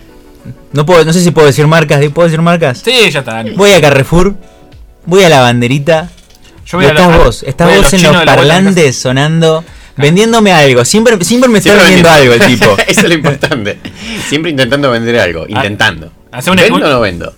No, 0.72 0.86
puedo, 0.86 1.04
no 1.04 1.12
sé 1.12 1.20
si 1.20 1.30
puedo 1.30 1.46
decir 1.46 1.66
marcas. 1.66 2.00
¿Puedo 2.10 2.28
decir 2.28 2.40
marcas? 2.40 2.80
Sí, 2.82 3.10
ya 3.10 3.18
está. 3.18 3.44
Voy 3.54 3.72
a 3.72 3.80
Carrefour, 3.80 4.34
voy 5.04 5.24
a 5.24 5.28
la 5.28 5.40
banderita. 5.40 6.08
Yo 6.64 6.78
voy 6.78 6.86
a 6.86 6.90
estás 6.90 7.18
vos, 7.18 7.42
estás 7.42 7.76
vos 7.76 7.92
en 7.92 8.02
los 8.04 8.16
parlantes 8.24 8.96
sonando 8.96 9.64
vendiéndome 9.96 10.52
algo. 10.52 10.84
Siempre, 10.84 11.22
siempre 11.24 11.48
me 11.48 11.58
está 11.58 11.74
vendiendo 11.74 12.10
algo 12.10 12.34
el 12.34 12.40
tipo. 12.40 12.76
Eso 12.86 13.00
es 13.00 13.08
lo 13.08 13.14
importante. 13.14 13.78
Siempre 14.28 14.50
intentando 14.50 14.90
vender 14.90 15.18
algo. 15.18 15.44
Ah, 15.44 15.46
intentando. 15.48 16.12
¿Vendo 16.46 16.76
o 16.76 16.78
no 16.78 17.00
vendo? 17.00 17.34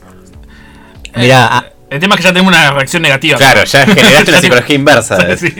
Mirá. 1.16 1.48
Ah, 1.50 1.66
el 1.90 2.00
tema 2.00 2.14
es 2.14 2.20
que 2.20 2.24
ya 2.24 2.32
tenemos 2.32 2.52
una 2.52 2.70
reacción 2.72 3.02
negativa. 3.02 3.38
Claro, 3.38 3.64
ya 3.64 3.86
generaste 3.86 4.30
una 4.32 4.40
psicología 4.40 4.76
inversa. 4.76 5.36
sí. 5.36 5.54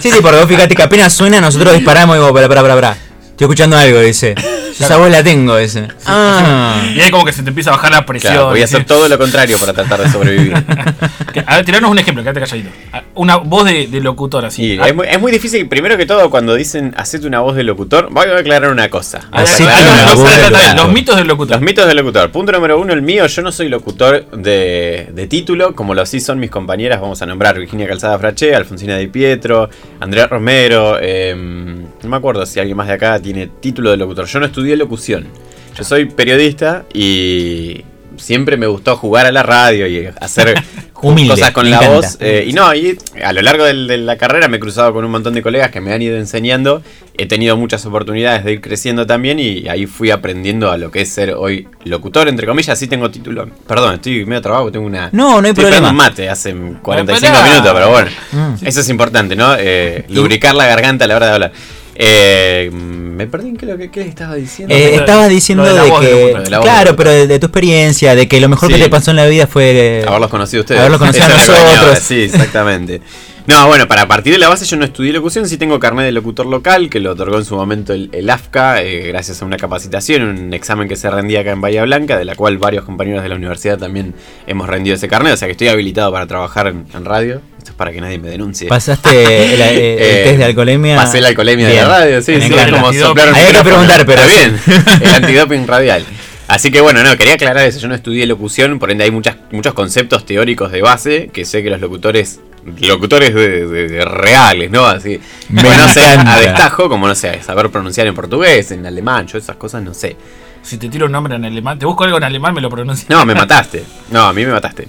sí, 0.00 0.10
porque 0.20 0.38
vos 0.38 0.48
fíjate 0.48 0.74
que 0.74 0.82
apenas 0.82 1.12
suena, 1.12 1.40
nosotros 1.40 1.74
disparamos 1.74 2.16
y 2.16 2.20
vos, 2.20 2.32
para, 2.32 2.48
para, 2.48 2.62
para, 2.62 2.74
para. 2.74 3.07
Estoy 3.38 3.44
escuchando 3.44 3.76
algo, 3.76 4.00
dice. 4.00 4.34
Esa 4.80 4.96
voz 4.96 5.10
la 5.10 5.22
tengo, 5.22 5.56
ese. 5.58 5.86
Ah. 6.06 6.82
Y 6.94 7.00
ahí 7.00 7.10
como 7.10 7.24
que 7.24 7.32
se 7.32 7.42
te 7.42 7.50
empieza 7.50 7.70
a 7.70 7.76
bajar 7.76 7.92
la 7.92 8.04
presión. 8.04 8.50
voy 8.50 8.60
a 8.60 8.64
hacer 8.64 8.84
todo 8.84 9.08
lo 9.08 9.16
contrario 9.16 9.58
para 9.58 9.72
tratar 9.72 10.00
de 10.00 10.10
sobrevivir. 10.10 10.54
a 11.46 11.56
ver, 11.56 11.64
tirarnos 11.64 11.90
un 11.90 11.98
ejemplo, 11.98 12.22
quédate 12.24 12.40
calladito. 12.40 12.70
Una 13.14 13.36
voz 13.36 13.64
de, 13.64 13.88
locutor 14.00 14.44
así. 14.44 14.78
es, 14.80 14.94
muy, 14.94 15.06
es, 15.08 15.20
muy, 15.20 15.30
difícil, 15.30 15.68
primero 15.68 15.96
que 15.96 16.06
todo, 16.06 16.30
cuando 16.30 16.54
dicen 16.54 16.94
hacete 16.96 17.26
una 17.26 17.40
voz 17.40 17.54
de 17.54 17.62
locutor, 17.62 18.08
voy 18.10 18.26
a 18.26 18.38
aclarar 18.38 18.70
una 18.70 18.88
cosa. 18.88 19.20
Los 19.32 20.92
mitos 20.92 21.16
del 21.16 21.28
locutor. 21.28 21.56
Los 21.56 21.64
mitos 21.64 21.86
del 21.86 21.96
locutor. 21.96 22.30
Punto 22.30 22.52
número 22.52 22.78
uno, 22.78 22.92
el 22.92 23.02
mío, 23.02 23.26
yo 23.26 23.42
no 23.42 23.52
soy 23.52 23.68
locutor 23.68 24.30
de, 24.30 25.10
de 25.12 25.26
título, 25.28 25.74
como 25.74 25.94
lo 25.94 26.04
sí 26.06 26.20
son 26.20 26.40
mis 26.40 26.50
compañeras, 26.50 27.00
vamos 27.00 27.22
a 27.22 27.26
nombrar 27.26 27.58
Virginia 27.58 27.86
Calzada 27.86 28.18
Fraché, 28.18 28.54
Alfonsina 28.54 28.96
Di 28.96 29.08
Pietro, 29.08 29.68
Andrea 30.00 30.26
Romero, 30.26 30.98
eh, 31.00 31.86
no 32.08 32.12
me 32.12 32.16
acuerdo 32.16 32.46
si 32.46 32.58
alguien 32.58 32.76
más 32.76 32.88
de 32.88 32.94
acá 32.94 33.20
tiene 33.20 33.46
título 33.46 33.90
de 33.90 33.98
locutor. 33.98 34.24
Yo 34.24 34.40
no 34.40 34.46
estudié 34.46 34.76
locución. 34.76 35.28
Yo 35.76 35.84
soy 35.84 36.06
periodista 36.06 36.86
y 36.94 37.84
siempre 38.16 38.56
me 38.56 38.66
gustó 38.66 38.96
jugar 38.96 39.26
a 39.26 39.32
la 39.32 39.42
radio 39.42 39.86
y 39.86 40.08
hacer 40.20 40.54
cosas 40.92 41.50
con 41.52 41.70
la 41.70 41.80
voz. 41.88 42.16
Eh, 42.20 42.46
y 42.48 42.52
no, 42.52 42.74
y 42.74 42.98
a 43.22 43.32
lo 43.32 43.42
largo 43.42 43.64
de, 43.64 43.74
la 43.74 44.16
carrera 44.16 44.48
me 44.48 44.56
he 44.56 44.60
cruzado 44.60 44.92
con 44.92 45.04
un 45.04 45.10
montón 45.10 45.34
de 45.34 45.42
colegas 45.42 45.70
que 45.70 45.80
me 45.80 45.92
han 45.92 46.02
ido 46.02 46.16
enseñando. 46.16 46.82
He 47.16 47.26
tenido 47.26 47.56
muchas 47.56 47.84
oportunidades 47.86 48.44
de 48.44 48.52
ir 48.52 48.60
creciendo 48.60 49.06
también 49.06 49.38
y 49.38 49.68
ahí 49.68 49.86
fui 49.86 50.10
aprendiendo 50.10 50.70
a 50.70 50.76
lo 50.76 50.90
que 50.90 51.02
es 51.02 51.08
ser 51.08 51.32
hoy 51.32 51.68
locutor, 51.84 52.28
entre 52.28 52.46
comillas. 52.46 52.78
Sí 52.78 52.86
tengo 52.86 53.10
título. 53.10 53.48
Perdón, 53.66 53.94
estoy 53.94 54.24
medio 54.24 54.42
trabajo, 54.42 54.70
tengo 54.70 54.86
una... 54.86 55.10
No, 55.12 55.40
no 55.40 55.46
hay 55.46 55.54
problema. 55.54 55.92
mate 55.92 56.28
hace 56.28 56.54
45 56.54 57.42
minutos, 57.42 57.72
pero 57.72 57.90
bueno. 57.90 58.10
Mm. 58.32 58.66
Eso 58.66 58.80
es 58.80 58.88
importante, 58.88 59.36
¿no? 59.36 59.54
Eh, 59.58 60.04
lubricar 60.08 60.54
la 60.54 60.66
garganta 60.66 61.04
a 61.04 61.08
la 61.08 61.16
hora 61.16 61.26
de 61.26 61.32
hablar. 61.32 61.52
Eh, 62.00 62.70
me 62.72 63.26
perdí 63.26 63.48
en 63.48 63.56
qué, 63.56 63.66
lo 63.66 63.76
que, 63.76 63.90
estaba 64.02 64.36
diciendo. 64.36 64.72
Eh, 64.72 64.94
estaba 64.94 65.26
diciendo 65.26 65.64
de, 65.64 65.90
que. 66.00 66.42
claro, 66.44 66.94
pero 66.94 67.10
de, 67.10 67.38
tu 67.40 67.46
experiencia, 67.46 68.14
de 68.14 68.28
que 68.28 68.40
lo 68.40 68.48
mejor 68.48 68.68
que 68.68 68.78
te 68.78 68.88
pasó 68.88 69.10
en 69.10 69.16
la 69.16 69.26
vida 69.26 69.48
fue. 69.48 70.04
Haberlos 70.06 70.30
conocido 70.30 70.60
ustedes. 70.60 70.80
Haberlos 70.80 71.00
conocido 71.00 71.24
a 71.24 71.28
nosotros. 71.34 71.98
Sí, 71.98 72.22
exactamente. 72.22 73.00
No, 73.48 73.66
bueno, 73.66 73.88
para 73.88 74.06
partir 74.06 74.34
de 74.34 74.38
la 74.38 74.50
base 74.50 74.66
yo 74.66 74.76
no 74.76 74.84
estudié 74.84 75.10
locución, 75.10 75.48
sí 75.48 75.56
tengo 75.56 75.80
carnet 75.80 76.04
de 76.04 76.12
locutor 76.12 76.44
local, 76.44 76.90
que 76.90 77.00
lo 77.00 77.12
otorgó 77.12 77.38
en 77.38 77.46
su 77.46 77.56
momento 77.56 77.94
el, 77.94 78.28
AFCA, 78.28 78.82
eh, 78.82 79.08
gracias 79.08 79.40
a 79.40 79.46
una 79.46 79.56
capacitación, 79.56 80.22
un 80.22 80.52
examen 80.52 80.86
que 80.86 80.96
se 80.96 81.08
rendía 81.08 81.40
acá 81.40 81.52
en 81.52 81.62
Bahía 81.62 81.82
Blanca, 81.84 82.18
de 82.18 82.26
la 82.26 82.34
cual 82.34 82.58
varios 82.58 82.84
compañeros 82.84 83.22
de 83.22 83.30
la 83.30 83.36
universidad 83.36 83.78
también 83.78 84.14
hemos 84.46 84.68
rendido 84.68 84.96
ese 84.96 85.08
carnet, 85.08 85.32
o 85.32 85.36
sea 85.38 85.48
que 85.48 85.52
estoy 85.52 85.68
habilitado 85.68 86.12
para 86.12 86.26
trabajar 86.26 86.66
en, 86.66 87.04
radio. 87.06 87.40
Esto 87.68 87.74
es 87.74 87.76
para 87.76 87.92
que 87.92 88.00
nadie 88.00 88.18
me 88.18 88.30
denuncie. 88.30 88.66
¿Pasaste 88.66 89.10
el, 89.54 89.60
eh, 89.60 90.22
test 90.24 90.38
de 90.38 90.44
alcoholemia? 90.44 90.96
Pasé 90.96 91.20
la 91.20 91.28
alcoholemia 91.28 91.68
de 91.68 91.74
la 91.74 91.86
radio, 91.86 92.22
sí, 92.22 92.40
sí, 92.40 92.50
como 92.70 92.88
Hay 92.88 93.52
que 93.52 93.62
preguntar, 93.62 94.06
pero 94.06 94.22
bien. 94.26 94.58
el 95.02 95.14
antidoping 95.14 95.66
radial. 95.66 96.02
Así 96.46 96.70
que 96.70 96.80
bueno, 96.80 97.02
no, 97.02 97.14
quería 97.18 97.34
aclarar 97.34 97.66
eso. 97.66 97.78
Yo 97.78 97.88
no 97.88 97.94
estudié 97.94 98.24
locución, 98.24 98.78
por 98.78 98.90
ende 98.90 99.04
hay 99.04 99.10
muchas, 99.10 99.36
muchos 99.50 99.74
conceptos 99.74 100.24
teóricos 100.24 100.72
de 100.72 100.80
base 100.80 101.28
que 101.30 101.44
sé 101.44 101.62
que 101.62 101.68
los 101.68 101.78
locutores 101.78 102.40
locutores 102.80 103.34
de, 103.34 104.02
reales, 104.02 104.70
¿no? 104.70 104.86
Así. 104.86 105.20
no 105.50 105.88
sé, 105.92 106.00
a 106.00 106.40
destajo, 106.40 106.88
como 106.88 107.06
no 107.06 107.14
sé, 107.14 107.42
saber 107.42 107.68
pronunciar 107.68 108.06
en 108.06 108.14
portugués, 108.14 108.70
en 108.70 108.86
alemán, 108.86 109.26
yo 109.26 109.36
esas 109.36 109.56
cosas 109.56 109.82
no 109.82 109.92
sé. 109.92 110.16
Si 110.62 110.78
te 110.78 110.88
tiro 110.88 111.04
un 111.04 111.12
nombre 111.12 111.36
en 111.36 111.44
alemán, 111.44 111.78
te 111.78 111.84
busco 111.84 112.04
algo 112.04 112.16
en 112.16 112.24
alemán, 112.24 112.54
me 112.54 112.62
lo 112.62 112.70
pronuncias. 112.70 113.10
No, 113.10 113.26
me 113.26 113.34
mataste. 113.34 113.84
No, 114.10 114.22
a 114.22 114.32
mí 114.32 114.44
me 114.46 114.52
mataste. 114.52 114.88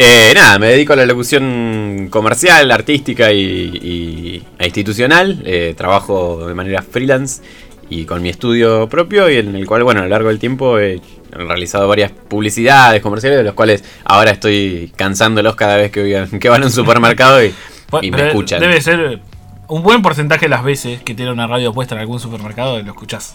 Eh, 0.00 0.32
nada, 0.32 0.60
me 0.60 0.68
dedico 0.68 0.92
a 0.92 0.96
la 0.96 1.04
locución 1.04 2.06
comercial, 2.08 2.70
artística 2.70 3.32
y, 3.32 4.40
e 4.56 4.64
institucional. 4.64 5.42
Eh, 5.44 5.74
trabajo 5.76 6.46
de 6.46 6.54
manera 6.54 6.82
freelance 6.82 7.42
y 7.90 8.04
con 8.04 8.22
mi 8.22 8.28
estudio 8.28 8.88
propio 8.88 9.28
y 9.28 9.38
en 9.38 9.56
el 9.56 9.66
cual, 9.66 9.82
bueno, 9.82 9.98
a 9.98 10.04
lo 10.04 10.08
largo 10.10 10.28
del 10.28 10.38
tiempo 10.38 10.78
he 10.78 11.00
realizado 11.32 11.88
varias 11.88 12.12
publicidades 12.12 13.02
comerciales 13.02 13.38
de 13.38 13.42
los 13.42 13.54
cuales 13.54 13.82
ahora 14.04 14.30
estoy 14.30 14.92
cansándolos 14.94 15.56
cada 15.56 15.76
vez 15.76 15.90
que, 15.90 16.28
que 16.38 16.48
van 16.48 16.62
a 16.62 16.66
un 16.66 16.72
supermercado 16.72 17.42
y, 17.42 17.52
me 18.12 18.28
escuchan. 18.28 18.60
Debe 18.60 18.80
ser 18.80 19.18
un 19.66 19.82
buen 19.82 20.00
porcentaje 20.00 20.46
de 20.46 20.50
las 20.50 20.62
veces 20.62 21.02
que 21.02 21.16
tiene 21.16 21.32
una 21.32 21.48
radio 21.48 21.72
puesta 21.72 21.96
en 21.96 22.02
algún 22.02 22.20
supermercado 22.20 22.78
y 22.78 22.84
lo 22.84 22.92
escuchás. 22.92 23.34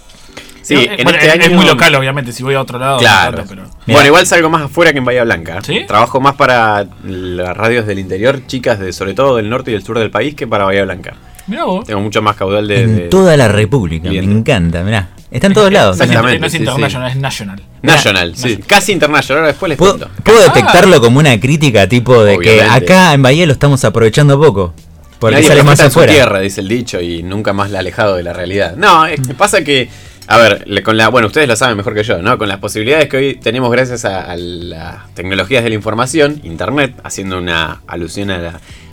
Sí, 0.63 0.75
en 0.75 1.07
este 1.07 1.45
es, 1.45 1.51
muy 1.51 1.65
local, 1.65 1.93
obviamente, 1.95 2.31
si 2.31 2.41
voy 2.41 2.55
a 2.55 2.61
otro 2.61 2.79
lado. 2.79 2.97
Claro. 2.97 3.43
Bueno, 3.85 4.07
igual 4.07 4.25
salgo 4.25 4.49
más 4.49 4.63
afuera 4.63 4.93
que 4.93 4.99
en 4.99 5.05
Bahía 5.05 5.23
Blanca. 5.23 5.61
Trabajo 5.87 6.19
más 6.19 6.35
para 6.35 6.87
las 7.05 7.55
radios 7.55 7.85
del 7.85 7.99
interior, 7.99 8.41
chicas 8.47 8.79
de 8.79 8.93
sobre 8.93 9.13
todo 9.13 9.35
del 9.35 9.49
norte 9.49 9.71
y 9.71 9.73
del 9.73 9.83
sur 9.83 9.99
del 9.99 10.09
país, 10.09 10.33
que 10.35 10.47
para 10.47 10.63
Bahía 10.65 10.83
Blanca. 10.83 11.15
Tengo 11.45 11.99
mucho 11.99 12.21
más 12.21 12.35
caudal 12.35 12.67
de. 12.67 12.83
En 12.83 13.09
toda 13.09 13.35
la 13.37 13.47
República, 13.49 14.09
me 14.09 14.17
encanta, 14.17 14.83
mirá. 14.83 15.09
Está 15.29 15.47
en 15.47 15.53
todos 15.53 15.71
lados. 15.71 15.99
Exactamente. 15.99 16.39
No 16.39 16.45
es 16.45 16.53
internacional, 16.53 17.09
es 17.09 17.17
national. 17.17 17.61
National, 17.81 18.35
sí. 18.35 18.57
Casi 18.57 18.91
internacional. 18.91 19.39
Ahora 19.39 19.51
después 19.51 19.69
les 19.69 19.77
¿Puedo, 19.79 20.07
¿Puedo 20.23 20.41
detectarlo 20.43 21.01
como 21.01 21.19
una 21.19 21.39
crítica, 21.39 21.89
tipo 21.89 22.23
de 22.23 22.37
que 22.37 22.61
acá 22.61 23.13
en 23.13 23.23
Bahía 23.23 23.45
lo 23.47 23.53
estamos 23.53 23.83
aprovechando 23.83 24.39
poco? 24.39 24.73
Porque 25.17 25.41
sale 25.41 25.63
más 25.63 25.79
afuera. 25.79 26.11
tierra, 26.11 26.39
dice 26.39 26.61
el 26.61 26.67
dicho, 26.67 27.01
y 27.01 27.23
nunca 27.23 27.53
más 27.53 27.71
la 27.71 27.79
ha 27.79 27.81
alejado 27.81 28.15
de 28.15 28.23
la 28.23 28.33
realidad. 28.33 28.75
No, 28.75 29.05
es 29.05 29.25
que 29.25 29.33
pasa 29.33 29.63
que 29.63 29.89
A 30.27 30.37
ver, 30.37 30.83
con 30.83 30.95
la, 30.95 31.09
bueno, 31.09 31.27
ustedes 31.27 31.47
lo 31.47 31.55
saben 31.55 31.75
mejor 31.75 31.93
que 31.93 32.03
yo, 32.03 32.21
¿no? 32.21 32.37
Con 32.37 32.47
las 32.47 32.59
posibilidades 32.59 33.09
que 33.09 33.17
hoy 33.17 33.35
tenemos 33.35 33.71
gracias 33.71 34.05
a, 34.05 34.35
las 34.37 35.13
tecnologías 35.13 35.63
de 35.63 35.69
la 35.69 35.75
información, 35.75 36.39
Internet, 36.43 36.95
haciendo 37.03 37.37
una 37.37 37.81
alusión 37.87 38.31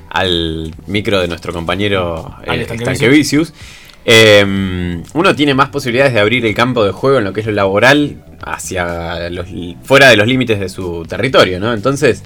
al 0.09 0.75
micro 0.87 1.21
de 1.21 1.29
nuestro 1.29 1.53
compañero 1.53 2.35
eh, 2.45 2.67
eh, 4.05 5.03
uno 5.13 5.37
tiene 5.37 5.55
más 5.55 5.69
posibilidades 5.69 6.15
de 6.15 6.21
abrir 6.21 6.45
el 6.47 6.55
campo 6.55 6.85
de 6.85 6.91
juego 6.91 7.19
en 7.19 7.25
lo 7.25 7.33
que 7.33 7.41
es 7.41 7.47
lo 7.47 7.53
laboral 7.53 8.25
hacia 8.43 9.29
los, 9.31 9.47
fuera 9.85 10.09
de 10.09 10.17
los 10.17 10.27
límites 10.27 10.59
de 10.59 10.69
su 10.69 11.05
territorio, 11.07 11.61
¿no? 11.61 11.73
Entonces, 11.75 12.25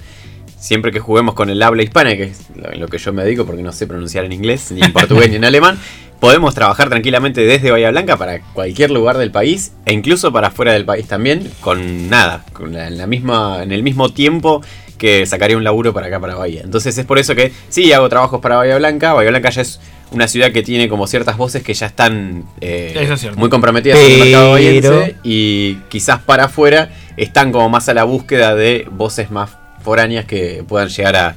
siempre 0.57 0.91
que 0.91 0.99
juguemos 0.99 1.35
con 1.35 1.49
el 1.49 1.61
habla 1.61 1.83
hispana, 1.83 2.15
que 2.15 2.23
es 2.23 2.45
lo 2.77 2.87
que 2.87 2.97
yo 2.97 3.13
me 3.13 3.23
dedico 3.23 3.45
porque 3.45 3.61
no 3.61 3.71
sé 3.71 3.87
pronunciar 3.87 4.25
en 4.25 4.31
inglés, 4.31 4.71
ni 4.71 4.81
en 4.81 4.93
portugués, 4.93 5.29
ni 5.29 5.35
en 5.35 5.45
alemán, 5.45 5.77
podemos 6.19 6.55
trabajar 6.55 6.89
tranquilamente 6.89 7.41
desde 7.41 7.71
Bahía 7.71 7.91
Blanca 7.91 8.17
para 8.17 8.41
cualquier 8.53 8.91
lugar 8.91 9.17
del 9.17 9.31
país 9.31 9.73
e 9.85 9.93
incluso 9.93 10.31
para 10.31 10.51
fuera 10.51 10.73
del 10.73 10.85
país 10.85 11.07
también, 11.07 11.51
con 11.61 12.09
nada, 12.09 12.43
con 12.53 12.73
la, 12.73 13.07
misma, 13.07 13.63
en 13.63 13.71
el 13.71 13.83
mismo 13.83 14.09
tiempo 14.09 14.61
que 14.97 15.25
sacaría 15.25 15.57
un 15.57 15.63
laburo 15.63 15.93
para 15.93 16.07
acá, 16.07 16.19
para 16.19 16.35
Bahía. 16.35 16.61
Entonces 16.63 16.97
es 16.97 17.05
por 17.05 17.19
eso 17.19 17.35
que 17.35 17.51
sí 17.69 17.91
hago 17.91 18.07
trabajos 18.09 18.39
para 18.41 18.55
Bahía 18.55 18.77
Blanca. 18.77 19.13
Bahía 19.13 19.29
Blanca 19.29 19.49
ya 19.49 19.61
es 19.61 19.79
una 20.11 20.27
ciudad 20.27 20.51
que 20.51 20.63
tiene 20.63 20.87
como 20.87 21.07
ciertas 21.07 21.37
voces 21.37 21.63
que 21.63 21.73
ya 21.73 21.87
están 21.87 22.45
eh, 22.61 23.15
muy 23.35 23.49
comprometidas 23.49 23.99
con 23.99 24.11
el 24.11 24.19
mercado 24.19 24.51
bahiense 24.51 25.15
y 25.23 25.75
quizás 25.89 26.19
para 26.21 26.45
afuera 26.45 26.89
están 27.17 27.51
como 27.51 27.69
más 27.69 27.89
a 27.89 27.93
la 27.93 28.03
búsqueda 28.03 28.55
de 28.55 28.87
voces 28.91 29.31
más 29.31 29.51
foráneas 29.83 30.25
que 30.25 30.63
puedan 30.67 30.89
llegar 30.89 31.15
a, 31.15 31.35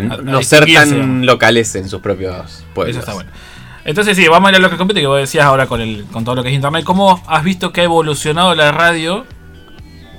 no 0.00 0.42
ser 0.42 0.66
tan 0.66 1.24
locales 1.24 1.74
en 1.74 1.88
sus 1.88 2.00
propios 2.00 2.64
pueblos. 2.74 2.96
Eso 2.96 3.00
está 3.00 3.14
bueno. 3.14 3.30
Entonces 3.88 4.18
sí, 4.18 4.28
vamos 4.28 4.48
a 4.48 4.50
ir 4.50 4.56
a 4.56 4.58
lo 4.58 4.68
que 4.68 4.76
compete, 4.76 5.00
que 5.00 5.06
vos 5.06 5.18
decías 5.18 5.46
ahora 5.46 5.66
con, 5.66 5.80
el, 5.80 6.04
con 6.12 6.22
todo 6.22 6.34
lo 6.34 6.42
que 6.42 6.50
es 6.50 6.54
internet. 6.54 6.84
¿Cómo 6.84 7.22
has 7.26 7.42
visto 7.42 7.72
que 7.72 7.80
ha 7.80 7.84
evolucionado 7.84 8.54
la 8.54 8.70
radio 8.70 9.24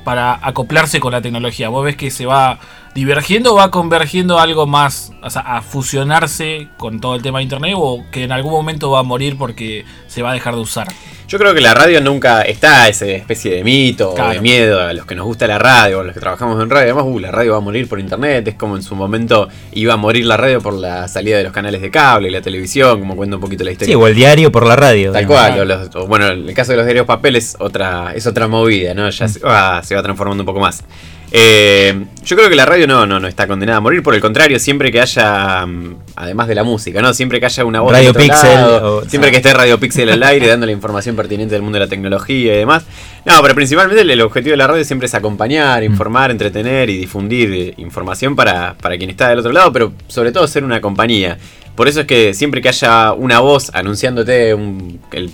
para 0.03 0.39
acoplarse 0.41 0.99
con 0.99 1.11
la 1.11 1.21
tecnología? 1.21 1.69
¿Vos 1.69 1.85
ves 1.85 1.95
que 1.95 2.09
se 2.09 2.25
va 2.25 2.57
divergiendo 2.95 3.53
o 3.53 3.57
va 3.57 3.69
convergiendo 3.69 4.39
algo 4.39 4.65
más, 4.65 5.13
o 5.21 5.29
sea, 5.29 5.43
a 5.43 5.61
fusionarse 5.61 6.69
con 6.77 6.99
todo 6.99 7.13
el 7.13 7.21
tema 7.21 7.37
de 7.37 7.43
internet 7.43 7.75
o 7.77 8.03
que 8.11 8.23
en 8.23 8.31
algún 8.31 8.53
momento 8.53 8.89
va 8.89 9.01
a 9.01 9.03
morir 9.03 9.37
porque 9.37 9.85
se 10.07 10.23
va 10.23 10.31
a 10.31 10.33
dejar 10.33 10.55
de 10.55 10.61
usar? 10.61 10.87
Yo 11.29 11.37
creo 11.37 11.53
que 11.53 11.61
la 11.61 11.75
radio 11.75 12.01
nunca 12.01 12.41
está 12.41 12.87
esa 12.87 13.05
especie 13.05 13.53
de 13.53 13.63
mito 13.63 14.15
o 14.15 14.29
de 14.29 14.41
miedo 14.41 14.81
a 14.81 14.93
los 14.93 15.05
que 15.05 15.13
nos 15.13 15.27
gusta 15.27 15.45
la 15.45 15.59
radio, 15.59 15.99
a 15.99 16.03
los 16.03 16.15
que 16.15 16.19
trabajamos 16.19 16.59
en 16.59 16.71
radio. 16.71 16.85
Además, 16.85 17.03
uh, 17.05 17.19
la 17.19 17.29
radio 17.29 17.51
va 17.51 17.57
a 17.59 17.61
morir 17.61 17.87
por 17.87 17.99
internet. 17.99 18.47
Es 18.47 18.55
como 18.55 18.75
en 18.75 18.81
su 18.81 18.95
momento 18.95 19.47
iba 19.73 19.93
a 19.93 19.97
morir 19.97 20.25
la 20.25 20.37
radio 20.37 20.59
por 20.59 20.73
la 20.73 21.07
salida 21.07 21.37
de 21.37 21.43
los 21.43 21.53
canales 21.53 21.81
de 21.81 21.91
cable 21.91 22.29
y 22.29 22.31
la 22.31 22.41
televisión, 22.41 22.99
como 22.99 23.15
cuenta 23.15 23.35
un 23.35 23.43
poquito 23.43 23.63
la 23.63 23.69
historia. 23.69 23.93
Sí, 23.93 23.95
o 23.95 24.07
el 24.07 24.15
diario 24.15 24.51
por 24.51 24.65
la 24.65 24.75
radio. 24.75 25.11
Tal 25.11 25.27
cual. 25.27 25.91
bueno, 26.07 26.29
en 26.29 26.49
el 26.49 26.53
caso 26.55 26.71
de 26.71 26.77
los 26.77 26.87
diarios 26.87 27.05
papel 27.05 27.35
es 27.35 27.55
otra, 27.59 28.11
es 28.15 28.25
otra 28.25 28.47
movida, 28.47 28.95
¿no? 28.95 29.07
Ya 29.07 29.25
mm. 29.27 29.29
se, 29.29 29.39
va, 29.41 29.83
se 29.83 29.93
va 29.93 30.01
transformando 30.01 30.41
un 30.41 30.47
poco 30.47 30.61
más. 30.61 30.83
Eh, 31.31 32.05
yo 32.23 32.35
creo 32.35 32.49
que 32.49 32.55
la 32.55 32.65
radio 32.65 32.87
no, 32.87 33.05
no, 33.05 33.19
no 33.19 33.27
está 33.27 33.47
condenada 33.47 33.77
a 33.77 33.81
morir, 33.81 34.01
por 34.01 34.15
el 34.15 34.21
contrario, 34.21 34.59
siempre 34.59 34.91
que 34.91 34.99
haya, 34.99 35.65
mm, 35.65 35.95
además 36.15 36.47
de 36.47 36.55
la 36.55 36.63
música, 36.63 37.01
¿no? 37.01 37.13
Siempre 37.13 37.39
que 37.39 37.45
haya 37.45 37.65
una 37.65 37.81
voz 37.81 37.91
Radio 37.91 38.13
Pixel, 38.13 38.59
siempre 39.07 39.31
que 39.31 39.37
esté 39.37 39.53
Radio 39.53 39.79
Pixel 39.79 40.09
al 40.09 40.23
aire 40.23 40.47
dando 40.47 40.65
la 40.65 40.71
información 40.71 41.15
pertinente 41.15 41.53
del 41.53 41.61
mundo 41.61 41.77
de 41.77 41.85
la 41.85 41.89
tecnología 41.89 42.55
y 42.55 42.57
demás. 42.57 42.83
No, 43.25 43.33
pero 43.41 43.53
principalmente 43.53 44.01
el, 44.01 44.21
objetivo 44.21 44.51
de 44.51 44.57
la 44.57 44.67
radio 44.67 44.83
siempre 44.83 45.05
es 45.05 45.13
acompañar, 45.13 45.81
mm. 45.81 45.85
informar, 45.85 46.31
entretener 46.31 46.89
y 46.89 46.97
difundir 46.97 47.53
eh, 47.53 47.73
información 47.77 48.35
para, 48.35 48.75
para 48.75 48.97
quien 48.97 49.09
está 49.09 49.29
del 49.29 49.39
otro 49.39 49.51
lado, 49.51 49.71
pero 49.71 49.93
sobre 50.07 50.31
todo 50.31 50.47
ser 50.47 50.63
una 50.63 50.81
compañía. 50.81 51.37
Por 51.75 51.87
eso 51.87 52.01
es 52.01 52.07
que 52.07 52.33
siempre 52.33 52.61
que 52.61 52.67
haya 52.67 53.13
una 53.13 53.39
voz 53.39 53.71
anunciándote 53.73 54.53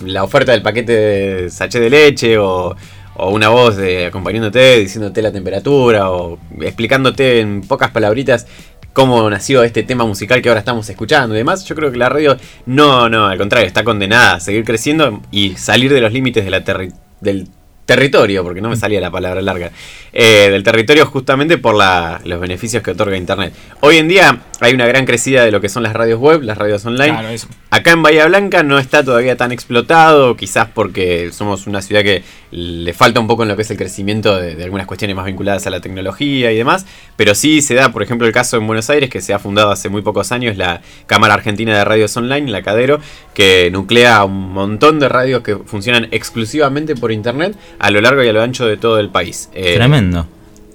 la 0.04 0.22
oferta 0.22 0.52
del 0.52 0.62
paquete 0.62 0.92
de 0.92 1.50
sachet 1.50 1.82
de 1.82 1.90
leche 1.90 2.38
o 2.38 2.76
o 3.18 3.30
una 3.30 3.48
voz 3.48 3.76
de 3.76 4.06
acompañándote, 4.06 4.78
diciéndote 4.78 5.22
la 5.22 5.32
temperatura 5.32 6.10
o 6.10 6.38
explicándote 6.60 7.40
en 7.40 7.62
pocas 7.62 7.90
palabritas 7.90 8.46
cómo 8.92 9.28
nació 9.28 9.62
este 9.62 9.82
tema 9.82 10.06
musical 10.06 10.40
que 10.40 10.48
ahora 10.48 10.60
estamos 10.60 10.88
escuchando 10.88 11.34
y 11.34 11.38
demás, 11.38 11.64
yo 11.66 11.74
creo 11.74 11.92
que 11.92 11.98
la 11.98 12.08
radio 12.08 12.38
no, 12.64 13.10
no, 13.10 13.26
al 13.26 13.36
contrario, 13.36 13.66
está 13.66 13.84
condenada 13.84 14.34
a 14.34 14.40
seguir 14.40 14.64
creciendo 14.64 15.20
y 15.30 15.50
salir 15.56 15.92
de 15.92 16.00
los 16.00 16.12
límites 16.12 16.44
de 16.46 16.50
la 16.50 16.60
del 17.20 17.48
territorio, 17.86 18.42
porque 18.42 18.60
no 18.60 18.68
me 18.68 18.76
salía 18.76 19.00
la 19.00 19.10
palabra 19.10 19.40
larga, 19.40 19.70
eh, 20.12 20.48
del 20.50 20.62
territorio 20.62 21.06
justamente 21.06 21.56
por 21.56 21.76
los 21.76 22.40
beneficios 22.40 22.82
que 22.82 22.90
otorga 22.90 23.16
Internet. 23.16 23.54
Hoy 23.80 23.98
en 23.98 24.08
día 24.08 24.40
hay 24.60 24.74
una 24.74 24.86
gran 24.86 25.06
crecida 25.06 25.44
de 25.44 25.52
lo 25.52 25.60
que 25.60 25.68
son 25.68 25.82
las 25.82 25.92
radios 25.92 26.18
web, 26.18 26.42
las 26.42 26.58
radios 26.58 26.84
online. 26.84 27.38
Acá 27.70 27.92
en 27.92 28.02
Bahía 28.02 28.26
Blanca 28.26 28.62
no 28.62 28.78
está 28.78 29.04
todavía 29.04 29.36
tan 29.36 29.52
explotado, 29.52 30.36
quizás 30.36 30.68
porque 30.74 31.30
somos 31.32 31.66
una 31.66 31.80
ciudad 31.80 32.02
que 32.02 32.24
le 32.50 32.92
falta 32.94 33.20
un 33.20 33.26
poco 33.26 33.42
en 33.42 33.48
lo 33.48 33.56
que 33.56 33.62
es 33.62 33.70
el 33.70 33.76
crecimiento 33.76 34.36
de, 34.36 34.62
algunas 34.64 34.86
cuestiones 34.86 35.14
más 35.14 35.26
vinculadas 35.26 35.66
a 35.66 35.70
la 35.70 35.80
tecnología 35.80 36.50
y 36.52 36.56
demás, 36.56 36.86
pero 37.16 37.34
sí 37.34 37.62
se 37.62 37.74
da, 37.74 37.92
por 37.92 38.02
ejemplo, 38.02 38.26
el 38.26 38.32
caso 38.32 38.56
en 38.56 38.66
Buenos 38.66 38.88
Aires, 38.90 39.10
que 39.10 39.20
se 39.20 39.34
ha 39.34 39.38
fundado 39.38 39.70
hace 39.70 39.88
muy 39.88 40.02
pocos 40.02 40.32
años 40.32 40.56
la 40.56 40.80
Cámara 41.06 41.34
Argentina 41.34 41.76
de 41.76 41.84
Radios 41.84 42.16
Online, 42.16 42.50
la 42.50 42.62
Cadero, 42.62 43.00
que 43.34 43.70
nuclea 43.70 44.24
un 44.24 44.52
montón 44.52 44.98
de 44.98 45.08
radios 45.08 45.42
que 45.42 45.56
funcionan 45.56 46.08
exclusivamente 46.10 46.96
por 46.96 47.12
Internet 47.12 47.56
a 47.78 47.90
lo 47.90 48.00
largo 48.00 48.22
y 48.22 48.28
a 48.28 48.32
lo 48.32 48.42
ancho 48.42 48.66
de 48.66 48.76
todo 48.76 48.98
el 49.00 49.10
país. 49.10 49.50
Eh, 49.54 49.74
Tremendo. 49.74 50.26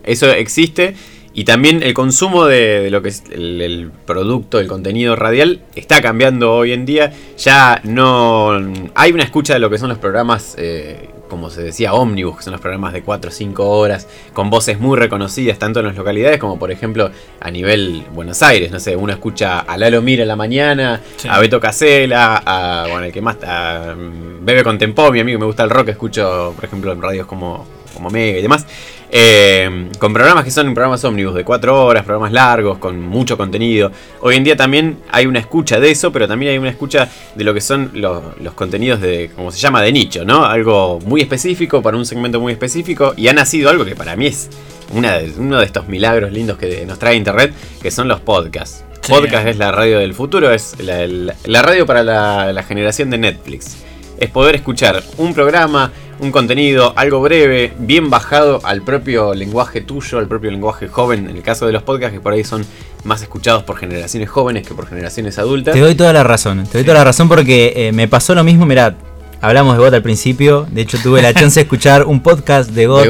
Eso 0.04 0.32
existe. 0.32 0.95
Y 1.34 1.45
también 1.45 1.82
el 1.82 1.93
consumo 1.93 2.45
de, 2.45 2.89
lo 2.91 3.02
que 3.02 3.10
es 3.10 3.24
el, 3.32 3.89
producto, 4.06 4.60
el 4.60 4.68
contenido 4.68 5.16
radial, 5.16 5.62
está 5.76 6.02
cambiando 6.02 6.54
hoy 6.54 6.74
en 6.74 6.86
día. 6.86 7.14
Ya 7.38 7.80
no 7.86 8.52
hay 8.95 9.12
una 9.14 9.24
escucha 9.24 9.54
de 9.54 9.60
lo 9.60 9.70
que 9.70 9.78
son 9.78 9.88
los 9.88 9.97
programas, 9.97 10.56
eh, 10.58 11.10
como 11.32 11.49
se 11.49 11.63
decía, 11.63 11.93
ómnibus, 11.93 12.36
que 12.36 12.43
son 12.43 12.51
los 12.51 12.59
programas 12.59 12.91
de 12.91 13.03
4 13.03 13.29
o 13.29 13.34
5 13.34 13.69
horas, 13.69 14.05
con 14.34 14.49
voces 14.49 14.82
muy 14.82 14.97
reconocidas, 14.97 15.57
tanto 15.57 15.79
en 15.79 15.86
las 15.86 15.95
localidades 15.95 16.38
como, 16.39 16.59
por 16.59 16.71
ejemplo, 16.71 17.09
a 17.39 17.49
nivel 17.49 18.03
Buenos 18.13 18.43
Aires. 18.43 18.69
No 18.69 18.82
sé, 18.82 18.97
uno 18.97 19.13
escucha 19.13 19.61
a 19.61 19.77
Lalo 19.77 20.01
Mira 20.01 20.23
en 20.23 20.27
la 20.27 20.36
mañana, 20.36 21.01
a 21.29 21.39
Beto 21.39 21.61
Casela, 21.61 22.43
a, 22.45 22.86
bueno, 22.89 23.05
el 23.05 23.13
que 23.13 23.21
más, 23.21 23.38
a 23.47 23.95
mm, 23.95 24.43
Bebe 24.45 24.61
Contempó, 24.61 25.09
mi 25.09 25.21
amigo, 25.21 25.39
me 25.39 25.45
gusta 25.45 25.63
el 25.63 25.69
rock, 25.69 25.88
escucho, 25.88 26.51
por 26.53 26.65
ejemplo, 26.65 26.91
en 26.91 27.01
radios 27.01 27.25
como, 27.27 27.65
como 27.93 28.09
Mega 28.09 28.38
y 28.38 28.41
demás. 28.41 28.67
Eh, 29.14 29.89
con 29.99 30.14
programas 30.14 30.45
que 30.45 30.51
son 30.51 30.74
programas 30.74 31.03
ómnibus 31.03 31.36
de 31.36 31.43
4 31.43 31.86
horas, 31.86 32.05
programas 32.05 32.32
largos, 32.32 32.78
con 32.78 33.01
mucho 33.01 33.38
contenido. 33.38 33.91
Hoy 34.22 34.38
en 34.38 34.45
día 34.45 34.55
también 34.55 34.99
hay 35.12 35.26
una 35.26 35.39
escucha 35.39 35.82
de 35.82 35.91
eso, 35.91 36.14
pero 36.14 36.30
también 36.30 36.53
hay 36.53 36.57
una 36.57 36.70
escucha 36.70 37.09
de 37.36 37.43
lo 37.43 37.53
que 37.53 37.59
son 37.59 37.91
los, 37.93 38.24
contenidos 38.55 39.01
de, 39.01 39.30
como 39.36 39.51
se 39.51 39.59
llama, 39.59 39.82
de 39.82 39.91
nicho, 39.91 40.24
¿no? 40.24 40.45
Algo 40.45 40.99
muy 41.01 41.20
específico 41.20 41.82
para 41.82 41.97
un 41.97 42.05
segmento 42.05 42.39
muy 42.39 42.53
específico. 42.53 43.14
Y 43.18 43.28
ha 43.28 43.34
nacido 43.34 43.70
algo 43.70 43.84
que 43.84 43.95
para 43.95 44.16
mí 44.16 44.28
es 44.28 44.49
una 44.93 45.20
uno 45.38 45.59
de 45.59 45.66
estos 45.66 45.89
milagros 45.89 46.32
lindos 46.32 46.57
que 46.57 46.86
nos 46.86 46.97
trae 46.97 47.16
Internet, 47.16 47.53
que 47.82 47.91
son 47.91 48.07
los 48.07 48.22
podcasts. 48.22 48.86
Podcast 49.07 49.47
es 49.47 49.57
la 49.57 49.72
radio 49.72 49.99
del 49.99 50.14
futuro, 50.14 50.51
es 50.51 50.76
la, 50.80 51.62
radio 51.62 51.86
para 51.86 52.03
la 52.03 52.64
generación 52.64 53.09
de 53.09 53.18
Netflix. 53.18 53.78
Es 54.20 54.30
poder 54.30 54.55
escuchar 54.55 55.03
un 55.18 55.34
programa, 55.34 55.91
un 56.22 56.32
contenido 56.32 56.93
algo 56.95 57.19
breve, 57.19 57.74
bien 57.80 58.09
bajado 58.09 58.61
al 58.63 58.84
propio 58.84 59.34
lenguaje 59.34 59.82
tuyo, 59.82 60.19
al 60.19 60.28
propio 60.28 60.51
lenguaje 60.51 60.88
joven, 60.88 61.28
en 61.28 61.36
el 61.36 61.41
caso 61.41 61.65
de 61.65 61.74
los 61.74 61.82
podcasts 61.82 62.13
que 62.13 62.22
por 62.22 62.34
ahí 62.34 62.43
son 62.43 62.63
más 63.03 63.24
escuchados 63.24 63.63
por 63.63 63.78
generaciones 63.78 64.30
jóvenes 64.30 64.67
que 64.67 64.76
por 64.76 64.88
generaciones 64.88 65.39
adultas. 65.39 65.74
Te 65.74 65.80
doy 65.80 65.95
toda 65.95 66.13
la 66.13 66.24
razón, 66.24 66.63
te 66.65 66.78
doy 66.78 66.84
toda 66.84 66.99
la 66.99 67.03
razón 67.03 67.28
porque 67.28 67.74
eh, 67.76 67.91
me 67.91 68.07
pasó 68.07 68.36
lo 68.36 68.43
mismo, 68.43 68.67
mira, 68.67 68.95
Hablamos 69.43 69.75
de 69.75 69.83
GOT 69.83 69.93
al 69.95 70.03
principio, 70.03 70.67
de 70.69 70.81
hecho 70.81 70.99
tuve 71.01 71.19
la 71.19 71.33
chance 71.33 71.59
de 71.59 71.63
escuchar 71.63 72.05
un 72.05 72.21
podcast 72.21 72.69
de 72.69 72.85
GOT, 72.85 73.07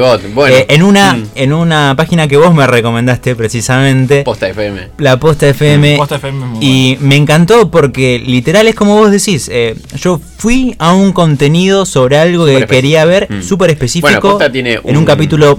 eh, 0.48 0.64
en, 0.70 0.82
una, 0.82 1.12
mm. 1.12 1.26
en 1.34 1.52
una 1.52 1.94
página 1.94 2.26
que 2.26 2.38
vos 2.38 2.54
me 2.54 2.66
recomendaste 2.66 3.36
precisamente. 3.36 4.22
Posta 4.22 4.48
FM. 4.48 4.92
La 4.96 5.20
Posta 5.20 5.46
FM. 5.48 5.96
Posta 5.98 6.16
FM 6.16 6.56
y 6.62 6.96
me 7.00 7.16
encantó 7.16 7.70
porque 7.70 8.18
literal 8.18 8.66
es 8.66 8.74
como 8.74 8.96
vos 8.96 9.10
decís, 9.10 9.50
eh, 9.52 9.76
yo 9.96 10.18
fui 10.38 10.74
a 10.78 10.94
un 10.94 11.12
contenido 11.12 11.84
sobre 11.84 12.16
algo 12.16 12.46
que 12.46 12.66
quería 12.66 13.04
ver, 13.04 13.30
mm. 13.30 13.42
súper 13.42 13.68
específico, 13.68 14.38
tiene 14.50 14.80
en 14.82 14.96
un 14.96 15.04
capítulo 15.04 15.58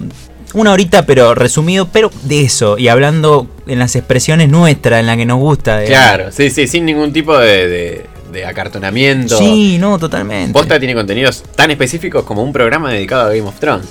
una 0.55 0.71
horita, 0.71 1.05
pero 1.05 1.35
resumido, 1.35 1.87
pero 1.91 2.09
de 2.23 2.41
eso, 2.41 2.79
y 2.79 2.87
hablando 2.87 3.47
en 3.67 3.79
las 3.79 3.95
expresiones 3.95 4.49
nuestras, 4.49 4.99
en 4.99 5.07
la 5.07 5.17
que 5.17 5.25
nos 5.25 5.37
gusta. 5.37 5.83
Claro, 5.83 6.31
sí, 6.31 6.49
sí, 6.49 6.67
sin 6.67 6.85
ningún 6.85 7.11
tipo 7.11 7.37
de, 7.37 7.67
de 7.67 8.12
acartonamiento. 8.45 9.37
Sí, 9.37 9.77
no, 9.79 9.99
totalmente. 9.99 10.53
Posta 10.53 10.79
tiene 10.79 10.95
contenidos 10.95 11.43
tan 11.55 11.71
específicos 11.71 12.23
como 12.23 12.43
un 12.43 12.51
programa 12.51 12.91
dedicado 12.91 13.29
a 13.29 13.33
Game 13.33 13.47
of 13.47 13.59
Thrones. 13.59 13.87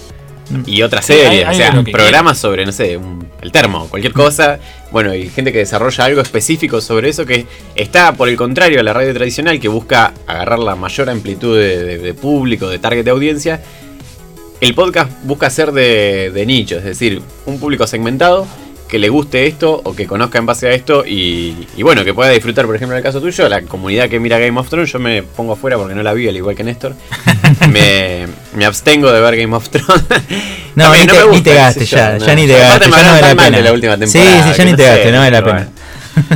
Mm. 0.51 0.63
Y 0.67 0.83
otra 0.83 1.01
serie, 1.03 1.47
o 1.47 1.55
sea, 1.55 1.83
programas 1.91 2.39
sobre, 2.39 2.67
no 2.67 2.73
sé, 2.73 2.99
el 3.41 3.53
termo, 3.53 3.89
cualquier 3.89 4.13
cosa. 4.13 4.59
Bueno, 4.91 5.15
y 5.15 5.29
gente 5.29 5.53
que 5.53 5.59
desarrolla 5.59 6.05
algo 6.05 6.21
específico 6.21 6.81
sobre 6.81 7.09
eso 7.09 7.25
que 7.25 7.47
está, 7.75 8.13
por 8.13 8.29
el 8.29 8.37
contrario, 8.37 8.81
a 8.81 8.83
la 8.83 8.93
radio 8.93 9.15
tradicional 9.15 9.61
que 9.61 9.69
busca 9.69 10.13
agarrar 10.27 10.59
la 10.59 10.77
mayor 10.77 11.09
amplitud 11.09 11.57
de, 11.57 12.15
público, 12.15 12.69
de 12.69 12.79
target 12.79 13.05
de 13.05 13.11
audiencia. 13.11 13.63
El 14.61 14.75
podcast 14.75 15.11
busca 15.25 15.51
ser 15.51 15.73
de, 15.73 16.31
de 16.33 16.47
nicho, 16.47 16.77
es 16.77 16.85
decir, 16.85 17.21
un 17.47 17.59
público 17.59 17.87
segmentado 17.87 18.47
que 18.93 18.99
le 18.99 19.09
guste 19.09 19.47
esto 19.47 19.81
o 19.85 19.97
que 19.97 20.07
conozca 20.07 20.37
en 20.37 20.45
base 20.45 20.67
a 20.69 20.73
esto 20.73 21.03
y, 21.07 21.67
bueno, 21.79 22.05
que 22.05 22.13
pueda 22.13 22.29
disfrutar, 22.29 22.67
por 22.67 22.77
ejemplo, 22.77 22.95
en 22.95 22.99
el 22.99 23.03
caso 23.03 23.23
tuyo, 23.23 23.49
la 23.49 23.63
comunidad 23.63 24.11
que 24.11 24.21
mira 24.21 24.39
Game 24.39 24.61
of 24.61 24.69
Thrones, 24.69 24.93
yo 24.93 24.99
me 24.99 25.23
pongo 25.23 25.55
afuera 25.55 25.79
porque 25.79 25.95
no 25.95 26.03
la 26.03 26.13
vi, 26.13 26.29
al 26.29 26.37
igual 26.37 26.55
que 26.55 26.63
Néstor. 26.63 26.93
me, 27.71 28.27
me 28.55 28.67
abstengo 28.67 29.11
de 29.11 29.19
ver 29.23 29.35
Game 29.39 29.57
of 29.57 29.67
Thrones. 29.71 30.05
No, 30.75 30.85
También 30.85 31.07
ni, 31.07 31.13
te, 31.13 31.25
me 31.25 31.37
ni 31.37 31.41
te 31.41 31.51
gusta, 31.51 31.55
gastes 31.55 31.89
sé 31.89 31.97
ya, 31.97 32.19
yo, 32.19 32.27
ya 32.27 32.35
no. 32.35 32.41
ni 32.43 32.47
te 32.47 32.59
gastes, 32.59 32.91
ya 32.91 33.03
no 33.03 33.13
vale 33.13 33.21
la 33.23 33.35
pena. 33.35 33.57
de 33.57 33.63
la 33.63 33.73
última 33.73 33.95
sí, 33.95 34.01
temporada, 34.01 34.43
sí, 34.43 34.49
ya 34.51 34.57
que 34.57 34.65
ni 34.67 34.71
no 34.73 34.77
te 34.77 34.85
gastes, 34.85 35.13
no 35.13 35.19
vale 35.19 35.31
la 35.31 35.45
pena. 35.45 35.69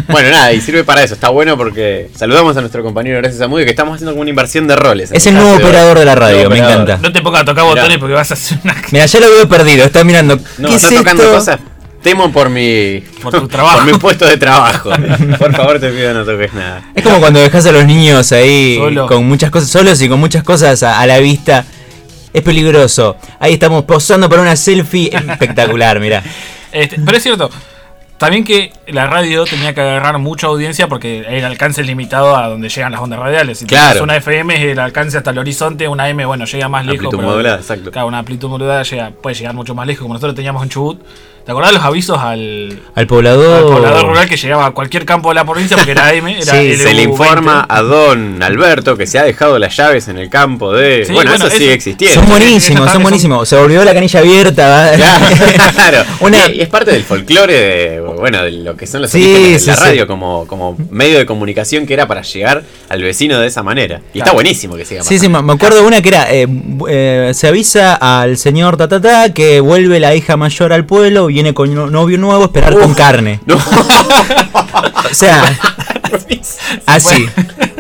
Bueno, 0.09 0.31
nada, 0.31 0.53
y 0.55 0.61
sirve 0.63 0.85
para 0.85 1.03
eso. 1.03 1.13
Está 1.13 1.29
bueno 1.29 1.59
porque 1.59 2.11
saludamos 2.17 2.57
a 2.57 2.61
nuestro 2.61 2.83
compañero 2.83 3.19
Gracias 3.19 3.43
a 3.43 3.49
Mudio 3.49 3.67
que 3.67 3.73
estamos 3.73 3.97
haciendo 3.97 4.13
como 4.13 4.23
una 4.23 4.31
inversión 4.31 4.67
de 4.67 4.77
roles. 4.77 5.13
Es 5.13 5.27
el 5.27 5.35
nuevo 5.35 5.57
operador 5.57 5.99
de 5.99 6.07
la 6.07 6.15
radio, 6.15 6.49
me 6.49 6.57
encanta. 6.57 6.97
No 6.97 7.13
te 7.13 7.21
pongas 7.21 7.43
a 7.43 7.45
tocar 7.45 7.65
Mirá. 7.65 7.75
botones 7.75 7.99
porque 7.99 8.15
vas 8.15 8.31
a 8.31 8.35
hacer 8.35 8.59
una. 8.65 8.75
Mira, 8.91 9.05
ya 9.05 9.21
lo 9.21 9.31
veo 9.31 9.47
perdido, 9.47 9.85
está 9.85 10.03
mirando. 10.05 10.39
No, 10.57 10.69
¿Qué 10.71 10.77
está 10.77 10.89
es 10.89 10.95
tocando 10.95 11.23
esto? 11.23 11.35
cosas. 11.35 11.61
Temo 12.07 12.31
por 12.31 12.49
mi. 12.51 13.01
Por 13.21 13.33
tu 13.33 13.49
trabajo. 13.49 13.79
por 13.79 13.93
mi 13.93 13.99
puesto 13.99 14.27
de 14.27 14.37
trabajo. 14.37 14.91
Por 15.41 15.53
favor, 15.57 15.81
te 15.81 15.91
pido 15.91 16.15
no 16.15 16.25
toques 16.25 16.55
nada. 16.55 16.85
Es 16.95 17.03
como 17.03 17.19
cuando 17.19 17.41
dejas 17.41 17.67
a 17.67 17.73
los 17.73 17.85
niños 17.85 18.31
ahí 18.31 18.77
Solo. 18.77 19.09
con 19.09 19.27
muchas 19.27 19.51
cosas 19.51 19.69
solos 19.71 20.01
y 20.01 20.09
con 20.09 20.21
muchas 20.21 20.45
cosas 20.45 20.85
a, 20.85 21.01
a 21.01 21.07
la 21.09 21.19
vista. 21.19 21.65
Es 22.33 22.43
peligroso. 22.43 23.17
Ahí 23.41 23.55
estamos 23.55 23.83
posando 23.87 24.29
para 24.29 24.41
una 24.41 24.55
selfie 24.55 25.11
espectacular, 25.13 25.99
mira. 25.99 26.23
Este, 26.71 26.97
pero 27.05 27.17
es 27.17 27.25
cierto, 27.25 27.51
también 28.19 28.45
que 28.45 28.73
la 28.87 29.07
radio 29.07 29.45
tenía 29.45 29.75
que 29.75 29.81
agarrar 29.81 30.19
mucha 30.21 30.47
audiencia 30.47 30.87
porque 30.87 31.27
el 31.29 31.45
alcance 31.45 31.81
es 31.81 31.89
limitado 31.89 32.37
a 32.37 32.47
donde 32.47 32.69
llegan 32.69 32.93
las 32.93 33.01
ondas 33.01 33.19
radiales. 33.19 33.59
Si 33.59 33.67
Claro. 33.67 34.05
una 34.05 34.15
FM 34.17 34.55
es 34.55 34.61
el 34.73 34.79
alcance 34.79 35.19
hasta 35.19 35.31
el 35.33 35.39
horizonte, 35.39 35.89
una 35.89 36.09
M, 36.09 36.25
bueno, 36.25 36.45
llega 36.45 36.69
más 36.69 36.87
lejos. 36.87 37.07
Amplitud 37.07 37.25
modulada, 37.25 37.57
exacto. 37.57 37.91
Claro, 37.91 38.07
una 38.07 38.19
amplitud 38.19 38.49
modulada 38.49 38.85
llega, 38.85 39.11
puede 39.11 39.35
llegar 39.35 39.55
mucho 39.55 39.75
más 39.75 39.89
lejos, 39.89 40.03
como 40.03 40.15
nosotros 40.15 40.37
teníamos 40.37 40.63
en 40.63 40.69
Chubut. 40.69 41.01
¿Te 41.47 41.53
acordás 41.53 41.73
los 41.73 41.85
avisos 41.85 42.19
al, 42.19 42.81
Al 42.97 43.07
poblador. 43.07 43.57
al 43.59 43.63
poblador 43.63 44.07
rural 44.09 44.29
que 44.29 44.37
llegaba 44.37 44.67
a 44.67 44.71
cualquier 44.73 45.05
campo 45.07 45.29
de 45.29 45.37
la 45.37 45.45
provincia 45.45 45.77
porque 45.77 45.93
era 45.93 46.13
M? 46.13 46.33
Era 46.33 46.43
Sí, 46.45 46.57
LU20? 46.57 46.77
Se 46.77 46.93
le 46.93 47.03
informa 47.03 47.65
a 47.69 47.83
don 47.83 48.43
Alberto 48.43 48.97
que 48.97 49.07
se 49.07 49.21
ha 49.21 49.23
dejado 49.23 49.57
las 49.61 49.77
llaves 49.77 50.09
en 50.09 50.19
el 50.19 50.29
campo 50.29 50.73
de. 50.73 51.05
Sí, 51.07 51.13
bueno, 51.13 51.31
bueno, 51.31 51.47
eso 51.47 51.57
sigue 51.57 51.73
existiendo. 51.73 52.19
Son 52.21 52.29
buenísimos, 52.29 52.91
Son- 52.91 53.01
buenísimos. 53.03 53.49
Se 53.49 53.55
volvió 53.57 53.85
la 53.85 53.95
canilla 53.95 54.19
abierta. 54.19 54.93
Claro, 55.77 56.05
Una- 56.21 56.49
y, 56.51 56.61
es 56.61 56.69
parte 56.69 56.91
del 56.91 57.05
folclore 57.05 57.53
de, 57.53 58.01
bueno, 58.01 58.43
de 58.43 58.51
lo 58.51 58.77
que 58.77 58.87
son 58.89 59.03
los 59.03 59.11
Sí, 59.13 59.21
de 59.53 59.59
sí, 59.61 59.67
la 59.69 59.77
sí. 59.77 59.83
radio 59.85 60.07
como, 60.09 60.47
como 60.49 60.77
medio 60.91 61.19
de 61.19 61.27
comunicación 61.27 61.87
que 61.87 61.95
era 61.95 62.09
para 62.09 62.23
llegar 62.23 62.65
al 62.89 63.03
vecino 63.03 63.39
de 63.39 63.47
esa 63.47 63.63
manera. 63.63 64.01
Y 64.13 64.19
está 64.19 64.33
buenísimo 64.33 64.75
que 64.77 64.85
siga 64.85 65.05
Sí, 65.05 65.19
sí, 65.21 65.29
me 65.29 65.39
acuerdo 65.53 65.77
de 65.81 65.87
una 65.87 66.03
que 66.03 66.09
era, 66.09 66.33
eh, 66.33 66.47
eh, 66.89 67.31
se 67.35 67.47
avisa 67.47 67.95
al 67.95 68.37
señor 68.37 68.77
Tatata 68.77 69.33
que 69.33 69.61
vuelve 69.61 70.01
la 70.01 70.15
hija 70.17 70.37
mayor 70.37 70.73
al 70.73 70.85
pueblo, 70.87 71.31
viene 71.37 71.53
con 71.53 71.75
no- 71.75 71.89
novio 71.91 72.17
nuevo 72.17 72.45
esperar 72.47 72.75
con 72.79 72.95
carne. 72.95 73.41
No. 73.45 73.57
O 73.57 75.15
sea, 75.15 75.55
así. 76.87 77.27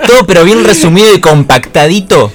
Todo 0.07 0.27
pero 0.27 0.45
bien 0.45 0.63
resumido 0.63 1.15
y 1.15 1.21
compactadito. 1.21 2.31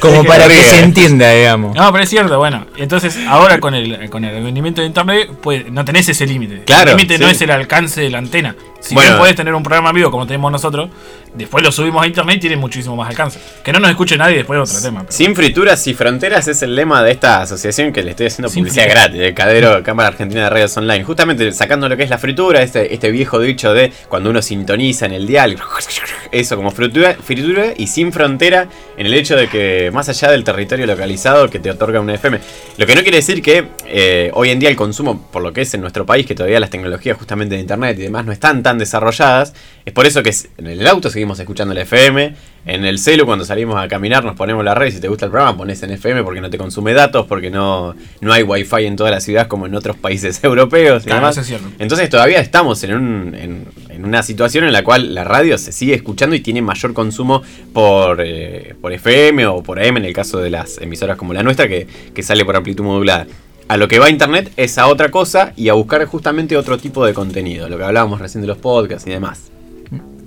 Como 0.00 0.22
que 0.22 0.28
para 0.28 0.48
que 0.48 0.60
se 0.64 0.80
entienda, 0.80 1.30
digamos. 1.30 1.74
No, 1.76 1.90
pero 1.92 2.02
es 2.04 2.10
cierto, 2.10 2.36
bueno. 2.38 2.66
Entonces, 2.76 3.16
ahora 3.28 3.60
con 3.60 3.74
el, 3.74 4.10
con 4.10 4.24
el 4.24 4.42
rendimiento 4.42 4.80
de 4.82 4.88
internet, 4.88 5.30
pues 5.40 5.70
no 5.70 5.84
tenés 5.84 6.08
ese 6.08 6.26
límite. 6.26 6.64
Claro, 6.64 6.90
El 6.90 6.96
límite 6.96 7.16
no 7.18 7.28
es 7.28 7.40
el 7.40 7.50
alcance 7.52 8.00
de 8.02 8.10
la 8.10 8.18
antena. 8.18 8.56
Si 8.84 8.94
Bueno. 8.94 9.10
bien 9.12 9.18
podés 9.18 9.34
tener 9.34 9.54
un 9.54 9.62
programa 9.62 9.90
en 9.90 9.96
vivo 9.96 10.10
como 10.10 10.26
tenemos 10.26 10.52
nosotros, 10.52 10.90
después 11.34 11.64
lo 11.64 11.72
subimos 11.72 12.02
a 12.02 12.06
internet 12.06 12.36
y 12.36 12.40
tiene 12.40 12.56
muchísimo 12.56 12.94
más 12.96 13.08
alcance. 13.08 13.38
Que 13.62 13.72
no 13.72 13.78
nos 13.80 13.90
escuche 13.90 14.16
nadie 14.18 14.36
después 14.36 14.60
es 14.62 14.70
otro 14.70 14.82
tema. 14.82 15.00
pero- 15.00 15.12
Sin 15.12 15.34
frituras 15.34 15.86
y 15.86 15.94
fronteras 15.94 16.46
es 16.48 16.60
el 16.62 16.74
lema 16.76 17.02
de 17.02 17.12
esta 17.12 17.40
asociación 17.42 17.92
que 17.92 18.02
le 18.02 18.10
estoy 18.10 18.26
haciendo 18.26 18.48
Sin 18.50 18.62
publicidad 18.64 18.88
gratis, 18.90 19.20
el 19.22 19.34
Cadero 19.34 19.82
Cámara 19.84 20.08
Argentina 20.10 20.42
de 20.44 20.50
Radios 20.50 20.76
Online. 20.76 21.02
Justamente 21.02 21.50
sacando 21.52 21.88
lo 21.88 21.96
que 21.96 22.02
es 22.02 22.10
la 22.10 22.18
fritura, 22.18 22.62
este, 22.62 22.92
este 22.92 23.10
viejo 23.10 23.40
dicho 23.40 23.72
de 23.72 23.90
cuando 24.08 24.28
uno 24.28 24.42
sintoniza 24.42 25.06
en 25.06 25.12
el 25.12 25.26
dial, 25.26 25.56
eso 26.32 26.56
como 26.56 26.70
fritura, 26.70 27.14
fritura 27.22 27.68
y 27.76 27.86
sin 27.86 28.12
frontera 28.12 28.68
en 28.96 29.06
el 29.06 29.14
hecho 29.14 29.34
de 29.36 29.48
que 29.48 29.90
más 29.92 30.08
allá 30.08 30.30
del 30.30 30.44
territorio 30.44 30.86
localizado 30.86 31.48
que 31.48 31.58
te 31.58 31.70
otorga 31.70 32.00
una 32.00 32.14
FM. 32.14 32.38
Lo 32.76 32.86
que 32.86 32.94
no 32.94 33.02
quiere 33.02 33.16
decir 33.18 33.40
que 33.42 33.68
eh, 33.86 34.30
hoy 34.34 34.50
en 34.50 34.58
día 34.58 34.68
el 34.68 34.76
consumo, 34.76 35.26
por 35.32 35.42
lo 35.42 35.52
que 35.52 35.62
es 35.62 35.72
en 35.74 35.80
nuestro 35.80 36.04
país, 36.04 36.26
que 36.26 36.34
todavía 36.34 36.60
las 36.60 36.70
tecnologías 36.70 37.16
justamente 37.16 37.54
de 37.54 37.60
internet 37.62 37.96
y 37.98 38.02
demás 38.02 38.24
no 38.24 38.32
están 38.32 38.62
tan 38.62 38.73
desarrolladas, 38.78 39.54
es 39.84 39.92
por 39.92 40.06
eso 40.06 40.22
que 40.22 40.32
en 40.58 40.66
el 40.66 40.86
auto 40.86 41.10
seguimos 41.10 41.38
escuchando 41.40 41.72
el 41.72 41.78
FM, 41.78 42.34
en 42.66 42.84
el 42.86 42.98
celu 42.98 43.26
cuando 43.26 43.44
salimos 43.44 43.76
a 43.76 43.86
caminar 43.88 44.24
nos 44.24 44.36
ponemos 44.36 44.64
la 44.64 44.74
red 44.74 44.90
si 44.90 44.98
te 44.98 45.08
gusta 45.08 45.26
el 45.26 45.30
programa 45.30 45.54
pones 45.54 45.82
en 45.82 45.90
FM 45.90 46.22
porque 46.24 46.40
no 46.40 46.48
te 46.48 46.56
consume 46.56 46.94
datos, 46.94 47.26
porque 47.26 47.50
no, 47.50 47.94
no 48.22 48.32
hay 48.32 48.42
wifi 48.42 48.86
en 48.86 48.96
toda 48.96 49.10
la 49.10 49.20
ciudad 49.20 49.48
como 49.48 49.66
en 49.66 49.74
otros 49.74 49.96
países 49.96 50.40
europeos 50.42 51.02
y 51.02 51.06
Claro, 51.06 51.20
demás. 51.20 51.32
eso 51.36 51.40
es 51.42 51.46
cierto. 51.48 51.68
Entonces 51.78 52.08
todavía 52.08 52.40
estamos 52.40 52.82
en, 52.84 52.94
un- 52.94 53.34
en- 53.34 53.66
en 53.90 54.04
una 54.04 54.22
situación 54.22 54.64
en 54.64 54.72
la 54.72 54.82
cual 54.82 55.14
la 55.14 55.24
radio 55.24 55.56
se 55.58 55.72
sigue 55.72 55.94
escuchando 55.94 56.34
y 56.34 56.40
tiene 56.40 56.62
mayor 56.62 56.94
consumo 56.94 57.42
por, 57.72 58.20
eh, 58.24 58.74
por 58.80 58.92
FM 58.92 59.46
o 59.46 59.62
por 59.62 59.78
AM 59.78 59.98
en 59.98 60.06
el 60.06 60.12
caso 60.14 60.38
de 60.38 60.50
las 60.50 60.78
emisoras 60.78 61.16
como 61.18 61.32
la 61.34 61.42
nuestra 61.42 61.68
que, 61.68 61.86
que 62.14 62.22
sale 62.22 62.44
por 62.44 62.56
amplitud 62.56 62.82
modulada. 62.84 63.26
A 63.68 63.76
lo 63.76 63.88
que 63.88 63.98
va 63.98 64.06
a 64.06 64.10
internet 64.10 64.52
es 64.56 64.76
a 64.78 64.88
otra 64.88 65.10
cosa 65.10 65.52
y 65.56 65.68
a 65.68 65.72
buscar 65.74 66.04
justamente 66.04 66.56
otro 66.56 66.76
tipo 66.78 67.04
de 67.06 67.14
contenido, 67.14 67.68
lo 67.68 67.78
que 67.78 67.84
hablábamos 67.84 68.20
recién 68.20 68.42
de 68.42 68.48
los 68.48 68.58
podcasts 68.58 69.06
y 69.06 69.10
demás. 69.10 69.50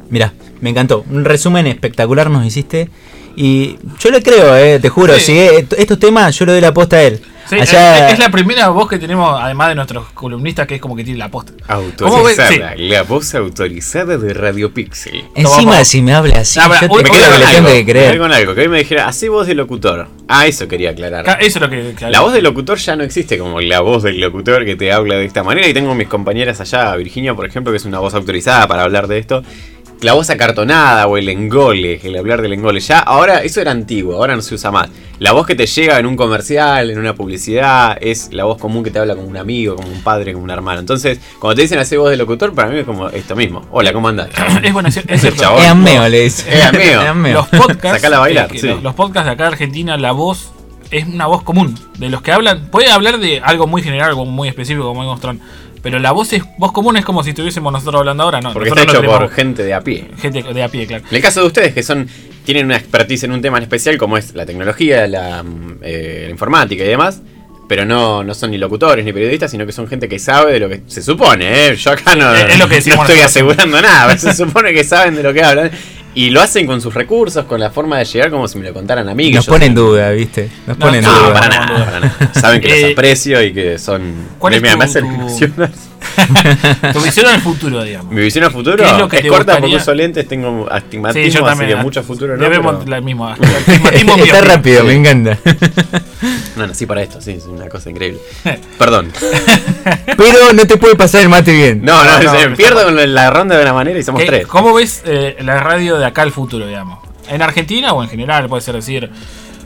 Mira, 0.09 0.33
me 0.61 0.69
encantó. 0.69 1.03
Un 1.11 1.23
resumen 1.25 1.67
espectacular 1.67 2.29
nos 2.29 2.45
hiciste. 2.45 2.89
Y 3.35 3.77
yo 3.99 4.09
le 4.09 4.23
creo, 4.23 4.55
eh, 4.57 4.79
te 4.79 4.89
juro, 4.89 5.13
Sí. 5.15 5.21
si 5.21 5.37
eh, 5.37 5.67
estos 5.77 5.99
temas 5.99 6.35
yo 6.39 6.45
le 6.45 6.53
doy 6.53 6.61
la 6.61 6.73
posta 6.73 6.95
a 6.97 7.03
él. 7.03 7.21
Sí, 7.49 7.55
Allá- 7.59 8.07
es, 8.07 8.13
es 8.13 8.19
la 8.19 8.29
primera 8.29 8.67
voz 8.69 8.89
que 8.89 8.99
tenemos, 8.99 9.39
además 9.41 9.69
de 9.69 9.75
nuestros 9.75 10.09
columnistas, 10.13 10.67
que 10.67 10.75
es 10.75 10.81
como 10.81 10.95
que 10.95 11.03
tiene 11.03 11.17
la 11.19 11.29
posta. 11.29 11.53
Autorizada, 11.67 12.73
la 12.75 13.03
voz 13.03 13.33
autorizada 13.35 14.17
de 14.17 14.33
Radio 14.33 14.73
Pixel. 14.73 15.23
Encima 15.35 15.83
si 15.85 16.01
me 16.01 16.13
habla 16.13 16.39
así, 16.39 16.59
Ah, 16.61 16.67
pará, 16.67 16.81
yo 16.81 16.87
hoy- 16.91 17.03
te 17.03 17.09
hoy 17.09 17.15
creo 17.17 17.23
que 17.25 17.31
con 17.31 17.39
le 17.39 17.45
tengo 17.55 17.67
que 17.69 17.85
creer. 17.85 18.17
con 18.17 18.31
algo, 18.33 18.55
que 18.55 18.61
hoy 18.61 18.67
me 18.67 18.77
dijera, 18.79 19.07
así 19.07 19.27
voz 19.27 19.47
de 19.47 19.55
locutor. 19.55 20.07
Ah, 20.27 20.45
eso 20.45 20.67
quería 20.67 20.89
aclarar. 20.91 21.25
Eso 21.39 21.57
es 21.59 21.61
lo 21.61 21.69
que. 21.69 21.93
que- 21.97 22.09
La 22.09 22.19
voz 22.21 22.33
del 22.33 22.43
locutor 22.43 22.77
ya 22.77 22.95
no 22.95 23.03
existe 23.03 23.37
como 23.37 23.61
la 23.61 23.79
voz 23.79 24.03
del 24.03 24.19
locutor 24.19 24.65
que 24.65 24.75
te 24.75 24.91
habla 24.91 25.15
de 25.15 25.25
esta 25.25 25.43
manera. 25.43 25.67
Y 25.67 25.73
tengo 25.73 25.95
mis 25.95 26.07
compañeras 26.09 26.59
allá, 26.59 26.93
Virginia, 26.97 27.33
por 27.33 27.45
ejemplo, 27.45 27.71
que 27.71 27.77
es 27.77 27.85
una 27.85 27.99
voz 27.99 28.13
autorizada 28.13 28.67
para 28.67 28.83
hablar 28.83 29.07
de 29.07 29.19
esto. 29.19 29.41
La 30.01 30.13
voz 30.13 30.29
acartonada 30.29 31.07
o 31.07 31.17
el 31.17 31.27
engole, 31.27 31.99
el 32.03 32.15
hablar 32.17 32.43
del 32.43 32.53
engole. 32.53 32.79
Ya, 32.79 32.99
ahora, 32.99 33.39
eso 33.39 33.61
era 33.61 33.71
antiguo, 33.71 34.15
ahora 34.15 34.35
no 34.35 34.43
se 34.43 34.53
usa 34.53 34.69
más. 34.69 34.89
La 35.17 35.31
voz 35.31 35.47
que 35.47 35.55
te 35.55 35.65
llega 35.65 35.97
en 35.97 36.05
un 36.05 36.15
comercial, 36.15 36.91
en 36.91 36.99
una 36.99 37.15
publicidad, 37.15 37.97
es 37.99 38.31
la 38.31 38.43
voz 38.43 38.59
común 38.59 38.83
que 38.83 38.91
te 38.91 38.99
habla 38.99 39.15
como 39.15 39.27
un 39.27 39.37
amigo, 39.37 39.75
como 39.75 39.87
un 39.87 40.03
padre, 40.03 40.33
como 40.33 40.43
un 40.43 40.51
hermano. 40.51 40.79
Entonces, 40.79 41.19
cuando 41.39 41.55
te 41.55 41.63
dicen 41.63 41.79
así 41.79 41.97
voz 41.97 42.11
de 42.11 42.17
locutor, 42.17 42.53
para 42.53 42.69
mí 42.69 42.77
es 42.77 42.85
como 42.85 43.09
esto 43.09 43.35
mismo. 43.35 43.65
Hola, 43.71 43.91
¿cómo 43.91 44.07
andás? 44.07 44.29
Es 44.63 44.71
bueno, 44.71 44.89
es, 44.89 44.97
es 44.97 45.05
Es 45.07 45.23
el 45.23 45.33
cierto. 45.33 45.57
Es 45.57 45.67
ameo, 45.67 46.07
le 46.07 46.21
dice. 46.21 46.55
Es 46.55 46.63
ameo. 46.63 47.33
Los 47.33 47.47
podcasts. 47.47 47.97
Sacala 47.97 48.17
a 48.17 48.19
bailar, 48.19 48.49
sí. 48.55 48.67
los, 48.67 48.93
podcasts 48.93 49.25
de 49.25 49.31
acá 49.31 49.43
de 49.45 49.49
Argentina, 49.49 49.97
la 49.97 50.11
voz 50.11 50.51
es 50.91 51.07
una 51.07 51.25
voz 51.25 51.41
común. 51.41 51.75
De 51.97 52.09
los 52.09 52.21
que 52.21 52.31
hablan, 52.31 52.69
puede 52.69 52.91
hablar 52.91 53.17
de 53.17 53.41
algo 53.43 53.65
muy 53.65 53.81
general, 53.81 54.09
algo 54.09 54.25
muy 54.25 54.47
específico, 54.47 54.85
como 54.85 55.01
hay 55.01 55.07
Mostrón. 55.07 55.41
Pero 55.81 55.99
la 55.99 56.11
voz 56.11 56.33
es 56.33 56.43
voz 56.57 56.71
común 56.71 56.97
es 56.97 57.05
como 57.05 57.23
si 57.23 57.29
estuviésemos 57.29 57.71
nosotros 57.71 57.99
hablando 57.99 58.23
ahora, 58.23 58.41
¿no? 58.41 58.53
Porque 58.53 58.69
está 58.69 58.83
hecho 58.83 59.01
no 59.01 59.09
por 59.09 59.29
gente 59.29 59.63
de 59.63 59.73
a 59.73 59.81
pie. 59.81 60.05
gente 60.19 60.41
de 60.41 60.63
a 60.63 60.69
pie, 60.69 60.87
claro. 60.87 61.03
En 61.09 61.15
el 61.15 61.21
caso 61.21 61.41
de 61.41 61.47
ustedes, 61.47 61.73
que 61.73 61.83
son 61.83 62.07
tienen 62.45 62.65
una 62.65 62.77
expertise 62.77 63.25
en 63.25 63.33
un 63.33 63.41
tema 63.41 63.57
en 63.57 63.63
especial, 63.63 63.97
como 63.97 64.17
es 64.17 64.33
la 64.33 64.45
tecnología, 64.45 65.05
la, 65.05 65.43
mm, 65.43 65.79
eh, 65.81 66.21
la 66.25 66.29
informática 66.31 66.83
y 66.83 66.87
demás, 66.87 67.21
pero 67.67 67.85
no, 67.85 68.23
no 68.23 68.33
son 68.33 68.51
ni 68.51 68.57
locutores 68.57 69.03
ni 69.05 69.11
periodistas, 69.13 69.51
sino 69.51 69.65
que 69.65 69.71
son 69.71 69.87
gente 69.87 70.07
que 70.07 70.19
sabe 70.19 70.53
de 70.53 70.59
lo 70.59 70.69
que 70.69 70.81
se 70.87 71.01
supone, 71.03 71.67
¿eh? 71.67 71.75
Yo 71.75 71.91
acá 71.91 72.15
no, 72.15 72.33
Es- 72.33 72.49
es 72.53 72.59
lo 72.59 72.67
que 72.69 72.75
decimos 72.75 72.99
no 72.99 73.03
estoy 73.05 73.19
asegurando 73.21 73.81
nada, 73.81 74.17
se 74.17 74.33
supone 74.35 74.73
que 74.73 74.83
saben 74.83 75.15
de 75.15 75.23
lo 75.23 75.33
que 75.33 75.43
hablan. 75.43 75.71
Y 76.15 76.31
lo 76.31 76.41
hacen 76.41 76.65
con 76.65 76.81
sus 76.81 76.95
recursos, 76.95 77.45
con 77.45 77.59
la 77.59 77.69
forma 77.69 77.99
de 77.99 78.05
llegar, 78.05 78.31
como 78.31 78.47
si 78.47 78.57
me 78.57 78.65
lo 78.65 78.73
contaran 78.73 79.07
a 79.07 79.13
mí. 79.13 79.29
Nos 79.29 79.45
yo 79.45 79.51
pone 79.51 79.65
soy- 79.65 79.67
en 79.69 79.75
duda, 79.75 80.09
¿viste? 80.09 80.49
Nos 80.65 80.79
No, 80.79 80.85
pone 80.87 80.97
en 80.97 81.03
no, 81.03 81.13
duda. 81.13 81.33
para 81.33 81.47
no, 81.47 81.55
nada, 81.65 81.77
no. 81.79 81.85
para 81.85 81.99
nada. 81.99 82.31
Saben 82.33 82.59
que 82.61 82.75
Eh, 82.75 82.81
los 82.81 82.91
aprecio 82.93 83.43
y 83.43 83.53
que 83.53 83.77
son. 83.77 84.01
¿cuál 84.39 84.55
es 84.55 84.61
me, 84.63 84.69
me 84.69 84.75
tu- 84.77 84.81
hacen 84.81 85.05
tu-. 85.27 85.67
Tu 86.93 87.01
visión 87.01 87.27
al 87.27 87.39
futuro, 87.41 87.83
digamos. 87.83 88.11
Mi 88.11 88.21
visión 88.21 88.43
a 88.45 88.49
futuro 88.49 88.77
¿Qué 88.77 88.83
es 88.85 88.91
es, 88.91 88.97
lo 88.97 89.07
que 89.07 89.21
te 89.21 89.27
corta 89.27 89.43
gustaría? 89.53 89.59
porque 89.61 89.75
uso 89.75 89.93
lentes, 89.93 90.27
tengo 90.27 90.67
astigmatismo, 90.71 91.45
así 91.47 91.65
que 91.67 91.75
mucho 91.75 92.01
futuro 92.01 92.35
no. 92.35 92.41
Debemos 92.43 92.77
pero- 92.79 92.89
la 92.89 93.01
misma. 93.01 93.33
astigmatismo 93.67 94.15
Está 94.17 94.41
rápido, 94.41 94.83
me 94.85 94.93
encanta. 94.93 95.37
No, 96.57 96.67
nací 96.67 96.85
para 96.85 97.01
esto, 97.03 97.21
sí, 97.21 97.31
es 97.31 97.45
una 97.45 97.69
cosa 97.69 97.89
increíble. 97.89 98.19
Perdón. 98.79 99.11
Pero 100.17 100.53
no 100.53 100.65
te 100.67 100.77
puede 100.77 100.95
pasar 100.95 101.21
el 101.21 101.29
mate 101.29 101.51
bien. 101.53 101.81
No, 101.83 102.03
no, 102.03 102.17
No, 102.17 102.23
no, 102.23 102.39
se 102.39 102.49
no, 102.49 102.55
pierdo 102.55 102.83
con 102.83 103.13
la 103.13 103.29
ronda 103.29 103.55
de 103.55 103.61
una 103.63 103.73
manera 103.73 103.99
y 103.99 104.03
somos 104.03 104.21
¿Qué- 104.21 104.27
tres. 104.27 104.47
¿Cómo 104.47 104.73
ves 104.73 105.01
eh, 105.05 105.37
la 105.41 105.59
radio 105.59 105.97
de 105.97 106.05
acá 106.05 106.23
al 106.23 106.31
futuro, 106.31 106.65
digamos? 106.67 106.99
En 107.29 107.41
Argentina 107.41 107.93
o 107.93 108.01
en 108.03 108.09
general, 108.09 108.47
puede 108.47 108.61
ser 108.61 108.75
decir, 108.75 109.09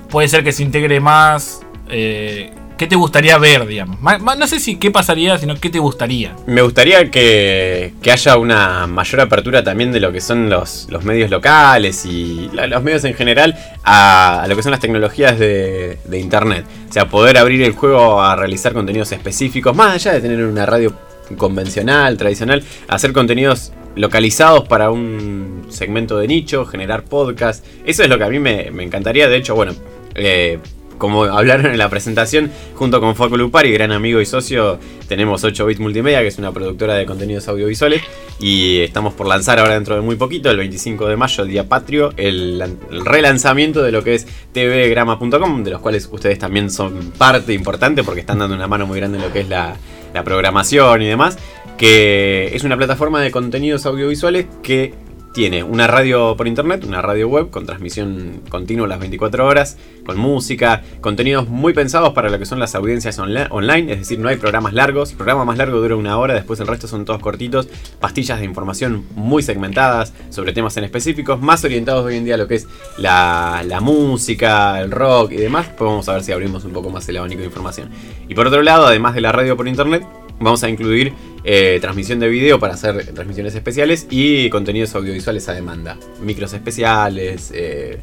puede 0.10 0.28
ser 0.28 0.44
que 0.44 0.52
se 0.52 0.64
integre 0.64 1.00
más. 1.00 1.62
eh, 1.90 2.52
¿Qué 2.78 2.88
te 2.88 2.96
gustaría 2.96 3.38
ver, 3.38 3.68
digamos? 3.68 4.00
No 4.02 4.48
sé 4.48 4.60
si 4.60 4.78
qué 4.78 4.90
pasaría, 4.90 5.38
sino 5.38 5.56
qué 5.56 5.70
te 5.70 5.80
gustaría. 5.80 6.36
Me 6.48 6.62
gustaría 6.62 7.12
que, 7.12 7.94
haya 8.12 8.38
una 8.38 8.88
mayor 8.88 9.22
apertura 9.22 9.64
también 9.64 9.92
de 9.92 10.00
lo 10.00 10.12
que 10.12 10.20
son 10.20 10.50
los, 10.50 10.88
medios 11.04 11.30
locales 11.30 12.06
y 12.06 12.50
los 12.54 12.84
medios 12.84 13.04
en 13.04 13.14
general 13.14 13.58
a, 13.84 14.46
lo 14.50 14.56
que 14.56 14.64
son 14.64 14.72
las 14.72 14.80
tecnologías 14.80 15.38
de, 15.38 16.00
de 16.06 16.20
internet. 16.20 16.66
O 16.90 16.94
sea, 16.94 17.08
poder 17.08 17.38
abrir 17.38 17.62
el 17.62 17.74
juego 17.74 18.22
a 18.22 18.36
realizar 18.36 18.74
contenidos 18.74 19.12
específicos, 19.12 19.76
más 19.76 19.94
allá 19.94 20.14
de 20.14 20.22
tener 20.22 20.44
una 20.44 20.66
radio 20.66 20.94
convencional, 21.38 22.18
tradicional, 22.18 22.64
hacer 22.88 23.14
contenidos 23.14 23.74
localizados 23.96 24.68
para 24.68 24.90
un 24.90 25.68
segmento 25.70 26.18
de 26.18 26.28
nicho, 26.28 26.66
generar 26.66 27.04
podcast. 27.04 27.66
Eso 27.86 28.04
es 28.04 28.10
lo 28.10 28.18
que 28.18 28.24
a 28.24 28.30
mí 28.30 28.40
me, 28.40 28.72
me 28.72 28.84
encantaría. 28.84 29.28
De 29.28 29.38
hecho, 29.38 29.56
bueno, 29.56 29.74
Eh, 30.16 30.60
como 31.02 31.24
hablaron 31.24 31.66
en 31.66 31.80
la 31.80 31.90
presentación, 31.90 32.52
junto 32.76 33.02
con 33.02 33.16
Facu 33.16 33.36
Lupari, 33.36 33.72
gran 33.72 33.92
amigo 33.92 34.22
y 34.22 34.26
socio, 34.28 34.78
tenemos 35.08 35.44
8 35.44 35.66
Bits 35.66 35.80
Multimedia, 35.80 36.22
que 36.22 36.28
es 36.28 36.38
una 36.38 36.52
productora 36.52 36.94
de 36.94 37.08
contenidos 37.08 37.48
audiovisuales, 37.48 38.04
y 38.40 38.82
estamos 38.82 39.16
por 39.16 39.26
lanzar 39.26 39.58
ahora 39.58 39.74
dentro 39.74 39.96
de 39.96 40.02
muy 40.02 40.16
poquito, 40.16 40.52
el 40.52 40.58
25 40.58 41.08
de 41.08 41.18
mayo, 41.18 41.44
el 41.44 41.50
día 41.50 41.68
patrio, 41.68 42.14
el, 42.18 42.64
relanzamiento 43.04 43.82
de 43.82 43.92
lo 43.92 44.04
que 44.04 44.14
es 44.14 44.28
tvgrama.com, 44.54 45.64
de 45.64 45.72
los 45.72 45.82
cuales 45.82 46.08
ustedes 46.12 46.38
también 46.38 46.70
son 46.70 47.12
parte 47.18 47.52
importante 47.54 48.04
porque 48.04 48.20
están 48.20 48.38
dando 48.38 48.56
una 48.56 48.68
mano 48.68 48.86
muy 48.86 49.00
grande 49.00 49.18
en 49.18 49.24
lo 49.24 49.34
que 49.34 49.40
es 49.40 49.50
la 49.50 49.76
programación 50.24 51.02
y 51.02 51.08
demás, 51.08 51.40
que 51.80 52.52
es 52.54 52.64
una 52.64 52.78
plataforma 52.78 53.22
de 53.22 53.32
contenidos 53.32 53.88
audiovisuales 53.88 54.46
que 54.62 54.94
tiene 55.34 55.64
una 55.64 55.88
radio 55.88 56.36
por 56.36 56.48
internet, 56.48 56.84
una 56.86 57.02
radio 57.02 57.28
web 57.28 57.50
con 57.50 57.66
transmisión 57.66 58.42
continua 58.50 58.88
las 58.88 59.00
24 59.00 59.46
horas, 59.46 59.78
con 60.06 60.18
música, 60.18 60.84
contenidos 61.00 61.48
muy 61.48 61.74
pensados 61.74 62.14
para 62.14 62.30
lo 62.30 62.38
que 62.38 62.46
son 62.46 62.60
las 62.60 62.76
audiencias 62.76 63.18
online, 63.20 63.94
es 63.94 64.00
decir, 64.00 64.20
no 64.20 64.30
hay 64.30 64.38
programas 64.38 64.74
largos, 64.74 65.12
el 65.12 65.18
programa 65.18 65.46
más 65.46 65.58
largo 65.58 65.80
dura 65.80 65.96
una 65.96 66.18
hora, 66.18 66.34
después 66.34 66.60
el 66.60 66.68
resto 66.68 66.88
son 66.88 67.06
todos 67.06 67.22
cortitos, 67.22 67.68
pastillas 68.00 68.40
de 68.40 68.46
información 68.46 69.06
muy 69.16 69.42
segmentadas 69.42 70.14
sobre 70.30 70.54
temas 70.54 70.76
en 70.78 70.84
específicos, 70.84 71.42
más 71.42 71.64
orientados 71.64 72.06
hoy 72.06 72.18
en 72.18 72.26
día 72.26 72.36
a 72.36 72.38
lo 72.38 72.48
que 72.48 72.56
es 72.56 72.68
la, 72.98 73.64
la 73.66 73.80
música, 73.80 74.82
el 74.82 74.92
rock 74.92 75.32
y 75.32 75.38
demás, 75.38 75.68
pues 75.78 75.90
vamos 75.90 76.10
a 76.10 76.14
ver 76.14 76.24
si 76.24 76.32
abrimos 76.32 76.66
un 76.66 76.74
poco 76.74 76.90
más 76.90 77.08
el 77.08 77.18
abanico 77.18 77.40
de 77.40 77.48
información. 77.48 77.90
Y 78.28 78.36
por 78.36 78.48
otro 78.48 78.62
lado, 78.62 78.86
además 78.86 79.16
de 79.16 79.22
la 79.22 79.32
radio 79.32 79.56
por 79.56 79.68
internet, 79.68 80.04
vamos 80.42 80.64
a 80.64 80.70
incluir 80.70 81.14
eh, 81.44 81.80
transmisión 81.82 82.20
de 82.20 82.28
video 82.28 82.60
para 82.60 82.74
hacer 82.74 83.14
transmisiones 83.14 83.56
especiales 83.56 84.08
y 84.10 84.50
contenidos 84.50 84.94
audiovisuales 84.96 85.48
a 85.50 85.54
demanda. 85.54 85.98
Micros 86.22 86.54
especiales, 86.54 87.52
eh, 87.56 88.00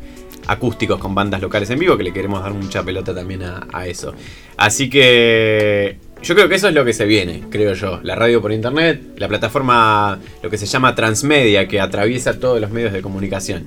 acústicos 0.46 0.98
con 0.98 1.14
bandas 1.14 1.40
locales 1.40 1.68
en 1.70 1.78
vivo, 1.78 1.96
que 1.96 2.04
le 2.04 2.12
queremos 2.12 2.42
dar 2.42 2.54
mucha 2.54 2.82
pelota 2.82 3.14
también 3.14 3.42
a, 3.42 3.86
eso. 3.86 4.14
Así 4.56 4.88
que 4.88 5.98
yo 6.22 6.34
creo 6.34 6.48
que 6.48 6.56
eso 6.56 6.68
es 6.68 6.74
lo 6.74 6.84
que 6.84 6.92
se 6.92 7.06
viene, 7.06 7.44
creo 7.50 7.74
yo. 7.74 8.00
La 8.02 8.14
radio 8.14 8.42
por 8.42 8.52
internet, 8.52 9.00
la 9.16 9.28
plataforma, 9.28 10.18
lo 10.42 10.50
que 10.50 10.58
se 10.58 10.66
llama 10.66 10.94
transmedia, 10.94 11.68
que 11.68 11.80
atraviesa 11.80 12.38
todos 12.40 12.60
los 12.60 12.70
medios 12.70 12.92
de 12.92 13.02
comunicación. 13.02 13.66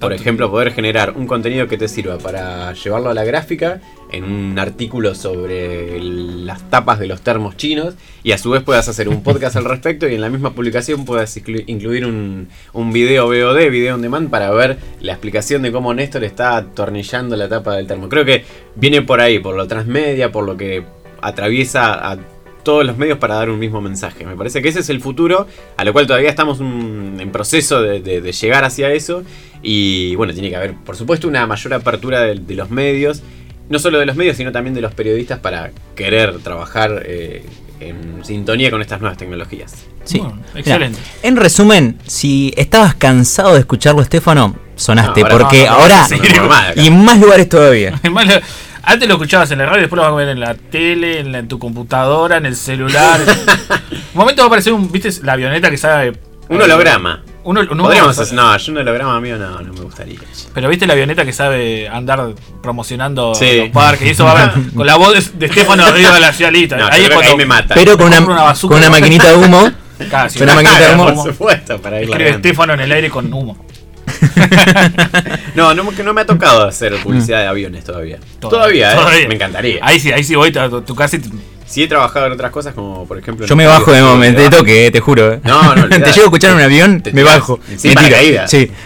por 0.00 0.12
ejemplo, 0.12 0.50
poder 0.50 0.72
generar 0.72 1.14
un 1.16 1.26
contenido 1.26 1.68
que 1.68 1.76
te 1.76 1.88
sirva 1.88 2.18
para 2.18 2.72
llevarlo 2.72 3.10
a 3.10 3.14
la 3.14 3.24
gráfica 3.24 3.80
en 4.10 4.24
un 4.24 4.58
artículo 4.58 5.14
sobre 5.14 6.00
las 6.00 6.68
tapas 6.70 6.98
de 6.98 7.06
los 7.06 7.20
termos 7.20 7.56
chinos 7.56 7.94
y 8.22 8.32
a 8.32 8.38
su 8.38 8.50
vez 8.50 8.62
puedas 8.62 8.88
hacer 8.88 9.08
un 9.08 9.22
podcast 9.22 9.56
al 9.56 9.64
respecto 9.64 10.08
y 10.08 10.14
en 10.14 10.20
la 10.20 10.30
misma 10.30 10.54
publicación 10.54 11.04
puedas 11.04 11.36
incluir 11.36 12.06
un, 12.06 12.48
un 12.72 12.92
video 12.92 13.26
VOD, 13.26 13.70
video 13.70 13.94
on 13.94 14.02
demand, 14.02 14.30
para 14.30 14.50
ver 14.50 14.78
la 15.00 15.12
explicación 15.12 15.62
de 15.62 15.72
cómo 15.72 15.92
Néstor 15.94 16.24
está 16.24 16.56
atornillando 16.56 17.36
la 17.36 17.48
tapa 17.48 17.76
del 17.76 17.86
termo. 17.86 18.08
Creo 18.08 18.24
que 18.24 18.44
viene 18.74 19.02
por 19.02 19.20
ahí, 19.20 19.38
por 19.38 19.56
lo 19.56 19.66
transmedia, 19.66 20.32
por 20.32 20.44
lo 20.44 20.56
que 20.56 20.84
atraviesa 21.22 22.12
a 22.12 22.18
todos 22.62 22.84
los 22.84 22.98
medios 22.98 23.18
para 23.18 23.36
dar 23.36 23.50
un 23.50 23.58
mismo 23.58 23.80
mensaje. 23.80 24.26
Me 24.26 24.36
parece 24.36 24.60
que 24.60 24.68
ese 24.68 24.80
es 24.80 24.90
el 24.90 25.00
futuro, 25.00 25.46
a 25.76 25.84
lo 25.84 25.92
cual 25.92 26.06
todavía 26.06 26.28
estamos 26.28 26.60
en 26.60 27.30
proceso 27.32 27.80
de, 27.82 28.32
llegar 28.32 28.64
hacia 28.64 28.92
eso. 28.92 29.22
Y 29.62 30.14
bueno, 30.16 30.32
tiene 30.32 30.50
que 30.50 30.56
haber, 30.56 30.74
por 30.74 30.96
supuesto, 30.96 31.28
una 31.28 31.46
mayor 31.46 31.74
apertura 31.74 32.20
de 32.22 32.54
los 32.54 32.70
medios 32.70 33.22
no 33.68 33.78
solo 33.78 33.98
de 33.98 34.06
los 34.06 34.16
medios, 34.16 34.36
sino 34.36 34.52
también 34.52 34.74
de 34.74 34.80
los 34.80 34.94
periodistas 34.94 35.38
para 35.40 35.70
querer 35.94 36.38
trabajar 36.38 37.02
eh, 37.04 37.44
en 37.80 38.24
sintonía 38.24 38.70
con 38.70 38.80
estas 38.80 39.00
nuevas 39.00 39.18
tecnologías. 39.18 39.74
Sí, 40.04 40.22
excelente. 40.54 40.98
en 41.22 41.36
resumen, 41.36 41.98
si 42.06 42.54
estabas 42.56 42.94
cansado 42.94 43.54
de 43.54 43.60
escucharlo, 43.60 44.00
Estefano, 44.00 44.56
sonaste, 44.74 45.24
porque 45.26 45.66
ahora, 45.66 46.06
y 46.76 46.86
en 46.86 47.04
más 47.04 47.20
lugares 47.20 47.48
todavía. 47.48 48.00
Antes 48.88 49.06
lo 49.06 49.16
escuchabas 49.16 49.50
en 49.50 49.58
la 49.58 49.66
radio, 49.66 49.80
después 49.80 49.98
lo 49.98 50.02
vas 50.02 50.12
a 50.12 50.14
ver 50.14 50.30
en 50.30 50.40
la 50.40 50.54
tele, 50.54 51.20
en, 51.20 51.46
tu 51.46 51.58
computadora, 51.58 52.38
en 52.38 52.46
el 52.46 52.56
celular. 52.56 53.20
un 53.90 54.00
momento 54.14 54.40
va 54.40 54.44
a 54.44 54.46
aparecer 54.46 54.72
un, 54.72 54.90
¿viste? 54.90 55.10
La 55.24 55.34
avioneta 55.34 55.70
que 55.70 55.76
sabe. 55.76 56.14
Un 56.48 56.62
holograma. 56.62 57.22
Uno, 57.44 57.68
Podríamos 57.68 58.18
hacer, 58.18 58.34
no, 58.34 58.56
yo 58.56 58.72
un 58.72 58.78
holograma 58.78 59.20
mío 59.20 59.36
no, 59.36 59.60
no 59.60 59.74
me 59.74 59.80
gustaría. 59.82 60.18
Pero 60.54 60.70
viste 60.70 60.86
la 60.86 60.94
avioneta 60.94 61.26
que 61.26 61.34
sabe 61.34 61.86
andar 61.86 62.32
promocionando 62.62 63.34
los 63.38 63.68
parques 63.74 64.08
y 64.08 64.10
eso 64.12 64.24
va 64.24 64.30
a 64.30 64.46
ver 64.46 64.72
con 64.74 64.86
la 64.86 64.96
voz 64.96 65.34
de, 65.34 65.46
Estefano 65.46 65.84
arriba 65.84 66.10
de 66.14 66.20
la 66.20 66.32
cialita. 66.32 66.88
ahí 66.90 67.02
es 67.02 67.10
cuando, 67.10 67.36
me 67.36 67.44
mata. 67.44 67.74
Pero 67.74 67.98
con 67.98 68.06
una, 68.06 68.24
con 68.24 68.78
una 68.78 68.88
maquinita 68.88 69.28
de 69.28 69.36
humo. 69.36 69.70
Casi, 70.10 70.38
con 70.38 70.48
una 70.48 70.54
maquinita 70.54 70.88
de 70.88 70.94
humo. 70.94 71.14
Por 71.24 71.32
supuesto, 71.32 71.78
para 71.78 72.00
ir 72.00 72.08
Escribe 72.08 72.30
Estefano 72.30 72.72
en 72.72 72.80
el 72.80 72.92
aire 72.92 73.10
con 73.10 73.30
humo. 73.30 73.66
no, 75.54 75.74
no, 75.74 75.90
no 75.90 76.14
me 76.14 76.20
ha 76.20 76.26
tocado 76.26 76.66
hacer 76.66 76.96
publicidad 77.02 77.40
de 77.40 77.46
aviones 77.46 77.84
todavía. 77.84 78.18
Todavía, 78.40 78.94
¿eh? 79.16 79.28
me 79.28 79.34
encantaría. 79.34 79.80
Ahí 79.82 80.00
sí, 80.00 80.12
ahí 80.12 80.24
sí 80.24 80.34
voy 80.34 80.52
casa 80.52 81.16
y 81.16 81.20
Sí 81.68 81.82
he 81.82 81.88
trabajado 81.88 82.26
en 82.26 82.32
otras 82.32 82.50
cosas 82.50 82.72
como 82.72 83.06
por 83.06 83.18
ejemplo... 83.18 83.46
Yo 83.46 83.54
me 83.54 83.66
bajo 83.66 83.92
de 83.92 84.00
momento, 84.00 84.40
te 84.40 84.48
toque, 84.48 84.90
te 84.90 85.00
juro. 85.00 85.34
Eh. 85.34 85.40
No, 85.44 85.76
no, 85.76 85.86
te 85.88 85.98
llego 85.98 86.22
a 86.22 86.24
escuchar 86.24 86.52
en 86.52 86.56
un 86.56 86.62
avión, 86.62 87.02
me 87.12 87.22
bajo. 87.22 87.60
Sin 87.76 87.92
caída. 87.94 88.48
Sí. 88.48 88.70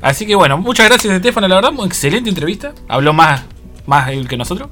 Así 0.00 0.26
que 0.26 0.36
bueno, 0.36 0.58
muchas 0.58 0.88
gracias 0.88 1.14
Estefano, 1.14 1.48
la 1.48 1.56
verdad, 1.56 1.72
muy 1.72 1.86
excelente 1.86 2.28
entrevista. 2.28 2.72
Habló 2.88 3.12
más, 3.12 3.42
más 3.86 4.10
él 4.10 4.28
que 4.28 4.36
nosotros. 4.36 4.68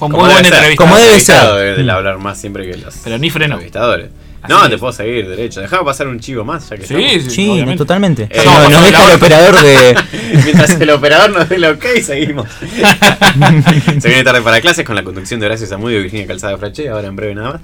Con 0.00 0.10
muy 0.10 0.20
buena 0.20 0.40
entrevista. 0.40 0.84
Como 0.84 0.96
debe 0.96 1.20
ser. 1.20 1.76
De, 1.76 1.90
hablar 1.90 2.18
más 2.18 2.40
siempre 2.40 2.68
que 2.68 2.76
los 2.76 2.96
Pero 3.04 3.18
ni 3.18 3.30
freno. 3.30 3.54
entrevistadores. 3.54 4.10
No, 4.48 4.68
te 4.68 4.78
puedo 4.78 4.92
seguir 4.92 5.28
derecho. 5.28 5.60
Dejame 5.60 5.84
pasar 5.84 6.06
un 6.06 6.20
chivo 6.20 6.44
más, 6.44 6.68
ya 6.68 6.76
que 6.76 6.86
Sí, 6.86 7.20
sí, 7.20 7.30
sí 7.30 7.76
totalmente. 7.76 8.28
Eh, 8.30 8.42
no, 8.44 8.68
nos 8.68 8.84
deja 8.84 9.04
el 9.04 9.16
operador 9.16 9.60
de. 9.60 9.96
Mientras 10.44 10.80
el 10.80 10.90
operador 10.90 11.30
nos 11.30 11.48
dé 11.48 11.56
el 11.56 11.64
ok, 11.64 11.84
seguimos. 12.02 12.48
Se 14.00 14.08
viene 14.08 14.24
tarde 14.24 14.42
para 14.42 14.60
clases 14.60 14.84
con 14.84 14.94
la 14.94 15.02
conducción 15.02 15.40
de 15.40 15.46
Horacio 15.46 15.66
Zamudio 15.66 15.98
y 15.98 16.02
Virginia 16.02 16.26
Calzada 16.26 16.56
Frache, 16.56 16.88
ahora 16.88 17.08
en 17.08 17.16
breve 17.16 17.34
nada 17.34 17.52
más. 17.54 17.60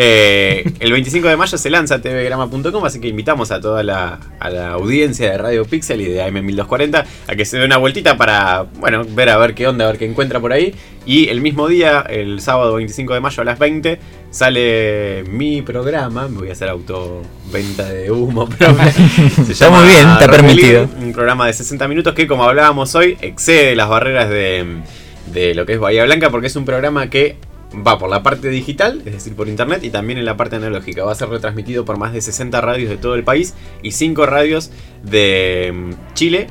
Eh, 0.00 0.62
el 0.78 0.92
25 0.92 1.26
de 1.26 1.36
mayo 1.36 1.58
se 1.58 1.70
lanza 1.70 2.00
tvgrama.com, 2.00 2.84
así 2.84 3.00
que 3.00 3.08
invitamos 3.08 3.50
a 3.50 3.60
toda 3.60 3.82
la, 3.82 4.20
a 4.38 4.48
la 4.48 4.70
audiencia 4.70 5.28
de 5.28 5.36
Radio 5.36 5.64
Pixel 5.64 6.00
y 6.00 6.04
de 6.04 6.24
AM1240 6.24 7.04
a 7.26 7.34
que 7.34 7.44
se 7.44 7.58
dé 7.58 7.64
una 7.64 7.78
vueltita 7.78 8.16
para, 8.16 8.62
bueno, 8.78 9.04
ver 9.04 9.28
a 9.28 9.38
ver 9.38 9.56
qué 9.56 9.66
onda, 9.66 9.86
a 9.86 9.88
ver 9.88 9.98
qué 9.98 10.04
encuentra 10.04 10.38
por 10.38 10.52
ahí. 10.52 10.72
Y 11.04 11.30
el 11.30 11.40
mismo 11.40 11.66
día, 11.66 12.04
el 12.08 12.40
sábado 12.40 12.76
25 12.76 13.12
de 13.12 13.18
mayo 13.18 13.40
a 13.40 13.44
las 13.44 13.58
20, 13.58 13.98
sale 14.30 15.24
mi 15.24 15.62
programa. 15.62 16.28
Me 16.28 16.38
voy 16.38 16.50
a 16.50 16.52
hacer 16.52 16.68
autoventa 16.68 17.88
de 17.88 18.12
humo, 18.12 18.48
pero 18.56 18.76
se 19.44 19.54
llama 19.54 19.80
muy 19.80 19.88
bien, 19.88 20.08
está 20.10 20.30
permitido. 20.30 20.88
Un 20.96 21.12
programa 21.12 21.48
de 21.48 21.54
60 21.54 21.88
minutos 21.88 22.14
que, 22.14 22.28
como 22.28 22.44
hablábamos 22.44 22.94
hoy, 22.94 23.18
excede 23.20 23.74
las 23.74 23.88
barreras 23.88 24.30
de, 24.30 24.64
de 25.32 25.56
lo 25.56 25.66
que 25.66 25.72
es 25.72 25.80
Bahía 25.80 26.04
Blanca, 26.04 26.30
porque 26.30 26.46
es 26.46 26.54
un 26.54 26.64
programa 26.64 27.10
que 27.10 27.47
va 27.74 27.98
por 27.98 28.08
la 28.08 28.22
parte 28.22 28.48
digital, 28.48 29.02
es 29.04 29.12
decir, 29.12 29.34
por 29.34 29.48
internet, 29.48 29.82
y 29.84 29.90
también 29.90 30.18
en 30.18 30.24
la 30.24 30.36
parte 30.36 30.56
analógica. 30.56 31.04
Va 31.04 31.12
a 31.12 31.14
ser 31.14 31.28
retransmitido 31.28 31.84
por 31.84 31.98
más 31.98 32.12
de 32.12 32.20
60 32.20 32.60
radios 32.60 32.90
de 32.90 32.96
todo 32.96 33.14
el 33.14 33.24
país 33.24 33.54
y 33.82 33.92
5 33.92 34.26
radios 34.26 34.70
de 35.02 35.72
mm, 35.74 36.14
Chile, 36.14 36.46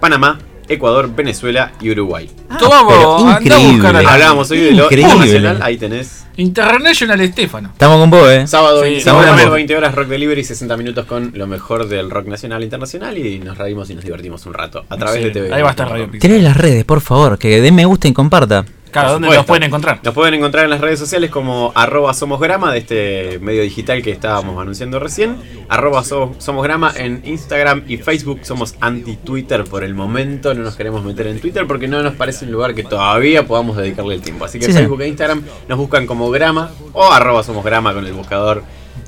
Panamá, 0.00 0.38
Ecuador, 0.68 1.14
Venezuela 1.14 1.72
y 1.80 1.90
Uruguay. 1.90 2.30
Ah, 2.48 2.58
Toma, 2.58 3.38
increíble. 3.40 3.88
Hablábamos 3.88 4.50
hoy 4.50 4.58
de 4.58 4.72
lo 4.72 4.90
internacional, 4.90 5.60
ahí 5.62 5.78
tenés. 5.78 6.24
International 6.36 7.20
Estefano. 7.20 7.70
Estamos 7.72 7.98
con 7.98 8.10
vos, 8.10 8.30
eh. 8.30 8.46
Sábado, 8.46 8.84
sí, 8.84 9.00
sábado 9.00 9.50
20 9.50 9.76
horas 9.76 9.92
Rock 9.92 10.06
Delivery, 10.06 10.44
60 10.44 10.76
minutos 10.76 11.04
con 11.06 11.32
lo 11.34 11.48
mejor 11.48 11.88
del 11.88 12.10
rock 12.10 12.28
nacional 12.28 12.62
e 12.62 12.64
internacional 12.64 13.18
y 13.18 13.40
nos 13.40 13.58
reímos 13.58 13.90
y 13.90 13.96
nos 13.96 14.04
divertimos 14.04 14.46
un 14.46 14.54
rato 14.54 14.84
a 14.88 14.96
través 14.96 15.24
de 15.24 15.30
TV. 15.30 15.52
Ahí 15.52 15.62
va 15.62 15.68
a 15.68 15.70
estar 15.72 15.88
Radio 15.88 16.08
Tenés 16.20 16.42
las 16.42 16.56
redes, 16.56 16.84
por 16.84 17.00
favor, 17.00 17.38
que 17.38 17.60
den 17.60 17.74
me 17.74 17.86
gusta 17.86 18.06
y 18.06 18.12
comparta. 18.12 18.64
Claro, 18.90 19.12
¿dónde 19.12 19.28
nos 19.28 19.44
pueden 19.44 19.64
encontrar? 19.64 20.00
Nos 20.02 20.14
pueden 20.14 20.34
encontrar 20.34 20.64
en 20.64 20.70
las 20.70 20.80
redes 20.80 20.98
sociales 20.98 21.30
como 21.30 21.72
arroba 21.74 22.14
somosgrama 22.14 22.72
de 22.72 22.78
este 22.78 23.38
medio 23.40 23.62
digital 23.62 24.02
que 24.02 24.10
estábamos 24.10 24.60
anunciando 24.60 24.98
recién. 24.98 25.36
Arroba 25.68 26.02
somosgrama 26.04 26.92
en 26.96 27.22
Instagram 27.24 27.84
y 27.86 27.98
Facebook. 27.98 28.40
Somos 28.42 28.74
anti-Twitter 28.80 29.64
por 29.64 29.84
el 29.84 29.94
momento. 29.94 30.54
No 30.54 30.62
nos 30.62 30.76
queremos 30.76 31.04
meter 31.04 31.26
en 31.26 31.40
Twitter 31.40 31.66
porque 31.66 31.88
no 31.88 32.02
nos 32.02 32.14
parece 32.14 32.44
un 32.44 32.52
lugar 32.52 32.74
que 32.74 32.84
todavía 32.84 33.46
podamos 33.46 33.76
dedicarle 33.76 34.14
el 34.14 34.22
tiempo. 34.22 34.44
Así 34.44 34.58
que 34.58 34.72
Facebook 34.72 35.00
e 35.02 35.08
Instagram 35.08 35.42
nos 35.68 35.78
buscan 35.78 36.06
como 36.06 36.30
grama 36.30 36.70
o 36.92 37.10
arroba 37.10 37.42
somosgrama 37.42 37.92
con 37.92 38.06
el 38.06 38.12
buscador 38.12 38.62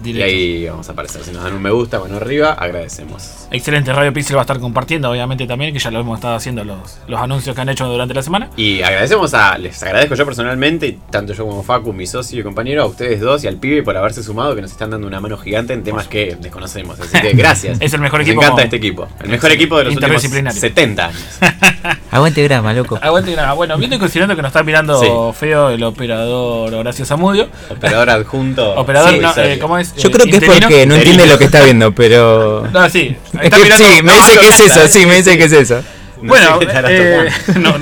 y 0.04 0.22
ahí 0.22 0.66
vamos 0.68 0.88
a 0.88 0.92
aparecer. 0.92 1.22
Si 1.22 1.32
nos 1.32 1.42
dan 1.42 1.54
un 1.54 1.62
me 1.62 1.70
gusta, 1.70 1.98
bueno 1.98 2.16
arriba, 2.16 2.52
agradecemos. 2.52 3.46
Excelente, 3.50 3.92
Radio 3.92 4.12
Pixel 4.12 4.36
va 4.36 4.40
a 4.40 4.44
estar 4.44 4.58
compartiendo, 4.60 5.10
obviamente 5.10 5.46
también, 5.46 5.72
que 5.72 5.78
ya 5.78 5.90
lo 5.90 6.00
hemos 6.00 6.18
estado 6.18 6.34
haciendo 6.34 6.64
los, 6.64 6.98
los 7.08 7.20
anuncios 7.20 7.54
que 7.54 7.62
han 7.62 7.68
hecho 7.68 7.86
durante 7.86 8.14
la 8.14 8.22
semana. 8.22 8.50
Y 8.56 8.82
agradecemos 8.82 9.34
a, 9.34 9.58
les 9.58 9.82
agradezco 9.82 10.14
yo 10.14 10.24
personalmente, 10.24 10.98
tanto 11.10 11.32
yo 11.32 11.46
como 11.46 11.62
Facu, 11.62 11.92
mi 11.92 12.06
socio 12.06 12.40
y 12.40 12.42
compañero, 12.42 12.82
a 12.82 12.86
ustedes 12.86 13.20
dos 13.20 13.44
y 13.44 13.48
al 13.48 13.56
pibe 13.56 13.82
por 13.82 13.96
haberse 13.96 14.22
sumado, 14.22 14.54
que 14.54 14.62
nos 14.62 14.70
están 14.70 14.90
dando 14.90 15.06
una 15.06 15.20
mano 15.20 15.36
gigante 15.36 15.72
en 15.72 15.82
temas 15.82 16.06
que 16.08 16.36
desconocemos. 16.40 16.98
Así 17.00 17.20
que 17.20 17.32
gracias. 17.34 17.78
es 17.80 17.92
el 17.92 18.00
mejor 18.00 18.22
equipo. 18.22 18.40
Me 18.40 18.46
encanta 18.46 18.62
este 18.62 18.76
equipo. 18.76 19.08
El 19.20 19.30
mejor 19.30 19.50
equipo 19.52 19.78
de 19.78 19.84
los 19.84 19.96
últimos 19.96 20.22
70 20.54 21.06
años. 21.06 21.38
Aguante 22.10 22.42
grama, 22.42 22.72
loco. 22.72 22.98
Aguante 23.00 23.32
grama. 23.32 23.52
Bueno, 23.54 23.78
viendo 23.78 23.96
y 23.96 23.98
considerando 23.98 24.36
que 24.36 24.42
nos 24.42 24.50
está 24.50 24.62
mirando 24.62 25.32
feo 25.32 25.70
el 25.70 25.82
operador 25.82 26.74
Horacio 26.74 27.04
Zamudio. 27.04 27.48
Operador 27.68 28.10
adjunto. 28.10 28.74
Operador, 28.74 29.18
no, 29.20 29.32
eh, 29.36 29.58
¿cómo 29.60 29.76
es. 29.80 29.94
Yo 29.96 30.10
creo 30.10 30.26
que 30.26 30.36
es 30.36 30.44
porque 30.44 30.86
no 30.86 30.94
entiende 30.94 31.26
lo 31.26 31.38
que 31.38 31.44
está 31.44 31.62
viendo, 31.62 31.92
pero. 31.92 32.66
No, 32.72 32.88
sí. 32.88 33.16
Está 33.40 33.58
mirando, 33.58 33.84
sí, 33.84 34.02
me 34.02 34.12
dice 34.12 34.38
que 34.38 34.48
es 34.48 34.60
eso, 34.60 34.88
sí, 34.88 35.06
me 35.06 35.16
dice 35.16 35.36
que 35.36 35.44
es 35.44 35.52
eso. 35.52 35.82
bueno, 36.22 36.60
eh, 36.88 37.28
no, 37.56 37.74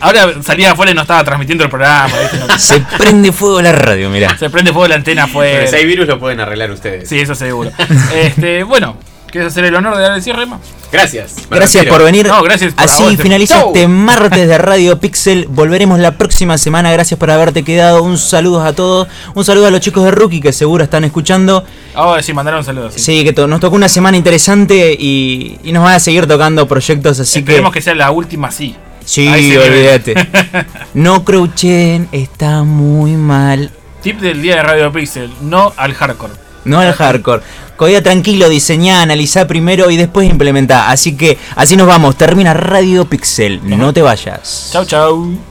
ahora 0.00 0.42
salía 0.42 0.72
afuera 0.72 0.92
y 0.92 0.94
no 0.94 1.02
estaba 1.02 1.24
transmitiendo 1.24 1.64
el 1.64 1.70
programa. 1.70 2.14
Se 2.58 2.80
prende 2.98 3.32
fuego 3.32 3.62
la 3.62 3.72
radio, 3.72 4.10
mirá. 4.10 4.36
Se 4.36 4.50
prende 4.50 4.72
fuego 4.72 4.88
la 4.88 4.96
antena 4.96 5.24
afuera. 5.24 5.66
si 5.66 5.76
hay 5.76 5.86
virus 5.86 6.06
lo 6.06 6.18
pueden 6.18 6.40
arreglar 6.40 6.70
ustedes. 6.70 7.08
Sí, 7.08 7.20
eso 7.20 7.34
seguro. 7.34 7.70
este, 8.14 8.62
bueno, 8.64 8.96
¿Quieres 9.30 9.52
hacer 9.52 9.64
el 9.64 9.74
honor 9.76 9.96
de 9.96 10.02
dar 10.02 10.12
el 10.16 10.22
cierre, 10.22 10.44
Gracias. 10.90 11.36
Gracias 11.48 11.86
por 11.86 12.02
venir. 12.02 12.26
No, 12.26 12.42
gracias 12.42 12.74
por 12.74 12.84
Así 12.84 13.16
finaliza 13.16 13.60
este 13.66 13.86
martes 13.86 14.48
de 14.48 14.58
Radio 14.58 14.98
Pixel. 14.98 15.46
Volveremos 15.48 16.00
la 16.00 16.18
próxima 16.18 16.58
semana. 16.58 16.90
Gracias 16.90 17.18
por 17.18 17.30
haberte 17.30 17.62
quedado. 17.62 18.02
Un 18.02 18.18
saludo 18.18 18.62
a 18.62 18.72
todos. 18.72 19.06
Un 19.34 19.44
saludo 19.44 19.68
a 19.68 19.70
los 19.70 19.80
chicos 19.80 20.02
de 20.04 20.10
Rookie 20.10 20.40
que 20.40 20.52
seguro 20.52 20.82
están 20.82 21.04
escuchando. 21.04 21.64
Ah, 21.94 22.18
sí, 22.20 22.32
mandaron 22.32 22.64
saludos. 22.64 22.94
Sí, 22.94 23.00
sí 23.00 23.24
que 23.24 23.46
nos 23.46 23.60
tocó 23.60 23.76
una 23.76 23.88
semana 23.88 24.16
interesante 24.16 24.96
y, 24.98 25.60
nos 25.64 25.84
van 25.84 25.94
a 25.94 26.00
seguir 26.00 26.26
tocando 26.26 26.66
proyectos 26.66 27.20
así 27.20 27.38
Esperemos 27.38 27.72
que... 27.72 27.80
sea 27.80 27.94
la 27.94 28.10
última, 28.10 28.50
sí. 28.50 28.74
Sí, 29.04 29.28
olvídate. 29.28 30.14
no 30.94 31.24
crouchen, 31.24 32.08
está 32.10 32.64
muy 32.64 33.12
mal. 33.12 33.70
Tip 34.02 34.18
del 34.18 34.42
día 34.42 34.56
de 34.56 34.62
Radio 34.62 34.92
Pixel, 34.92 35.30
no 35.40 35.72
al 35.76 35.94
hardcore. 35.94 36.49
No 36.64 36.80
al 36.80 36.92
hardcore. 36.92 37.42
Codía 37.76 38.02
tranquilo, 38.02 38.48
diseñá, 38.48 39.02
analizá 39.02 39.46
primero 39.46 39.90
y 39.90 39.96
después 39.96 40.28
implementá. 40.28 40.90
Así 40.90 41.16
que 41.16 41.38
así 41.56 41.76
nos 41.76 41.86
vamos. 41.86 42.16
Termina 42.16 42.52
Radio 42.52 43.06
Pixel. 43.06 43.60
No 43.62 43.92
te 43.92 44.02
vayas. 44.02 44.68
Chau, 44.72 44.84
chau. 44.84 45.49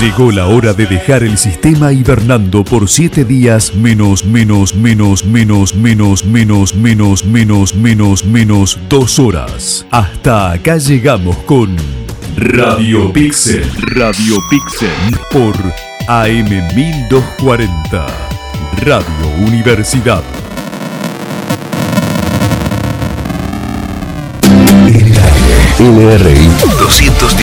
Llegó 0.00 0.32
la 0.32 0.46
hora 0.46 0.72
de 0.72 0.86
dejar 0.86 1.22
el 1.24 1.36
sistema 1.36 1.92
hibernando 1.92 2.64
por 2.64 2.88
7 2.88 3.26
días 3.26 3.74
menos 3.74 4.24
menos 4.24 4.74
menos 4.74 5.26
menos 5.26 5.74
menos 5.74 6.24
menos 6.24 6.74
menos 6.74 7.22
menos 7.26 7.74
menos 7.74 8.24
menos 8.24 8.78
2 8.88 9.18
horas. 9.18 9.86
Hasta 9.90 10.52
acá 10.52 10.78
llegamos 10.78 11.36
con 11.44 11.76
Radio 12.34 13.12
Pixel. 13.12 13.70
Radio 13.94 14.38
Pixel 14.48 14.88
por 15.30 15.54
AM 16.08 16.48
1240. 16.74 18.06
Radio 18.78 19.28
Universidad. 19.46 20.22
LRI 25.78 26.48
210. 26.78 27.30